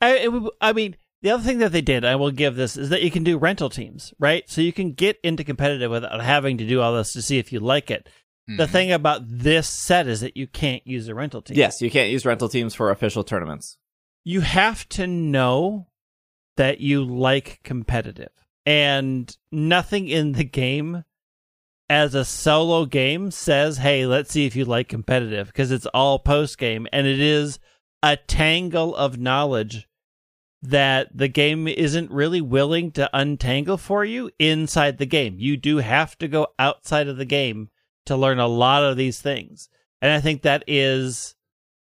[0.00, 3.02] I, I mean, the other thing that they did, I will give this, is that
[3.02, 4.48] you can do rental teams, right?
[4.48, 7.52] So you can get into competitive without having to do all this to see if
[7.52, 8.08] you like it.
[8.48, 8.58] Mm-hmm.
[8.58, 11.56] The thing about this set is that you can't use a rental team.
[11.56, 13.76] Yes, you can't use rental teams for official tournaments.
[14.24, 15.88] You have to know
[16.56, 18.30] that you like competitive.
[18.64, 21.04] And nothing in the game
[21.88, 26.18] as a solo game says, "Hey, let's see if you like competitive," because it's all
[26.18, 27.58] post game and it is
[28.02, 29.86] a tangle of knowledge
[30.62, 35.36] that the game isn't really willing to untangle for you inside the game.
[35.38, 37.70] You do have to go outside of the game
[38.06, 39.68] to learn a lot of these things.
[40.00, 41.34] And I think that is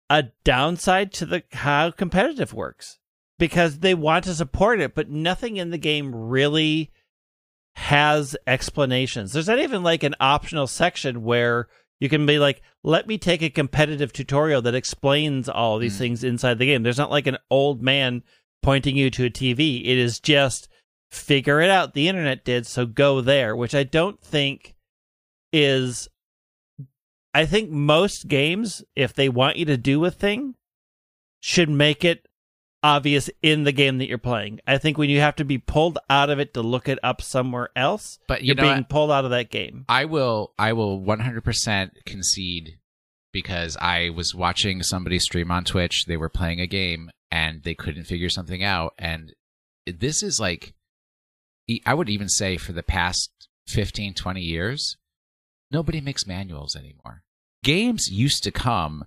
[0.10, 3.00] a downside to the how competitive works
[3.38, 6.92] because they want to support it, but nothing in the game really
[7.76, 9.32] has explanations.
[9.32, 11.68] There's not even like an optional section where
[12.00, 16.00] you can be like, let me take a competitive tutorial that explains all these Mm.
[16.00, 16.84] things inside the game.
[16.84, 18.24] There's not like an old man
[18.62, 19.82] pointing you to a TV.
[19.82, 20.68] It is just
[21.12, 21.94] figure it out.
[21.94, 24.76] The internet did, so go there, which I don't think
[25.52, 26.08] is.
[27.34, 30.56] I think most games, if they want you to do a thing,
[31.40, 32.26] should make it
[32.82, 34.60] obvious in the game that you're playing.
[34.66, 37.22] I think when you have to be pulled out of it to look it up
[37.22, 38.90] somewhere else, But you you're know, being what?
[38.90, 39.86] pulled out of that game.
[39.88, 42.80] I will I will 100% concede
[43.32, 46.06] because I was watching somebody stream on Twitch.
[46.08, 49.34] They were playing a game and they couldn't figure something out and
[49.86, 50.74] this is like
[51.86, 53.30] I would even say for the past
[53.68, 54.98] 15 20 years
[55.72, 57.24] nobody makes manuals anymore.
[57.64, 59.06] Games used to come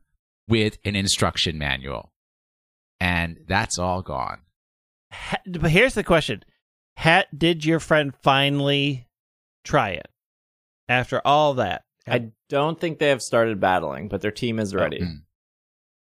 [0.49, 2.13] with an instruction manual
[3.01, 4.43] and that's all gone.
[5.47, 6.45] But here's the question:
[6.97, 9.09] ha- Did your friend finally
[9.65, 10.09] try it
[10.89, 11.83] after all that?
[12.07, 15.01] I don't think they have started battling, but their team is ready.
[15.01, 15.23] Mm.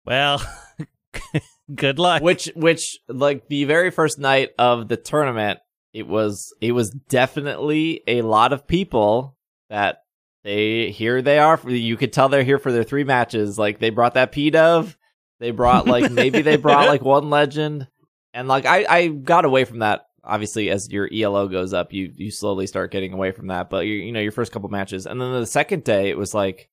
[0.05, 0.43] Well,
[1.73, 2.23] good luck.
[2.23, 5.61] which which like the very first night of the tournament
[5.93, 9.37] it was it was definitely a lot of people
[9.71, 9.99] that
[10.43, 13.59] they here they are for, you could tell they're here for their three matches.
[13.59, 14.99] Like they brought that p dove
[15.41, 17.89] they brought like maybe they brought like one legend.
[18.35, 22.11] And like i i got away from that obviously as your elo goes up you
[22.17, 23.71] you slowly start getting away from that.
[23.71, 25.07] But you you know your first couple matches.
[25.07, 26.69] And then the second day it was like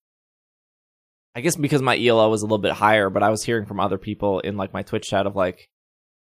[1.36, 3.80] I guess because my ELO was a little bit higher, but I was hearing from
[3.80, 5.70] other people in like my Twitch chat of like,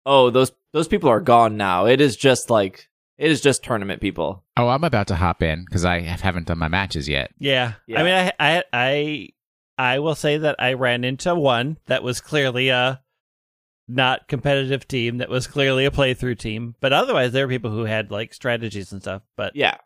[0.06, 1.86] oh, those those people are gone now.
[1.86, 2.88] It is just like
[3.18, 4.44] it is just tournament people.
[4.56, 7.32] Oh, I'm about to hop in cuz I haven't done my matches yet.
[7.40, 7.74] yeah.
[7.88, 8.00] Yeah.
[8.00, 9.30] I mean, I, I, I,
[9.78, 13.02] I will say that I ran into one that was clearly a
[13.88, 15.18] not competitive team.
[15.18, 16.76] That was clearly a playthrough team.
[16.80, 19.78] But otherwise, there were people who had like strategies and stuff, but Yeah,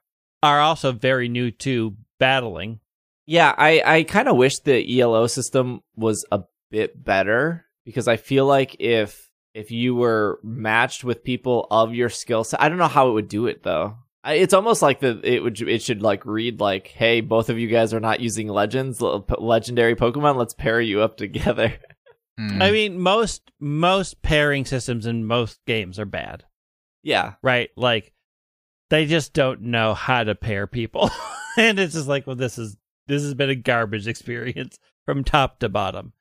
[0.41, 2.79] are also very new to battling.
[3.25, 3.53] Yeah.
[3.57, 8.45] I I kind of wish the ELO system was a bit better because I feel
[8.45, 12.87] like if if you were matched with people of your skill set, I don't know
[12.87, 13.97] how it would do it though.
[14.23, 17.59] I, it's almost like the it would it should like read like, hey, both of
[17.59, 20.37] you guys are not using legends, legendary Pokemon.
[20.37, 21.73] Let's pair you up together.
[22.39, 22.63] Mm.
[22.63, 26.45] I mean, most most pairing systems in most games are bad.
[27.03, 27.69] yeah, right?
[27.75, 28.13] Like
[28.89, 31.11] they just don't know how to pair people.
[31.57, 32.77] and it's just like, well, this is
[33.07, 36.13] this has been a garbage experience from top to bottom.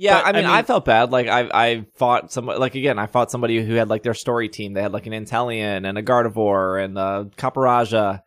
[0.00, 1.10] Yeah, But, I I mean, I felt bad.
[1.10, 2.58] Like I, I fought somebody.
[2.60, 4.72] Like again, I fought somebody who had like their story team.
[4.72, 8.22] They had like an Inteleon and a Gardevoir and a Copperajah,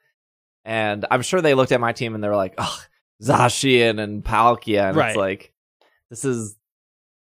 [0.66, 2.78] and I'm sure they looked at my team and they were like, "Oh,
[3.24, 5.10] Zacian and Palkia," and Right.
[5.10, 5.54] it's like,
[6.10, 6.58] this is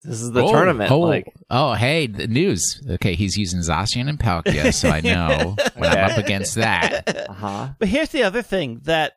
[0.02, 0.90] this is the Oh, tournament.
[0.90, 2.80] Oh, Like, oh, hey, the news.
[2.88, 7.28] Okay, he's using Zacian and Palkia, so I know when I'm up against that.
[7.28, 7.68] uh huh.
[7.78, 9.14] But here's the other thing that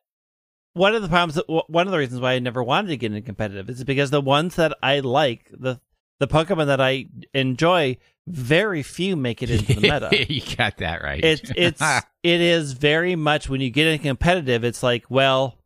[0.79, 3.11] one of the problems that one of the reasons why I never wanted to get
[3.11, 5.81] into competitive is because the ones that I like the
[6.19, 10.09] the Pokemon that I enjoy, very few make it into the meta.
[10.33, 11.23] you got that right.
[11.23, 11.81] it's it's
[12.23, 15.57] it is very much when you get into competitive, it's like, well,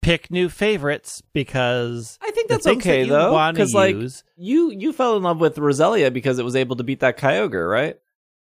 [0.00, 4.70] pick new favorites because I think that's okay that you though, because like use, you
[4.70, 7.98] you fell in love with Roselia because it was able to beat that Kyogre, right?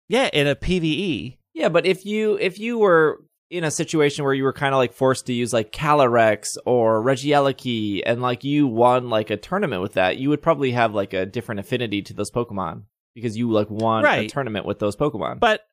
[0.08, 3.20] yeah, in a PVE, Yeah, but if you if you were
[3.51, 7.03] in a situation where you were kind of like forced to use like Calyrex or
[7.03, 11.12] Regieleki and like you won like a tournament with that, you would probably have like
[11.14, 12.82] a different affinity to those Pokemon
[13.14, 15.40] because you like won a tournament with those Pokemon.
[15.40, 15.66] but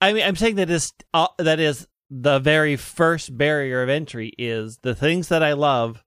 [0.00, 4.32] I mean, I'm saying that is uh, that is the very first barrier of entry
[4.36, 6.02] is the things that I love,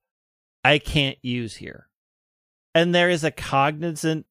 [0.62, 1.88] I can't use here,
[2.74, 4.26] and there is a cognizant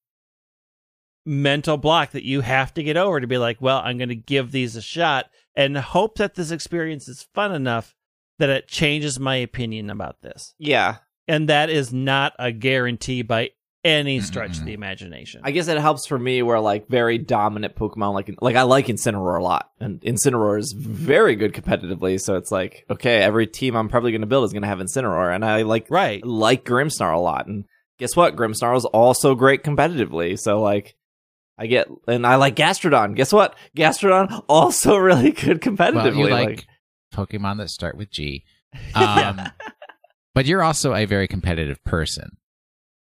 [1.26, 4.16] mental block that you have to get over to be like, well, I'm going to
[4.16, 7.96] give these a shot and hope that this experience is fun enough
[8.40, 10.54] that it changes my opinion about this.
[10.58, 10.98] yeah,
[11.28, 13.52] And that is not a guarantee by
[13.84, 14.84] any mm-hmm, stretch of the mm-hmm.
[14.84, 15.42] imagination.
[15.44, 18.88] I guess it helps for me where like very dominant Pokemon like like I like
[18.88, 22.20] Incineroar a lot and Incineroar is very good competitively.
[22.20, 24.80] So it's like okay, every team I'm probably going to build is going to have
[24.80, 26.26] Incineroar, and I like right.
[26.26, 27.48] like Grimmsnarl a lot.
[27.48, 27.66] And
[28.00, 28.36] guess what?
[28.36, 30.40] Grimmsnarl is also great competitively.
[30.40, 30.96] So like,
[31.58, 33.16] I get and I like Gastrodon.
[33.16, 33.56] Guess what?
[33.78, 35.94] Gastrodon also really good competitively.
[36.18, 36.68] well, you like,
[37.14, 38.44] Pokemon that start with G.
[38.96, 39.40] Um,
[40.34, 42.38] but you're also a very competitive person,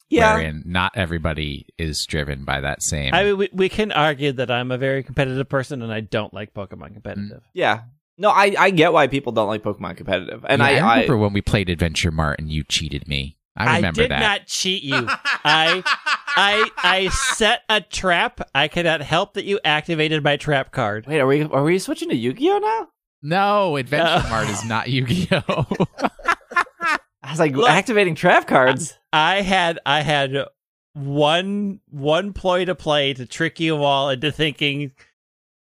[0.10, 0.34] Yeah.
[0.34, 3.14] wherein not everybody is driven by that same.
[3.14, 6.34] I mean, we, we can argue that I'm a very competitive person and I don't
[6.34, 7.44] like Pokemon competitive.
[7.54, 7.82] Yeah.
[8.18, 10.44] No, I, I get why people don't like Pokemon competitive.
[10.50, 13.38] And Yeah, I, I remember I when we played Adventure Mart and you cheated me.
[13.56, 14.20] I remember did that.
[14.20, 14.96] not cheat you.
[15.08, 15.84] I
[16.38, 18.42] I I set a trap.
[18.56, 21.06] I cannot help that you activated my trap card.
[21.08, 22.88] wait, are we are we switching to Yu-Gi-Oh now?
[23.24, 24.30] No, Adventure No.
[24.30, 25.66] Mart is not Yu-Gi-Oh.
[27.24, 27.70] I was like Look.
[27.70, 28.98] activating trap cards.
[29.14, 30.36] I had I had
[30.94, 34.92] one one ploy to play to trick you all into thinking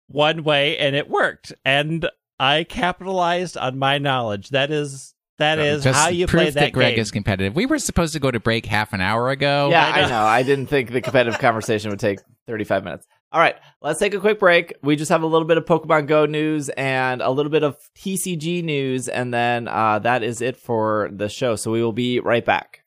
[0.08, 1.54] one way, and it worked.
[1.64, 2.08] And
[2.40, 4.50] I capitalized on my knowledge.
[4.50, 7.02] That is that is Just how you proof play that, Greg game.
[7.02, 7.56] is competitive.
[7.56, 9.70] We were supposed to go to break half an hour ago.
[9.70, 10.08] yeah, I I know.
[10.10, 10.22] know.
[10.24, 13.08] I didn't think the competitive conversation would take 35 minutes.
[13.32, 14.74] All right, let's take a quick break.
[14.82, 17.76] We just have a little bit of Pokemon Go news and a little bit of
[17.98, 21.56] TCG news, and then uh, that is it for the show.
[21.58, 22.84] So we will be right back.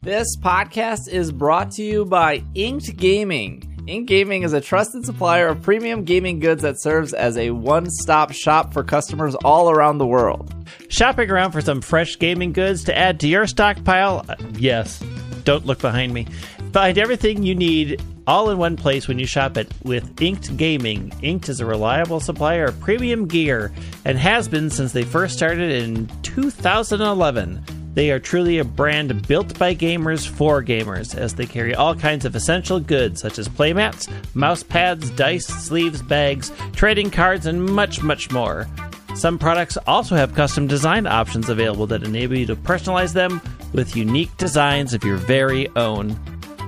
[0.00, 3.73] This podcast is brought to you by Inked Gaming.
[3.86, 7.90] Inked Gaming is a trusted supplier of premium gaming goods that serves as a one
[7.90, 10.54] stop shop for customers all around the world.
[10.88, 14.24] Shopping around for some fresh gaming goods to add to your stockpile?
[14.26, 15.04] Uh, yes.
[15.44, 16.26] Don't look behind me.
[16.72, 21.12] Find everything you need all in one place when you shop it with Inked Gaming.
[21.20, 23.70] Inked is a reliable supplier of premium gear
[24.06, 27.83] and has been since they first started in 2011.
[27.94, 32.24] They are truly a brand built by gamers for gamers, as they carry all kinds
[32.24, 38.02] of essential goods such as playmats, mouse pads, dice, sleeves, bags, trading cards, and much,
[38.02, 38.66] much more.
[39.14, 43.40] Some products also have custom design options available that enable you to personalize them
[43.72, 46.18] with unique designs of your very own.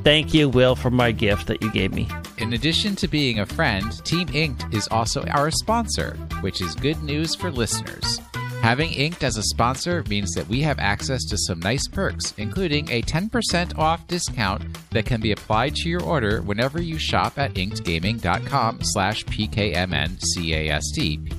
[0.05, 2.09] Thank you, Will, for my gift that you gave me.
[2.39, 7.03] In addition to being a friend, Team Inked is also our sponsor, which is good
[7.03, 8.21] news for listeners.
[8.63, 12.91] Having Inked as a sponsor means that we have access to some nice perks, including
[12.91, 17.55] a 10% off discount that can be applied to your order whenever you shop at
[17.55, 20.19] inkedgaming.com slash pkmncast,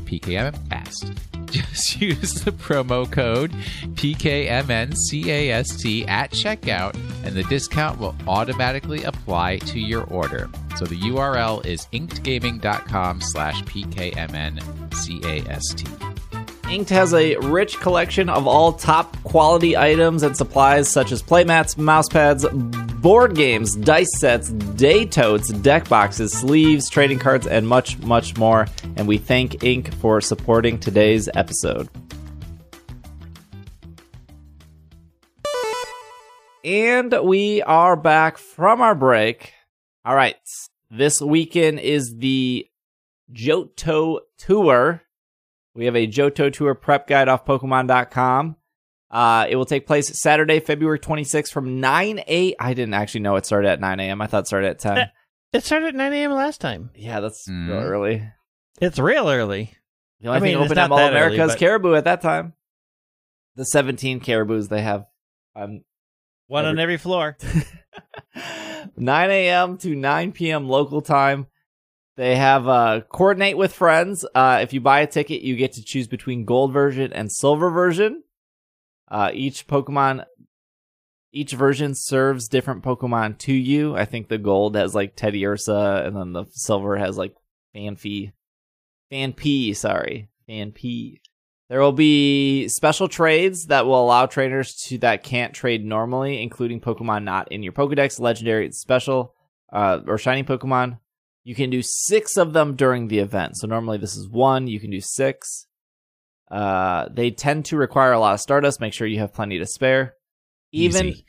[0.06, 1.18] pkmcast.
[1.52, 3.52] Just use the promo code
[3.96, 4.58] PKMNCAST
[6.08, 10.50] at checkout, and the discount will automatically apply to your order.
[10.76, 14.58] So the URL is inkedgaming.com slash PKMNCAST.
[16.70, 21.78] Inked has a rich collection of all top quality items and supplies such as playmats,
[21.78, 22.44] mousepads,
[23.02, 28.68] board games, dice sets, day totes, deck boxes, sleeves, trading cards, and much, much more.
[28.98, 31.88] And we thank Ink for supporting today's episode.
[36.66, 39.54] And we are back from our break.
[40.04, 40.36] All right.
[40.92, 42.68] This weekend is the
[43.32, 45.02] Johto Tour.
[45.78, 48.56] We have a Johto Tour prep guide off Pokemon.com.
[49.12, 52.56] Uh, it will take place Saturday, February 26th from 9 a.
[52.60, 54.20] I didn't actually know it started at 9 a.m.
[54.22, 55.10] I thought it started at 10.
[55.54, 56.32] It started at 9 a.m.
[56.34, 56.90] last time.
[56.96, 57.70] yeah, that's Mm.
[57.70, 58.24] real early.
[58.82, 59.72] It's real early.
[60.20, 61.94] The only I mean, thing it's open at not Mall that early, America's but- Caribou
[61.96, 62.54] at that time.
[63.56, 65.06] The 17 Caribous they have.
[65.56, 65.84] Um,
[66.48, 67.38] One on Every- every floor.
[68.98, 69.78] 9 a.m.
[69.78, 70.68] to 9 p.m.
[70.68, 71.48] local time.
[72.18, 74.26] They have uh, coordinate with friends.
[74.34, 77.70] Uh, if you buy a ticket, you get to choose between gold version and silver
[77.70, 78.24] version.
[79.08, 80.26] Uh, each Pokemon,
[81.32, 83.96] each version serves different Pokemon to you.
[83.96, 87.36] I think the gold has like Teddiursa, and then the silver has like
[87.76, 88.32] Fanfy,
[89.12, 89.76] Phanpy.
[89.76, 91.20] Sorry, Phanpy.
[91.70, 96.82] There will be special trades that will allow trainers to that can't trade normally, including
[96.82, 99.36] Pokemon not in your Pokedex, legendary, special,
[99.72, 100.98] uh, or shiny Pokemon.
[101.48, 103.56] You can do six of them during the event.
[103.56, 104.68] So normally this is one.
[104.68, 105.66] You can do six.
[106.52, 108.82] Uh, they tend to require a lot of Stardust.
[108.82, 110.16] Make sure you have plenty to spare.
[110.74, 111.26] Even Easy.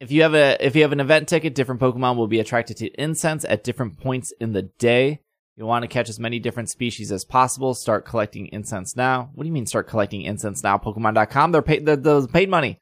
[0.00, 2.78] if you have a if you have an event ticket, different Pokemon will be attracted
[2.78, 5.20] to incense at different points in the day.
[5.54, 7.74] You'll want to catch as many different species as possible.
[7.74, 9.28] Start collecting incense now.
[9.34, 10.78] What do you mean start collecting incense now?
[10.78, 11.52] Pokemon.com.
[11.52, 11.84] They're paid.
[11.84, 12.80] They're, those paid money.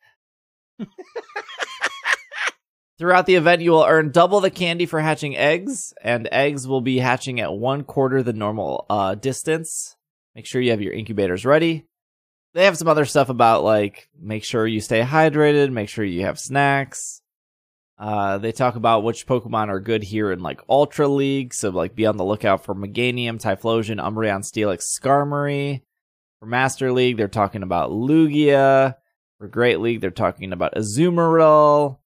[2.98, 6.80] Throughout the event, you will earn double the candy for hatching eggs, and eggs will
[6.80, 9.96] be hatching at one quarter the normal uh, distance.
[10.34, 11.86] Make sure you have your incubators ready.
[12.54, 16.22] They have some other stuff about like make sure you stay hydrated, make sure you
[16.22, 17.20] have snacks.
[17.98, 21.94] Uh, they talk about which Pokemon are good here in like Ultra League, so like
[21.94, 25.82] be on the lookout for Meganium, Typhlosion, Umbreon, Steelix, Skarmory.
[26.40, 28.94] For Master League, they're talking about Lugia.
[29.38, 31.98] For Great League, they're talking about Azumarill.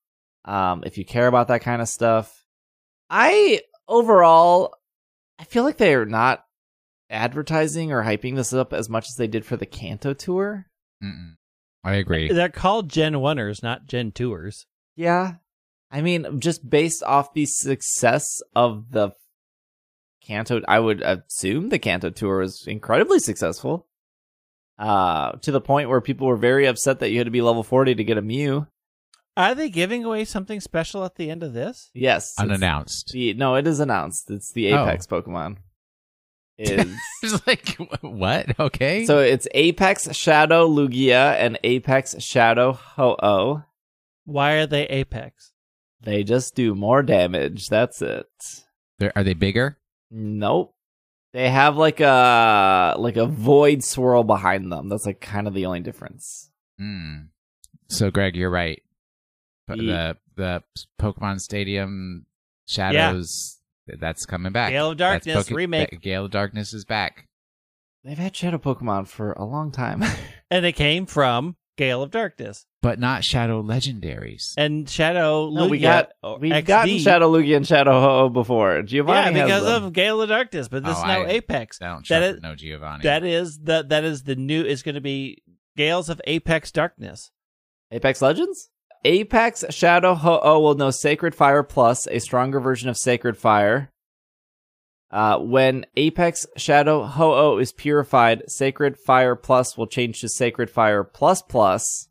[0.44, 2.44] Um, if you care about that kind of stuff,
[3.08, 4.74] I overall,
[5.38, 6.44] I feel like they're not
[7.10, 10.66] advertising or hyping this up as much as they did for the Kanto tour.
[11.02, 11.34] Mm-mm.
[11.82, 12.32] I agree.
[12.32, 14.66] They're called Gen 1ers, not Gen 2ers.
[14.96, 15.34] Yeah.
[15.90, 18.24] I mean, just based off the success
[18.54, 19.10] of the
[20.22, 23.86] Kanto, I would assume the Kanto tour was incredibly successful.
[24.78, 27.62] Uh, to the point where people were very upset that you had to be level
[27.62, 28.66] 40 to get a Mew.
[29.40, 31.90] Are they giving away something special at the end of this?
[31.94, 32.34] Yes.
[32.38, 33.12] Unannounced.
[33.12, 34.30] The, no, it is announced.
[34.30, 34.82] It's the Oh.
[34.84, 35.56] Apex Pokemon.
[36.58, 38.60] Is It's like what?
[38.60, 39.06] Okay.
[39.06, 43.62] so it's Apex Shadow Lugia and Apex Shadow Ho-Oh.
[44.26, 45.52] Why are they Apex?
[46.02, 47.68] They just do more damage.
[47.70, 48.26] That's it.
[48.98, 49.78] They're, are they bigger?
[50.10, 50.74] Nope.
[51.32, 54.90] They have like a like a void swirl behind them.
[54.90, 56.50] That's like kind of the only difference.
[56.78, 57.16] Hmm.
[57.88, 58.82] So, Greg, you're right.
[59.70, 60.62] But Ye- the the
[61.00, 62.26] Pokemon Stadium
[62.66, 63.58] Shadows
[63.98, 64.70] that's coming back.
[64.70, 66.00] Gale of Darkness Poke- remake.
[66.00, 67.26] Gale of Darkness is back.
[68.04, 70.02] They've had Shadow Pokemon for a long time.
[70.52, 72.66] And it came from Gale of Darkness.
[72.82, 74.52] but not Shadow Legendaries.
[74.56, 76.10] And Shadow no, we got
[76.40, 76.64] we've XD.
[76.66, 78.82] gotten Shadow Lugia and Shadow Ho-Oh before.
[78.82, 79.84] Giovanni Yeah, has because them.
[79.84, 81.80] of Gale of Darkness, but this Oh, is now I- Apex.
[81.80, 83.02] I don't That trust no Giovanni.
[83.04, 85.42] That is the that is the new is going to be
[85.76, 87.30] Gales of Apex Darkness.
[87.92, 88.70] Apex Legends.
[89.04, 93.90] Apex Shadow Ho-Oh will know Sacred Fire Plus, a stronger version of Sacred Fire.
[95.10, 101.02] Uh, when Apex Shadow Ho-Oh is purified, Sacred Fire Plus will change to Sacred Fire
[101.02, 102.08] Plus Plus.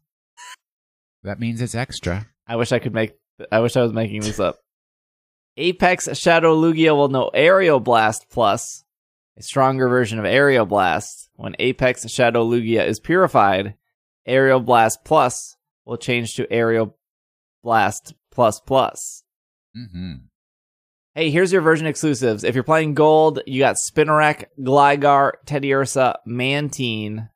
[1.24, 2.28] that means it's extra.
[2.48, 3.14] I wish I could make.
[3.52, 4.58] I wish I was making this up.
[5.58, 8.84] Apex Shadow Lugia will know Aerial Blast Plus,
[9.38, 11.30] a stronger version of Aerial Blast.
[11.36, 13.76] When Apex Shadow Lugia is purified,
[14.26, 15.56] Aerial Blast Plus
[15.90, 16.96] will change to Aerial
[17.64, 19.24] Blast Plus Plus.
[19.76, 20.14] hmm
[21.16, 22.44] Hey, here's your version exclusives.
[22.44, 27.30] If you're playing gold, you got Spinarak, Gligar, Teddiursa, Mantine.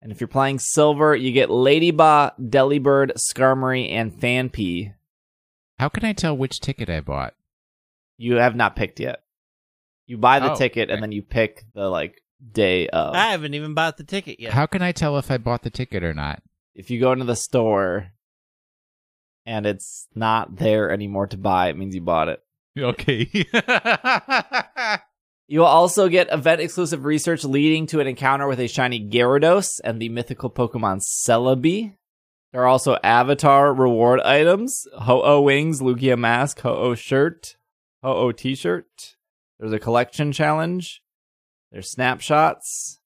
[0.00, 4.94] And if you're playing silver, you get Ledyba, Delibird, Skarmory, and Phanpy.
[5.78, 7.34] How can I tell which ticket I bought?
[8.16, 9.22] You have not picked yet.
[10.06, 13.14] You buy the Oh, ticket and then you pick the like day of.
[13.14, 14.54] I haven't even bought the ticket yet.
[14.54, 16.42] How can I tell if I bought the ticket or not?
[16.78, 18.12] If you go into the store
[19.44, 22.42] and it's not there anymore to buy, it means you bought it.
[22.78, 23.28] Okay.
[25.50, 29.80] You will also get event exclusive research leading to an encounter with a shiny Gyarados
[29.82, 31.94] and the mythical Pokemon Celebi.
[32.52, 37.56] There are also avatar reward items Ho-Oh wings, Lugia mask, Ho-Oh shirt,
[38.02, 39.16] Ho-Oh t shirt.
[39.58, 41.02] There's a collection challenge.
[41.72, 42.97] There's snapshots.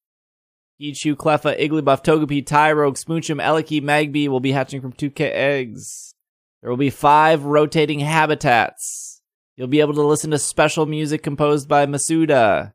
[0.83, 6.17] Pichu, Cleffa, Igglybuff, Togepi, Tyrogue, Smoochum, Elekid, Magby will be hatching from 2K eggs.
[6.61, 9.23] There will be five rotating habitats.
[9.57, 12.73] You'll be able to listen to special music composed by Masuda.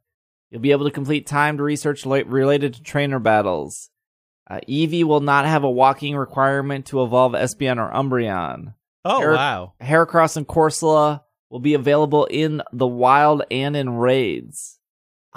[0.49, 3.89] You'll be able to complete timed research related to trainer battles.
[4.49, 8.74] Uh, Eevee will not have a walking requirement to evolve Espeon or Umbreon.
[9.03, 9.74] oh Eric- wow!
[9.82, 14.77] Heracross and Corsola will be available in the wild and in raids.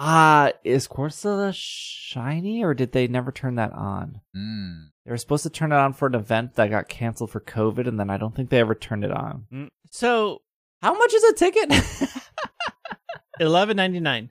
[0.03, 4.22] Ah, is Corsola shiny or did they never turn that on?
[4.34, 4.88] Mm.
[5.05, 7.86] They were supposed to turn it on for an event that got canceled for COVID,
[7.86, 9.46] and then I don't think they ever turned it on.
[9.53, 10.40] Mm, So
[10.80, 11.70] How much is a ticket?
[13.40, 14.30] eleven ninety nine.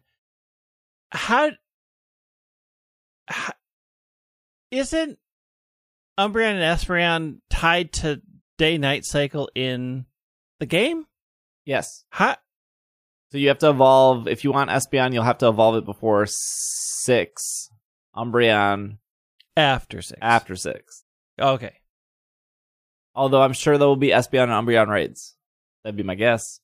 [1.11, 1.51] How,
[3.27, 3.53] how
[4.71, 5.19] isn't
[6.19, 8.21] Umbreon and Espeon tied to
[8.57, 10.05] day night cycle in
[10.59, 11.05] the game?
[11.65, 12.05] yes.
[12.09, 12.37] How
[13.31, 14.27] So you have to evolve.
[14.27, 17.69] If you want Espeon, you'll have to evolve it before six.
[18.15, 18.97] Umbreon
[19.55, 20.19] after six?
[20.21, 21.03] after six.
[21.39, 21.73] okay.
[23.15, 25.35] Although I'm sure there will be Espeon and Umbreon raids.
[25.83, 26.59] That'd be my guess.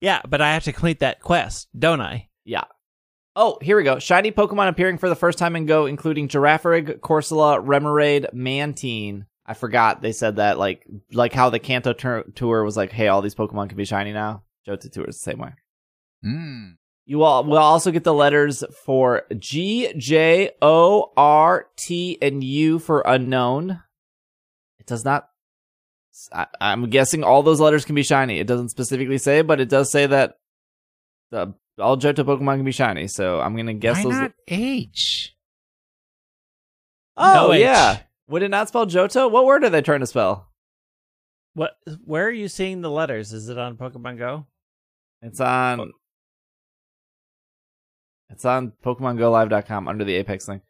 [0.00, 2.28] Yeah, but I have to complete that quest, don't I?
[2.44, 2.64] Yeah.
[3.34, 3.98] Oh, here we go.
[3.98, 9.26] Shiny Pokemon appearing for the first time in Go, including Girafarig, Corsola, Remoraid, Mantine.
[9.46, 13.08] I forgot they said that, like, like how the Kanto tur- tour was like, hey,
[13.08, 14.42] all these Pokemon can be shiny now.
[14.66, 15.52] Johto tour is the same way.
[16.26, 16.76] Mm.
[17.04, 22.78] You will will also get the letters for G, J, O, R, T, and U
[22.80, 23.80] for unknown.
[24.80, 25.28] It does not.
[26.32, 28.40] I, I'm guessing all those letters can be shiny.
[28.40, 30.38] It doesn't specifically say, but it does say that
[31.30, 33.06] the all Johto Pokemon can be shiny.
[33.06, 34.12] So I'm gonna guess Why those.
[34.12, 35.36] not H?
[37.16, 37.60] oh No H.
[37.60, 37.98] yeah,
[38.28, 39.30] would it not spell Johto?
[39.30, 40.48] What word are they trying to spell?
[41.54, 41.76] What?
[42.04, 43.32] Where are you seeing the letters?
[43.32, 44.46] Is it on Pokemon Go?
[45.22, 45.92] It's on.
[48.30, 50.62] It's on PokemonGoLive.com under the Apex link.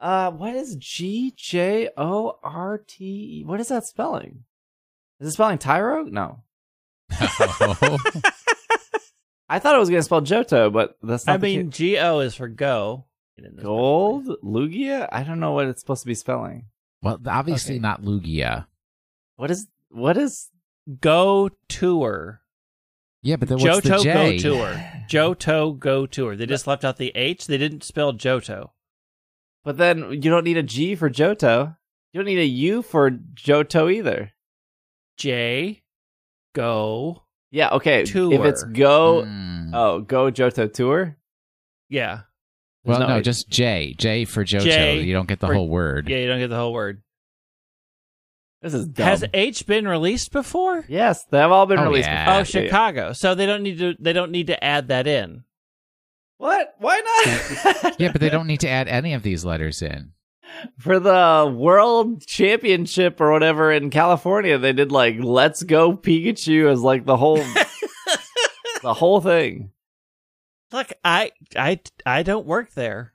[0.00, 3.44] Uh, what is G J O R T E?
[3.44, 4.44] What is that spelling?
[5.20, 6.04] Is it spelling Tyro?
[6.04, 6.42] No.
[7.20, 7.98] Oh.
[9.48, 12.20] I thought it was gonna spell Johto, but that's not I the mean, G O
[12.20, 13.04] is for go.
[13.62, 15.08] Gold Lugia.
[15.10, 16.66] I don't know what it's supposed to be spelling.
[17.02, 17.80] Well, obviously Okay.
[17.80, 18.66] not Lugia.
[19.36, 20.50] What is what is
[21.00, 22.40] Go tour.
[23.22, 24.38] Yeah, but then what's the Johto J?
[24.38, 24.84] Go Tour.
[25.10, 26.36] Johto Go Tour.
[26.36, 27.46] They just left out the H.
[27.46, 28.70] They didn't spell Johto.
[29.64, 31.76] But then you don't need a G for Johto.
[32.12, 34.32] You don't need a U for Johto either.
[35.18, 35.82] J
[36.54, 37.22] Go.
[37.50, 38.04] Yeah, okay.
[38.04, 38.32] Tour.
[38.32, 39.74] If it's go Hmm.
[39.74, 41.16] oh, go Johto tour.
[41.88, 42.20] Yeah.
[42.84, 43.94] well, no, no- just J.
[43.98, 44.62] J for Johto.
[44.62, 46.08] J you don't get the for- whole word.
[46.08, 47.02] Yeah, you don't get the whole word.
[48.62, 49.06] This is dumb.
[49.06, 50.84] Has H been released before?
[50.88, 52.08] yes, they have all been Oh, released.
[52.08, 52.26] yeah.
[52.26, 52.40] before.
[52.40, 53.12] Oh, Chicago.
[53.14, 53.94] So they don't need to.
[53.98, 55.44] They don't need to add that in.
[56.38, 56.74] What?
[56.78, 57.94] Why not?
[58.00, 60.12] Yeah, but they don't need to add any of these letters in.
[60.78, 66.80] For the World Championship or whatever in California, they did like "Let's Go Pikachu" as
[66.80, 67.36] like the whole
[68.82, 69.70] the whole thing.
[70.72, 73.12] Look, I, I, I don't work there.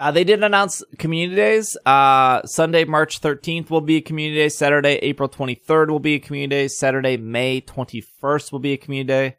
[0.00, 1.76] Uh, they did announce community days.
[1.84, 4.48] Uh, Sunday, March 13th will be a community day.
[4.48, 6.68] Saturday, April 23rd will be a community day.
[6.68, 9.36] Saturday, May 21st will be a community day.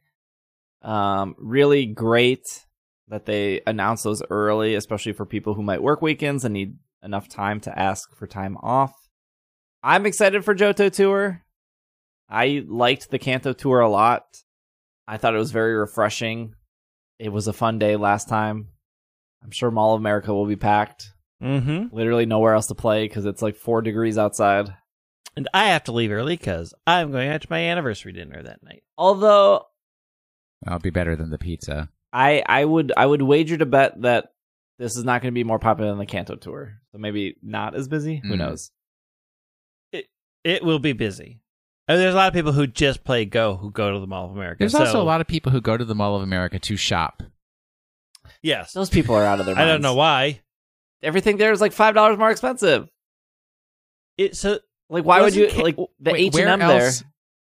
[0.82, 2.43] Um, really great
[3.07, 7.30] that they announce those early, especially for people who might work weekends and need enough
[7.30, 8.93] time to ask for time off.
[9.82, 11.41] I'm excited for Johto Tour.
[12.30, 14.26] I liked the Kanto Tour a lot.
[15.07, 16.53] I thought it was very refreshing.
[17.18, 18.68] It was a fun day last time.
[19.44, 21.12] I'm sure Mall of America will be packed.
[21.42, 21.96] Mm-hmm.
[21.96, 24.74] Literally nowhere else to play because it's like four degrees outside.
[25.38, 28.62] And I have to leave early because I'm going out to my anniversary dinner that
[28.64, 28.84] night.
[28.98, 29.66] Although
[30.64, 31.90] That'll be better than the pizza.
[32.12, 34.34] I I would I would wager to bet that
[34.80, 36.74] this is not going to be more popular than the Kanto tour.
[36.92, 38.18] So maybe not as busy.
[38.26, 38.38] Who Mm.
[38.40, 38.72] knows?
[40.46, 41.42] It will be busy.
[41.88, 44.08] I mean, there's a lot of people who just play Go who go to the
[44.08, 44.60] Mall of America.
[44.60, 46.78] There's so- also a lot of people who go to the Mall of America to
[46.78, 47.24] shop.
[48.42, 48.74] Yes.
[48.74, 49.72] Those people are out of their I minds.
[49.74, 50.42] don't know why.
[51.02, 52.90] Everything there is like five dollars more expensive.
[54.18, 54.60] It so
[54.90, 56.82] Like why would you Wasn't like the Wait, H where and M there?
[56.88, 57.04] else-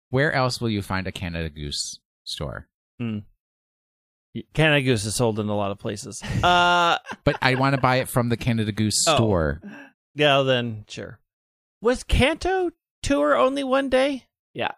[0.09, 2.67] Where else will you find a Canada Goose store?
[4.53, 6.21] Canada Goose is sold in a lot of places.
[6.43, 9.15] Uh, But I want to buy it from the Canada Goose Oh.
[9.15, 9.61] store.
[10.15, 11.19] yeah, then sure.
[11.81, 12.71] Was Kanto
[13.03, 14.27] tour only one day?
[14.53, 14.71] Yeah.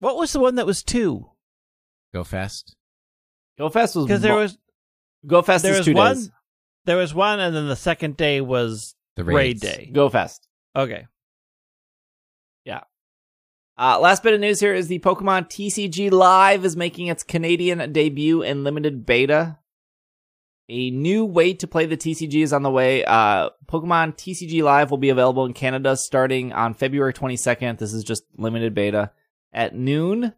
[0.00, 1.30] What was the one that was two?
[2.12, 2.74] Go Fest.
[3.58, 4.58] Go Fest was Because there was
[5.26, 6.30] Go Fest there is was two one- days.
[6.84, 9.90] there was one, and then the second day was The raid day.
[9.92, 10.46] Go Fest.
[10.74, 11.06] Okay.
[12.64, 12.80] Yeah.
[13.78, 17.92] Uh, last bit of news here is the Pokemon TCG Live is making its Canadian
[17.92, 19.58] debut in limited beta.
[20.68, 23.04] A new way to play the TCG is on the way.
[23.04, 27.78] Uh, Pokemon TCG Live will be available in Canada starting on February 22nd.
[27.78, 29.12] This is just limited beta
[29.52, 30.32] at noon.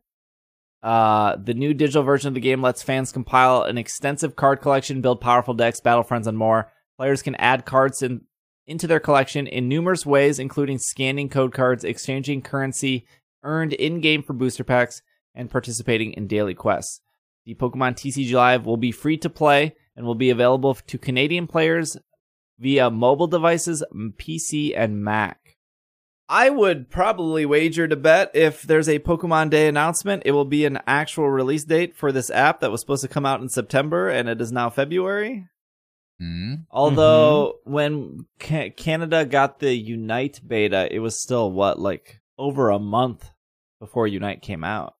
[0.82, 5.00] Uh, the new digital version of the game lets fans compile an extensive card collection,
[5.00, 6.70] build powerful decks, battle friends, and more.
[6.96, 8.22] Players can add cards in,
[8.66, 13.06] into their collection in numerous ways, including scanning code cards, exchanging currency
[13.42, 15.02] earned in game for booster packs,
[15.34, 17.00] and participating in daily quests.
[17.44, 21.46] The Pokemon TCG Live will be free to play and will be available to Canadian
[21.46, 21.96] players
[22.58, 25.47] via mobile devices, PC, and Mac.
[26.28, 30.64] I would probably wager to bet if there's a Pokemon Day announcement, it will be
[30.66, 34.08] an actual release date for this app that was supposed to come out in September
[34.10, 35.46] and it is now February.
[36.20, 36.54] Hmm.
[36.70, 42.78] Although when Ca- Canada got the Unite beta, it was still what like over a
[42.78, 43.30] month
[43.80, 44.94] before Unite came out.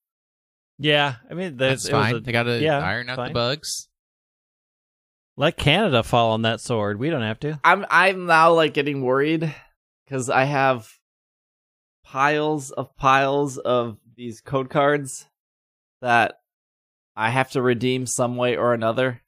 [0.78, 2.14] Yeah, I mean there's That's it was fine.
[2.14, 3.28] a- they got to yeah, iron out fine.
[3.28, 3.88] the bugs.
[5.36, 6.98] let Canada fall on that sword.
[6.98, 7.60] We don't have to.
[7.64, 9.52] I'm I'm now like getting worried
[10.06, 10.88] because I have
[12.10, 15.26] piles of piles of these code cards
[16.00, 16.40] that
[17.14, 19.22] I have to redeem some way or another,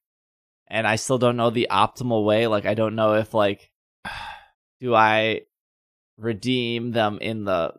[0.67, 2.47] and I still don't know the optimal way.
[2.47, 3.71] Like I don't know if like
[4.81, 5.43] do I
[6.17, 7.73] redeem them in the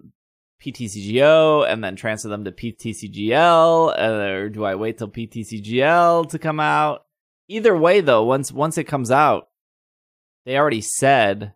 [0.64, 6.60] PTCGO and then transfer them to PTCGL, or do I wait till PTCGL to come
[6.60, 7.06] out?
[7.48, 9.50] Either way, though, once once it comes out,
[10.46, 11.54] they already said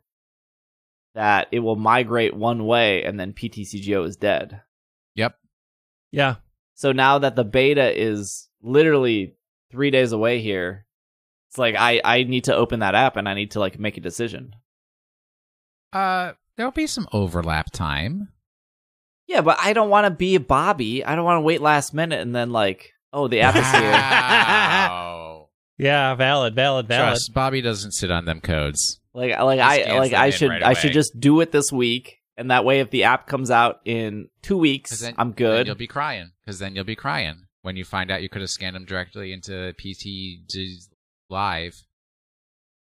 [1.15, 4.61] that it will migrate one way, and then PTCGO is dead.
[5.15, 5.35] Yep.
[6.11, 6.35] Yeah.
[6.75, 9.35] So now that the beta is literally
[9.71, 10.85] three days away here,
[11.49, 13.97] it's like I I need to open that app and I need to like make
[13.97, 14.55] a decision.
[15.93, 18.29] Uh, there'll be some overlap time.
[19.27, 21.03] Yeah, but I don't want to be Bobby.
[21.03, 23.91] I don't want to wait last minute and then like, oh, the app is here.
[23.91, 25.21] Wow.
[25.77, 27.15] Yeah, valid, valid, valid.
[27.15, 29.01] Trust, Bobby doesn't sit on them codes.
[29.15, 32.51] Like like I like I should right I should just do it this week, and
[32.51, 35.67] that way if the app comes out in two weeks, then- I'm Then good.
[35.67, 38.49] you'll be crying because then you'll be crying when you find out you could have
[38.49, 40.89] scanned them directly into PTG
[41.29, 41.75] Live.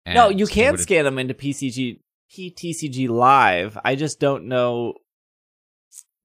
[0.06, 2.01] no, you can would've- scan them into PCG
[2.34, 3.76] PTCG Live.
[3.84, 4.94] I just don't know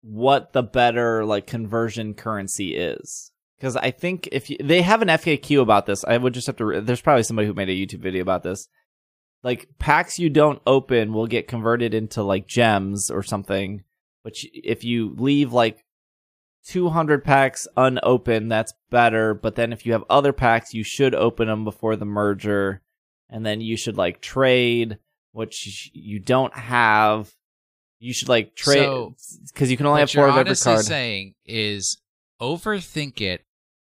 [0.02, 3.32] what the better like conversion currency is.
[3.58, 6.56] Because I think if you, they have an FAQ about this, I would just have
[6.56, 6.80] to.
[6.80, 8.70] There's probably somebody who made a YouTube video about this.
[9.44, 13.84] Like packs you don't open will get converted into like gems or something.
[14.24, 15.86] But if you leave like
[16.66, 19.34] 200 packs unopened, that's better.
[19.34, 22.82] But then if you have other packs, you should open them before the merger,
[23.30, 25.00] and then you should like trade,
[25.32, 27.34] which you don't have.
[28.00, 29.16] You should like trade So,
[29.48, 30.76] because you can only have four of every card.
[30.76, 30.86] card.
[30.86, 31.98] saying is
[32.42, 33.46] overthink it,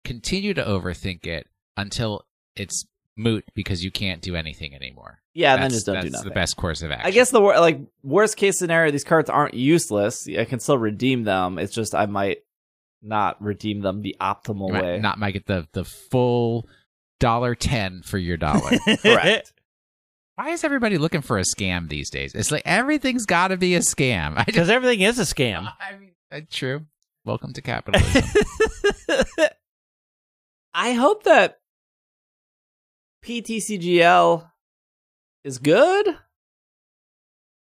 [0.03, 1.47] continue to overthink it
[1.77, 2.85] until it's
[3.17, 5.19] moot because you can't do anything anymore.
[5.33, 6.29] yeah, and then That's- just don't do nothing.
[6.29, 7.05] the best course of action.
[7.07, 10.27] I guess the wor- like worst case scenario, these cards aren't useless.
[10.27, 11.59] I can still redeem them.
[11.59, 12.39] It's just I might
[13.01, 14.99] not redeem them the optimal you might way.
[14.99, 16.67] not might get the the full
[17.19, 18.71] dollar ten for your dollar.
[19.01, 19.53] Correct.
[20.35, 22.33] Why is everybody looking for a scam these days?
[22.33, 24.43] It's like everything's got to be a scam.
[24.45, 25.71] Because everything is a scam.
[25.79, 26.85] I mean, that's true.
[27.25, 28.23] Welcome to capitalism.
[30.73, 31.59] I hope that
[33.23, 34.49] PTCGL
[35.43, 36.17] is good.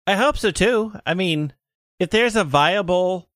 [0.07, 0.93] I hope so too.
[1.07, 1.53] I mean,
[1.99, 3.29] if there's a viable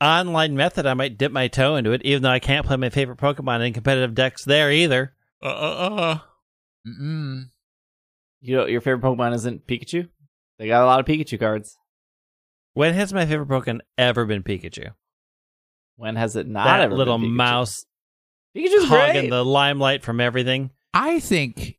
[0.00, 2.90] online method, I might dip my toe into it, even though I can't play my
[2.90, 5.14] favorite Pokemon in competitive decks there either.
[5.42, 6.18] uh, uh, uh.
[6.86, 7.44] Mm-mm.
[8.40, 10.08] You know, your favorite Pokemon isn't Pikachu.
[10.58, 11.76] They got a lot of Pikachu cards.
[12.74, 14.92] When has my favorite Pokemon ever been Pikachu?
[15.96, 17.30] When has it not that ever been little Pikachu?
[17.32, 17.84] mouse
[18.56, 19.30] Pikachu's hogging great.
[19.30, 20.70] the limelight from everything.
[20.96, 21.76] I think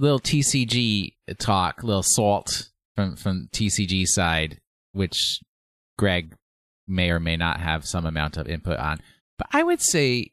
[0.00, 4.60] little TCG talk, little salt from from TCG side,
[4.92, 5.40] which
[5.96, 6.34] Greg
[6.88, 8.98] may or may not have some amount of input on.
[9.38, 10.32] But I would say,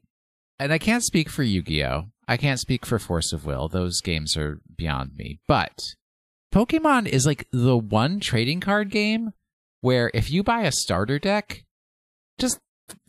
[0.57, 2.06] and I can't speak for Yu-Gi-Oh.
[2.27, 3.68] I can't speak for Force of Will.
[3.68, 5.39] Those games are beyond me.
[5.47, 5.77] But
[6.52, 9.34] Pokemon is like the one trading card game
[9.81, 11.64] where if you buy a starter deck,
[12.39, 12.60] just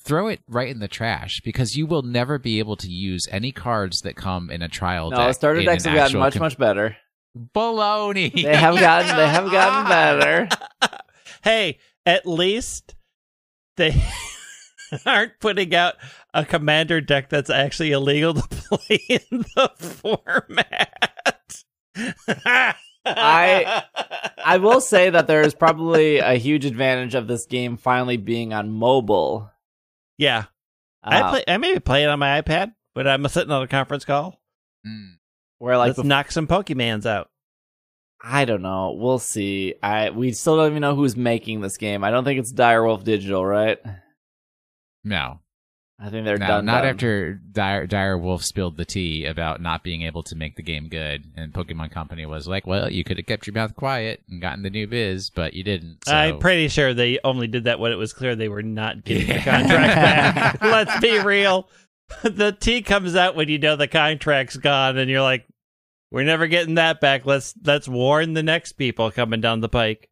[0.07, 3.53] throw it right in the trash because you will never be able to use any
[3.53, 5.19] cards that come in a trial deck.
[5.19, 6.97] no, starter decks have gotten much com- much better.
[7.37, 8.33] baloney.
[8.33, 10.49] They have gotten they have gotten better.
[11.43, 12.95] hey, at least
[13.77, 14.01] they
[15.07, 15.95] aren't putting out
[16.33, 21.65] a commander deck that's actually illegal to play in the format.
[23.05, 23.83] I-
[24.45, 28.53] I will say that there is probably a huge advantage of this game finally being
[28.53, 29.51] on mobile.
[30.19, 30.45] Yeah,
[31.05, 31.45] Uh, I play.
[31.49, 34.41] I maybe play it on my iPad, but I'm sitting on a conference call.
[34.87, 35.17] Mm.
[35.59, 37.29] where like Let's bef- knock some Pokemans out.
[38.23, 38.97] I don't know.
[38.99, 39.75] We'll see.
[39.83, 42.03] I we still don't even know who's making this game.
[42.05, 43.79] I don't think it's Direwolf Digital, right?
[45.05, 45.41] No,
[45.99, 46.67] I think they're no, done.
[46.67, 46.91] not done.
[46.91, 50.89] after Dire, Dire Wolf spilled the tea about not being able to make the game
[50.89, 54.41] good, and Pokemon Company was like, "Well, you could have kept your mouth quiet and
[54.41, 56.15] gotten the new biz, but you didn't." So.
[56.15, 59.27] I'm pretty sure they only did that when it was clear they were not getting
[59.27, 60.63] the contract back.
[60.63, 61.69] Let's be real.
[62.23, 65.45] The tea comes out when you know the contract's gone, and you're like,
[66.13, 70.09] "We're never getting that back." Let's let's warn the next people coming down the pike.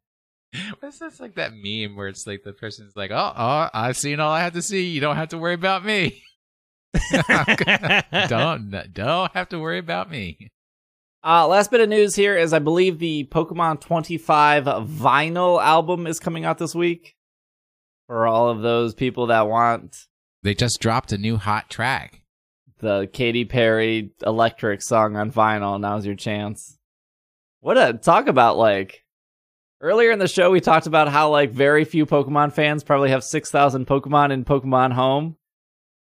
[0.80, 4.20] What's this like that meme where it's like the person's like, "Oh, oh, I've seen
[4.20, 4.86] all I have to see.
[4.86, 6.22] You don't have to worry about me.
[8.28, 10.50] don't don't have to worry about me."
[11.24, 16.20] Uh, last bit of news here is I believe the Pokemon 25 vinyl album is
[16.20, 17.14] coming out this week.
[18.06, 19.96] For all of those people that want
[20.42, 22.20] They just dropped a new hot track.
[22.80, 26.78] the Katy Perry electric song on vinyl, now's your chance.
[27.60, 29.03] What a talk about like
[29.80, 33.24] earlier in the show we talked about how like very few Pokemon fans probably have
[33.24, 35.36] 6,000 Pokemon in Pokemon Home.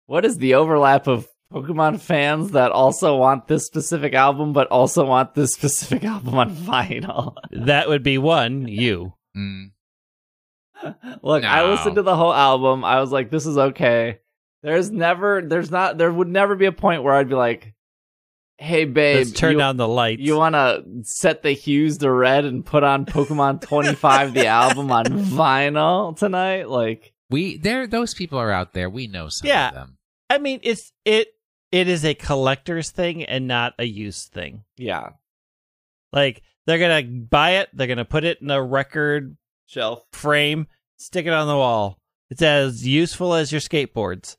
[0.07, 5.05] What is the overlap of Pokemon fans that also want this specific album but also
[5.05, 7.37] want this specific album on vinyl?
[7.51, 9.15] That would be one you.
[9.37, 9.73] Mm.
[11.23, 12.85] Look, I listened to the whole album.
[12.85, 14.21] I was like, this is okay.
[14.63, 17.75] There's never, there's not, there would never be a point where I'd be like,
[18.61, 20.21] hey, babe, Let's turn you, down the lights.
[20.23, 24.93] you want to set the hues to red and put on Pokemon 25, the album
[24.93, 26.69] on vinyl tonight?
[26.69, 28.89] Like, We there those people are out there.
[28.91, 29.69] We know some Yeah.
[29.69, 29.97] of them.
[30.29, 31.29] I mean, it's it
[31.73, 34.65] it is a collector's thing and not a use thing.
[34.77, 35.11] yeah,
[36.13, 40.03] Like they're gonna buy it, they're gonna put it in a record shelf.
[40.13, 40.67] frame,
[40.99, 41.99] stick it on the wall.
[42.29, 44.37] It's as useful as your skateboards.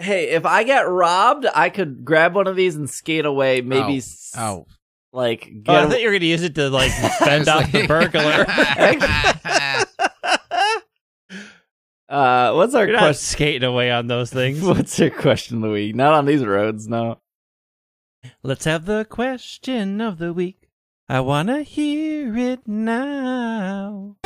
[0.00, 3.60] Hey, if I get robbed, I could grab one of these and skate away.
[3.60, 3.96] Maybe, Oh.
[3.98, 4.66] s- Oh,
[5.12, 7.48] like, Oh, get I a- thought you were gonna use it to like fend was
[7.48, 8.46] off the burglar.
[12.08, 13.22] Uh, what's our You're not question?
[13.24, 14.60] skating away on those things.
[14.64, 15.94] What's your question of the week?
[15.94, 17.20] Not on these roads, no.
[18.42, 20.68] Let's have the question of the week.
[21.08, 24.16] I wanna hear it now.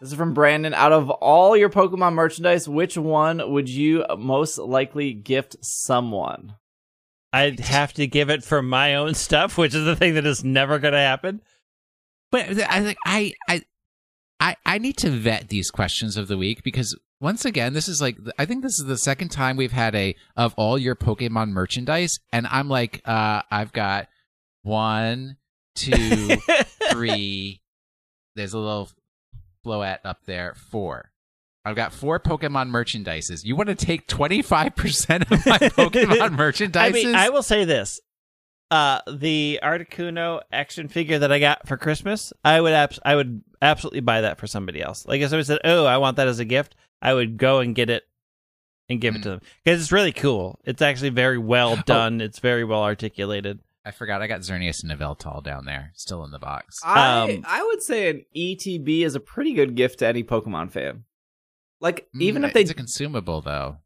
[0.00, 0.74] This is from Brandon.
[0.74, 6.56] Out of all your Pokemon merchandise, which one would you most likely gift someone?
[7.32, 10.44] I'd have to give it for my own stuff, which is the thing that is
[10.44, 11.40] never gonna happen.
[12.30, 13.62] But I think I, I
[14.40, 18.00] I I need to vet these questions of the week because once again, this is
[18.00, 21.50] like I think this is the second time we've had a of all your Pokemon
[21.50, 24.08] merchandise, and I'm like, uh, I've got
[24.62, 25.36] one,
[25.74, 26.36] two,
[26.90, 27.62] three.
[28.36, 28.90] There's a little
[29.64, 30.54] floette up there.
[30.70, 31.10] Four.
[31.64, 33.44] I've got four Pokemon merchandises.
[33.44, 36.92] You want to take 25% of my Pokemon I merchandises?
[36.92, 38.00] mean, I will say this:
[38.70, 43.42] uh, the Articuno action figure that I got for Christmas, I would abs- I would
[43.62, 45.06] absolutely buy that for somebody else.
[45.06, 47.74] Like if somebody said, "Oh, I want that as a gift," I would go and
[47.74, 48.02] get it
[48.90, 49.22] and give it Mm.
[49.22, 50.58] to them because it's really cool.
[50.64, 52.20] It's actually very well done.
[52.20, 53.60] It's very well articulated.
[53.84, 56.80] I forgot I got Xerneas and Yveltal down there, still in the box.
[56.84, 60.70] I Um, I would say an ETB is a pretty good gift to any Pokemon
[60.72, 61.04] fan.
[61.80, 63.76] Like even Mm, if they it's a consumable though.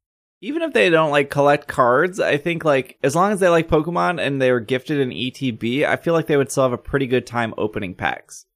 [0.41, 3.69] even if they don't like collect cards, I think like as long as they like
[3.69, 6.79] Pokemon and they were gifted an ETB, I feel like they would still have a
[6.79, 8.47] pretty good time opening packs.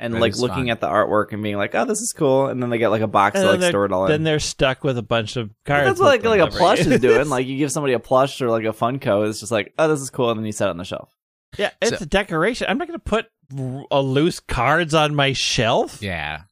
[0.00, 0.70] And That like looking fun.
[0.70, 3.02] at the artwork and being like, "Oh, this is cool," and then they get like
[3.02, 4.10] a box And to like they're- store it all in.
[4.10, 5.86] Then they're stuck with a bunch of cards.
[5.86, 7.28] That's what like with like a plush is doing.
[7.28, 10.00] Like you give somebody a plush or like a Funko, it's just like, "Oh, this
[10.00, 11.14] is cool," and then you set it on the shelf.
[11.58, 12.66] yeah, it's So- a decoration.
[12.70, 13.26] I'm not going to put
[13.90, 16.00] a loose cards on my shelf.
[16.02, 16.42] Yeah.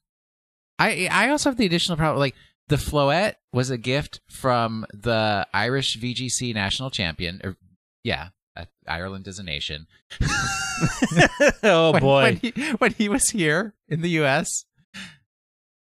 [0.78, 2.34] I I also have the additional problem like
[2.68, 7.40] the Floette was a gift from the Irish VGC national champion.
[7.42, 7.56] Or,
[8.04, 8.28] yeah, uh,
[8.88, 9.86] Ireland is a nation.
[11.62, 12.22] oh when, boy.
[12.22, 14.64] when he, when he was here in the U.S.,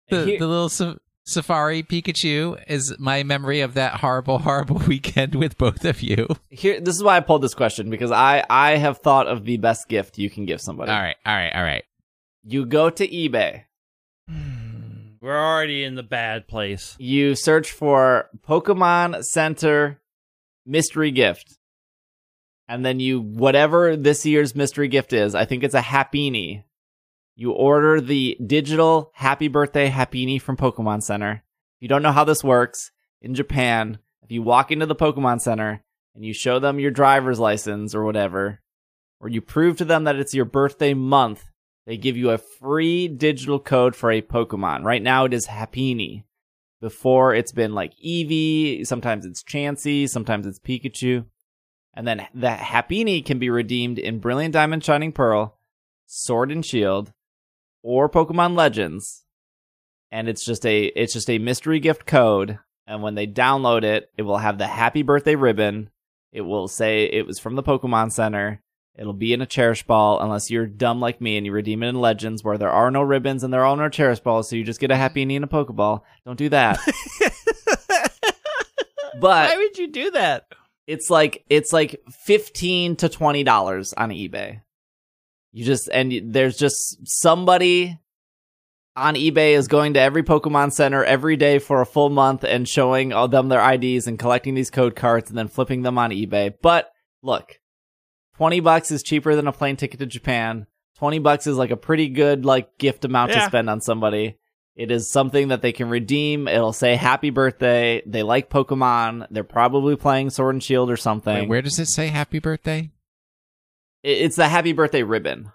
[0.10, 0.96] the Here- the little sa-
[1.26, 6.28] safari Pikachu is my memory of that horrible, horrible weekend with both of you.
[6.50, 9.58] Here, this is why I pulled this question because I I have thought of the
[9.58, 10.92] best gift you can give somebody.
[10.92, 11.84] All right, all right, all right.
[12.44, 13.64] You go to eBay.
[14.30, 14.66] Hmm.
[15.22, 16.96] We're already in the bad place.
[17.00, 20.00] You search for Pokemon Center
[20.68, 21.58] mystery gift.
[22.68, 26.64] And then you, whatever this year's mystery gift is, I think it's a Happiny.
[27.36, 31.44] You order the digital Happy Birthday Happiny from Pokemon Center.
[31.78, 35.42] If you don't know how this works, in Japan, if you walk into the Pokemon
[35.42, 35.84] Center
[36.14, 38.62] and you show them your driver's license or whatever,
[39.20, 41.44] or you prove to them that it's your birthday month,
[41.86, 44.84] they give you a free digital code for a Pokemon.
[44.84, 46.24] Right now it is Happiny.
[46.82, 51.26] Before it's been like Eevee, sometimes it's Chansey, sometimes it's Pikachu.
[51.96, 55.58] And then the Happiny can be redeemed in Brilliant Diamond Shining Pearl,
[56.06, 57.14] Sword and Shield,
[57.84, 59.24] or Pokemon Legends.
[60.12, 62.60] And it's just a it's just a mystery gift code.
[62.86, 65.90] And when they download it, it will have the happy birthday ribbon.
[66.32, 68.62] It will say it was from the Pokemon Center.
[68.98, 71.88] It'll be in a cherish ball unless you're dumb like me and you redeem it
[71.88, 74.64] in Legends where there are no ribbons and there are no cherish balls, so you
[74.64, 76.02] just get a Happiny and a Pokeball.
[76.26, 76.80] Don't do that.
[79.20, 80.46] but Why would you do that?
[80.88, 84.62] It's like it's like fifteen to twenty dollars on eBay.
[85.52, 88.00] You just and there's just somebody
[88.96, 92.68] on eBay is going to every Pokemon Center every day for a full month and
[92.68, 96.12] showing all them their IDs and collecting these code cards and then flipping them on
[96.12, 96.54] eBay.
[96.62, 96.92] But
[97.22, 97.60] look,
[98.36, 100.68] twenty bucks is cheaper than a plane ticket to Japan.
[100.98, 104.38] Twenty bucks is like a pretty good like gift amount to spend on somebody.
[104.76, 106.48] It is something that they can redeem.
[106.48, 108.02] It'll say happy birthday.
[108.06, 109.28] They like Pokemon.
[109.32, 111.34] They're probably playing Sword and Shield or something.
[111.34, 112.92] Wait, where does it say happy birthday?
[114.04, 115.52] It's the happy birthday ribbon.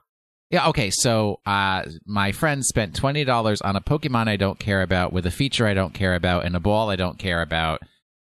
[0.50, 5.12] Yeah, okay, so uh, my friend spent $20 on a Pokemon I don't care about
[5.12, 7.82] with a feature I don't care about and a ball I don't care about.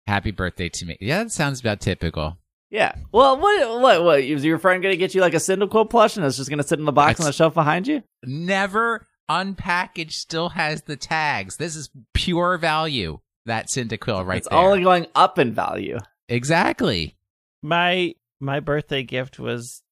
[0.08, 0.98] Happy birthday to me.
[1.00, 2.38] Yeah, that sounds about typical.
[2.72, 2.96] Yeah.
[3.12, 4.20] Well, what, what, what?
[4.22, 6.80] Is your friend gonna get you like a Cyndaquil plush and it's just gonna sit
[6.80, 8.02] in the box on the shelf behind you?
[8.24, 11.57] Never unpackaged, still has the tags.
[11.57, 13.19] This is pure value.
[13.45, 14.57] That Cyndaquil right it's there.
[14.57, 15.99] only going up in value.
[16.27, 17.15] exactly.
[17.61, 19.84] My my birthday gift was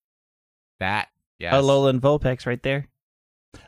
[0.80, 1.07] That.
[1.39, 1.53] Yes.
[1.53, 2.88] a Alolan Vulpix right there.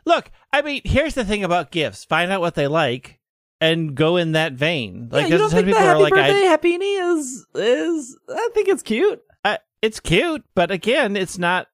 [0.05, 3.19] Look, I mean, here's the thing about gifts: find out what they like
[3.61, 5.09] and go in that vein.
[5.11, 6.69] Like, yeah, you don't 'cause some think the people are happy like, birthday I, happy
[6.75, 8.19] is is?
[8.29, 9.21] I think it's cute.
[9.43, 11.67] I, it's cute, but again, it's not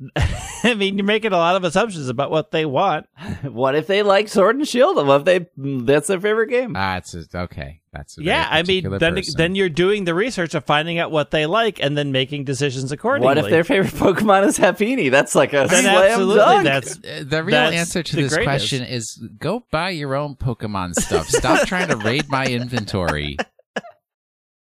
[0.64, 3.06] I mean, you're making a lot of assumptions about what they want.
[3.42, 4.96] what if they like Sword and Shield?
[5.06, 6.74] What if they that's their favorite game?
[6.76, 7.80] Ah, it's a, okay.
[7.92, 9.34] That's a yeah, I mean, then person.
[9.36, 12.90] then you're doing the research of finding out what they like and then making decisions
[12.90, 13.26] accordingly.
[13.26, 15.12] What if their favorite Pokemon is Happiny?
[15.12, 16.64] That's like a Then slam absolutely, dunk.
[16.64, 18.44] that's Uh, the real That's answer to this greatest.
[18.68, 21.28] question is go buy your own Pokemon stuff.
[21.28, 23.36] Stop trying to raid my inventory.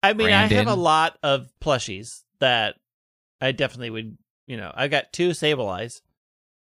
[0.02, 2.74] I mean, I have a lot of plushies that
[3.40, 4.18] I definitely would.
[4.52, 6.02] You know, I got two Sableyes.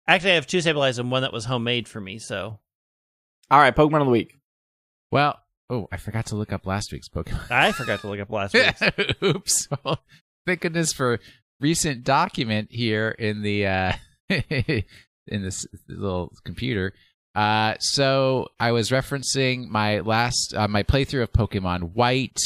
[0.08, 2.18] Actually, I have two Sableyes and one that was homemade for me.
[2.18, 2.58] So
[3.50, 4.38] All right, Pokemon of the week.
[5.12, 5.38] Well,
[5.68, 7.42] oh, I forgot to look up last week's Pokemon.
[7.50, 8.80] I forgot to look up last week's.
[9.22, 9.68] Oops.
[9.84, 10.02] Well,
[10.46, 11.20] thank goodness for
[11.60, 13.92] recent document here in the uh
[14.30, 16.94] in this little computer.
[17.34, 22.40] Uh so I was referencing my last uh, my playthrough of Pokemon White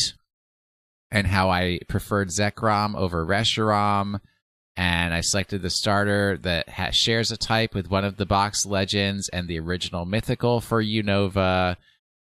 [1.13, 4.19] and how I preferred Zekrom over Reshiram
[4.79, 8.65] and I selected the starter that ha- shares a type with one of the box
[8.65, 11.77] legends and the original mythical for Unova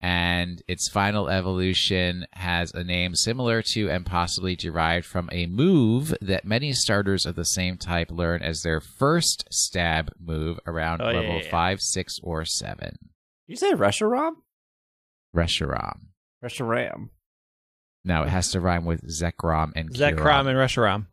[0.02, 6.14] and its final evolution has a name similar to and possibly derived from a move
[6.22, 11.05] that many starters of the same type learn as their first stab move around Oh,
[11.06, 11.51] level yeah, yeah.
[11.51, 12.97] 5, 6, or 7.
[13.47, 14.32] You say Reshiram?
[15.36, 15.98] Reshiram.
[16.43, 17.10] Reshiram.
[18.05, 20.47] No, it has to rhyme with Zekrom and Zekrom Kyurem.
[20.48, 21.06] and Reshiram.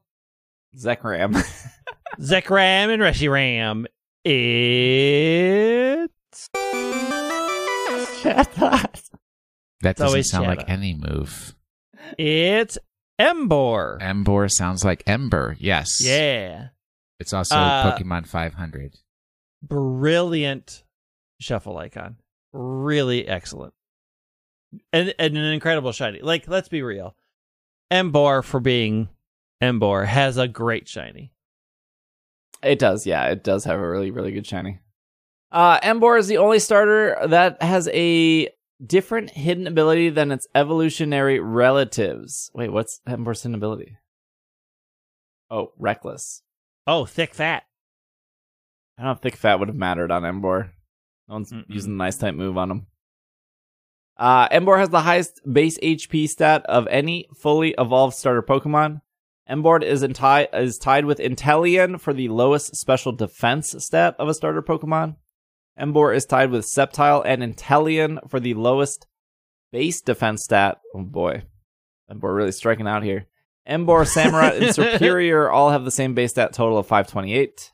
[0.78, 1.34] Zekram.
[2.20, 3.86] Zekram and Reshiram.
[5.10, 6.50] It's
[8.22, 8.54] Chat
[9.82, 11.56] That doesn't always sound like any move.
[12.18, 12.78] it's
[13.20, 14.00] Emboar.
[14.02, 15.56] Emboar sounds like Ember.
[15.60, 16.00] Yes.
[16.04, 16.68] Yeah,
[17.20, 18.98] It's also Uh, Pokemon 500.
[19.64, 20.84] brilliant
[21.42, 22.18] shuffle icon.
[22.54, 23.74] Really excellent,
[24.94, 26.22] and, and an incredible shiny.
[26.22, 27.16] Like, let's be real,
[27.92, 29.10] Emboar for being
[29.62, 31.34] Emboar has a great shiny.
[32.64, 33.26] It does, yeah.
[33.28, 34.80] It does have a really, really good shiny.
[35.52, 38.50] Uh, Emboar is the only starter that has a
[38.86, 42.52] different hidden ability than its evolutionary relatives.
[42.54, 43.98] Wait, what's Emboar's hidden ability?
[45.50, 46.42] Oh, Reckless.
[46.86, 47.64] Oh, thick fat.
[48.98, 50.72] I don't know if Thick Fat would have mattered on Emboar.
[51.28, 51.66] No one's Mm-mm.
[51.68, 52.88] using the nice type move on him.
[54.18, 59.02] Uh, Emboar has the highest base HP stat of any fully evolved starter Pokemon.
[59.50, 64.34] Emboar is, enti- is tied with Inteleon for the lowest special defense stat of a
[64.34, 65.16] starter Pokemon.
[65.80, 69.08] Emboar is tied with Sceptile and Inteleon for the lowest
[69.72, 70.80] base defense stat.
[70.94, 71.44] Oh boy.
[72.12, 73.28] Emboar really striking out here.
[73.70, 77.72] Emboar, Samurott, and Serperior all have the same base stat total of 528.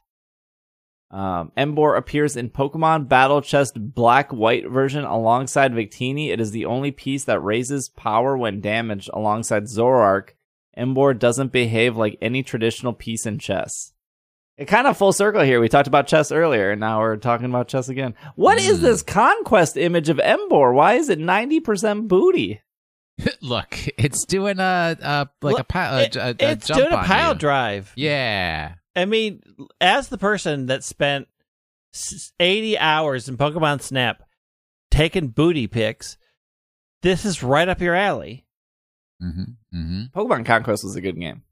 [1.11, 6.29] Um, Emboar appears in Pokemon Battle Chess Black White version alongside Victini.
[6.29, 10.29] It is the only piece that raises power when damaged alongside Zoroark.
[10.77, 13.91] Emboar doesn't behave like any traditional piece in chess.
[14.57, 15.59] It kind of full circle here.
[15.59, 18.13] We talked about chess earlier, and now we're talking about chess again.
[18.35, 18.81] What is Mm.
[18.81, 20.73] this conquest image of Emboar?
[20.75, 22.61] Why is it 90% booty?
[23.41, 26.81] Look, it's doing a, a like a, Look, pi- a, It- a, a it's jump
[26.81, 27.39] doing a pile you.
[27.39, 27.93] drive.
[27.95, 28.73] Yeah.
[28.95, 29.41] I mean,
[29.81, 31.27] as the person that spent
[32.39, 34.21] 80 hours in Pokemon Snap
[34.91, 36.17] taking booty pics,
[37.01, 38.45] this is right up your alley.
[39.23, 39.77] Mm-hmm.
[39.77, 40.19] Mm-hmm.
[40.19, 41.43] Pokemon Conquest was a good game.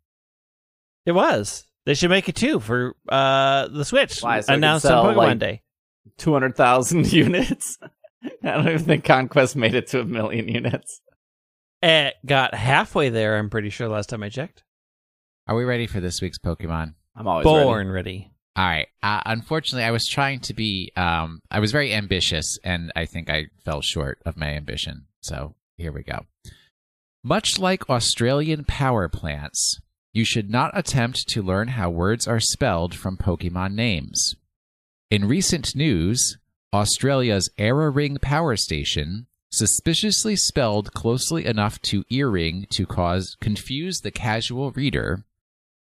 [1.05, 1.65] It was.
[1.85, 5.17] They should make it too for uh, the Switch Why, so announced sell, on Pokemon
[5.17, 5.61] like- Day.
[6.17, 7.77] 200,000 units.
[8.43, 11.01] I don't even think Conquest made it to a million units.
[11.81, 14.63] It got halfway there, I'm pretty sure, last time I checked.
[15.47, 16.93] Are we ready for this week's Pokemon?
[17.15, 17.63] I'm always ready.
[17.63, 18.31] Born ready.
[18.55, 18.87] All right.
[19.01, 20.91] Uh, unfortunately, I was trying to be.
[20.95, 25.05] Um, I was very ambitious, and I think I fell short of my ambition.
[25.21, 26.19] So here we go.
[27.23, 29.79] Much like Australian power plants,
[30.11, 34.35] you should not attempt to learn how words are spelled from Pokemon names.
[35.11, 36.37] In recent news,
[36.73, 44.71] Australia's Eraring Power Station, suspiciously spelled closely enough to earring to cause confuse the casual
[44.71, 45.23] reader,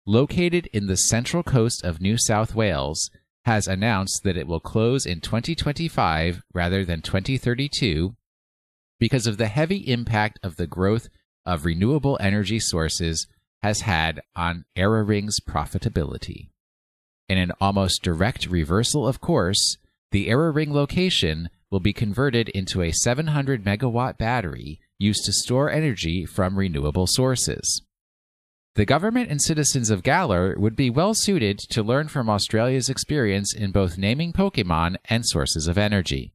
[0.04, 3.10] located in the central coast of New South Wales,
[3.44, 8.16] has announced that it will close in 2025 rather than 2032
[9.02, 11.08] because of the heavy impact of the growth
[11.44, 13.26] of renewable energy sources
[13.60, 16.50] has had on Ring's profitability.
[17.28, 19.76] In an almost direct reversal of course,
[20.12, 26.24] the Ring location will be converted into a 700 megawatt battery used to store energy
[26.24, 27.82] from renewable sources.
[28.76, 33.52] The government and citizens of Galar would be well suited to learn from Australia's experience
[33.52, 36.34] in both naming Pokemon and sources of energy.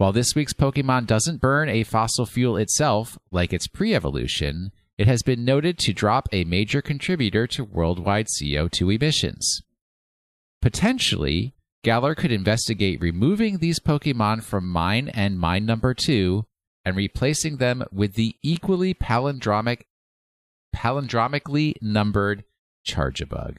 [0.00, 5.06] While this week's Pokemon doesn't burn a fossil fuel itself, like its pre evolution, it
[5.06, 9.60] has been noted to drop a major contributor to worldwide CO2 emissions.
[10.62, 11.54] Potentially,
[11.84, 16.46] Galar could investigate removing these Pokemon from mine and mine number two
[16.82, 19.82] and replacing them with the equally palindromic,
[20.74, 22.44] palindromically numbered
[22.88, 23.58] Charjabug.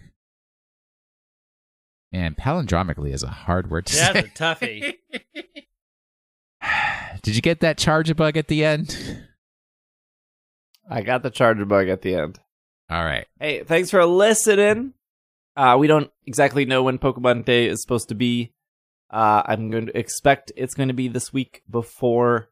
[2.12, 4.26] Man, palindromically is a hard word to That's say.
[4.26, 5.64] a toughie.
[7.22, 9.28] Did you get that Charjabug at the end?
[10.90, 12.40] I got the Charjabug at the end.
[12.90, 13.28] All right.
[13.40, 14.94] Hey, thanks for listening.
[15.56, 18.54] Uh, we don't exactly know when Pokemon Day is supposed to be.
[19.10, 22.50] Uh, I'm going to expect it's going to be this week before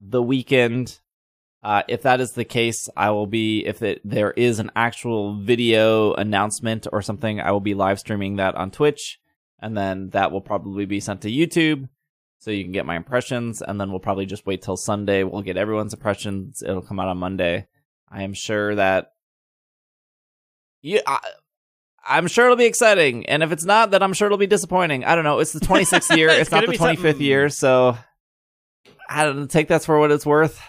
[0.00, 1.00] the weekend.
[1.62, 5.40] Uh, if that is the case, I will be, if it, there is an actual
[5.40, 9.18] video announcement or something, I will be live streaming that on Twitch.
[9.58, 11.88] And then that will probably be sent to YouTube
[12.44, 13.62] so you can get my impressions.
[13.62, 15.24] And then we'll probably just wait till Sunday.
[15.24, 16.62] We'll get everyone's impressions.
[16.62, 17.66] It'll come out on Monday.
[18.10, 19.12] I am sure that
[20.82, 21.18] yeah, I,
[22.06, 25.02] I'm sure it'll be exciting, and if it's not, then I'm sure it'll be disappointing.
[25.02, 25.38] I don't know.
[25.38, 26.28] It's the 26th year.
[26.28, 27.96] It's it's, not the 25th something- year, so
[29.08, 30.60] I don't know, take that for what it's worth.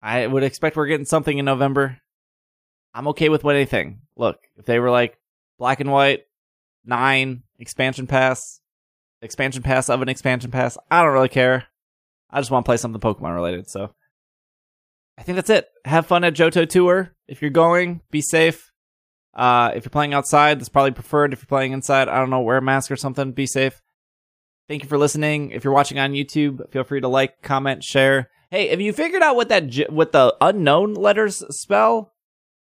[0.00, 1.98] I would expect we're getting something in November.
[2.94, 4.02] I'm okay with what anything.
[4.16, 5.18] Look, if they were like
[5.58, 6.22] black and white,
[6.84, 8.60] nine expansion pass,
[9.24, 11.64] expansion pass of an expansion pass, I don't really care.
[12.30, 13.68] I just want to play something Pokemon related.
[13.68, 13.94] So
[15.18, 15.66] I think that's it.
[15.84, 17.12] Have fun at Johto Tour.
[17.26, 18.70] If you're going, be safe.
[19.34, 21.32] Uh, if you're playing outside, that's probably preferred.
[21.32, 23.32] If you're playing inside, I don't know, wear a mask or something.
[23.32, 23.80] Be safe.
[24.68, 25.50] Thank you for listening.
[25.50, 28.30] If you're watching on YouTube, feel free to like, comment, share.
[28.50, 32.12] Hey, have you figured out what that j- what the unknown letters spell?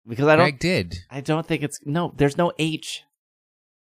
[0.07, 0.99] Because I don't, I did.
[1.11, 2.13] I don't think it's no.
[2.17, 3.05] There's no H.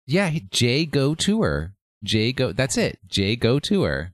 [0.05, 1.73] Yeah, J Go Tour.
[2.03, 2.51] J Go.
[2.51, 2.99] That's it.
[3.07, 4.13] J Go Tour.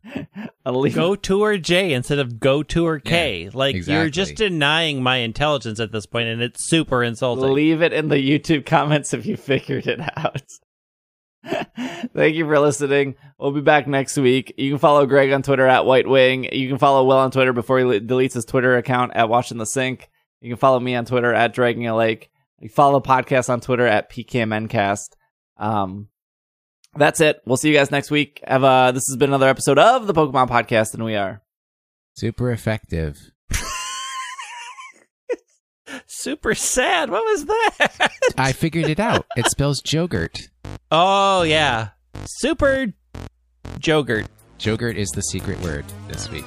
[0.65, 3.49] I'll leave- Go tour J instead of go tour K.
[3.53, 7.53] like you're just denying my intelligence at this point, and it's super insulting.
[7.53, 10.41] Leave it in the YouTube comments if you figured it out.
[12.13, 13.15] Thank you for listening.
[13.39, 14.53] We'll be back next week.
[14.57, 16.49] You can follow Greg on Twitter at White Wing.
[16.51, 19.57] You can follow Will on Twitter before he le- deletes his Twitter account at Watching
[19.57, 20.09] the Sink.
[20.41, 22.29] You can follow me on Twitter at Dragging a Lake.
[22.59, 25.09] You follow the podcast on Twitter at PKMNcast.
[25.57, 26.09] Um,
[26.97, 27.41] that's it.
[27.45, 28.41] We'll see you guys next week.
[28.45, 31.41] Have uh, this has been another episode of the Pokemon Podcast, and we are.
[32.15, 33.31] Super effective.
[36.07, 37.09] super sad.
[37.09, 38.11] What was that?
[38.37, 39.25] I figured it out.
[39.35, 40.49] It spells Jogurt.
[40.91, 41.89] oh yeah,
[42.25, 42.93] super
[43.79, 44.27] Jogurt.
[44.59, 46.45] Jogurt is the secret word this week.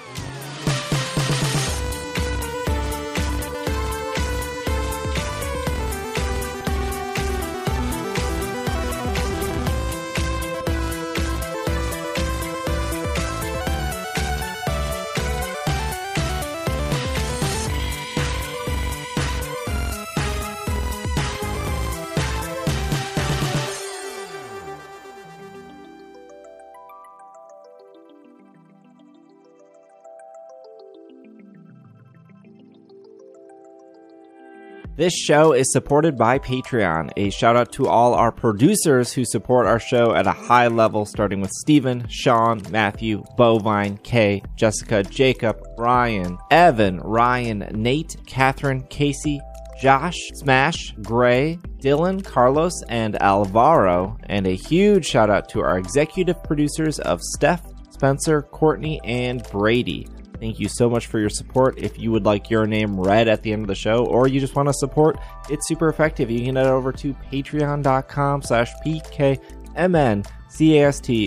[35.01, 37.13] This show is supported by Patreon.
[37.17, 41.07] A shout out to all our producers who support our show at a high level,
[41.07, 49.41] starting with Steven, Sean, Matthew, Bovine, Kay, Jessica, Jacob, Ryan, Evan, Ryan, Nate, Catherine, Casey,
[49.81, 54.19] Josh, Smash, Gray, Dylan, Carlos, and Alvaro.
[54.25, 60.07] And a huge shout out to our executive producers of Steph, Spencer, Courtney, and Brady.
[60.41, 61.79] Thank you so much for your support.
[61.79, 64.41] If you would like your name read at the end of the show, or you
[64.41, 65.19] just want to support,
[65.51, 66.31] it's super effective.
[66.31, 70.31] You can head over to patreon.com slash pkmncast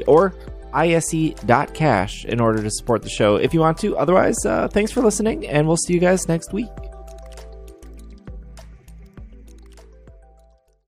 [0.07, 0.34] or
[0.73, 3.95] ise.cash in order to support the show if you want to.
[3.95, 6.72] Otherwise, uh, thanks for listening, and we'll see you guys next week.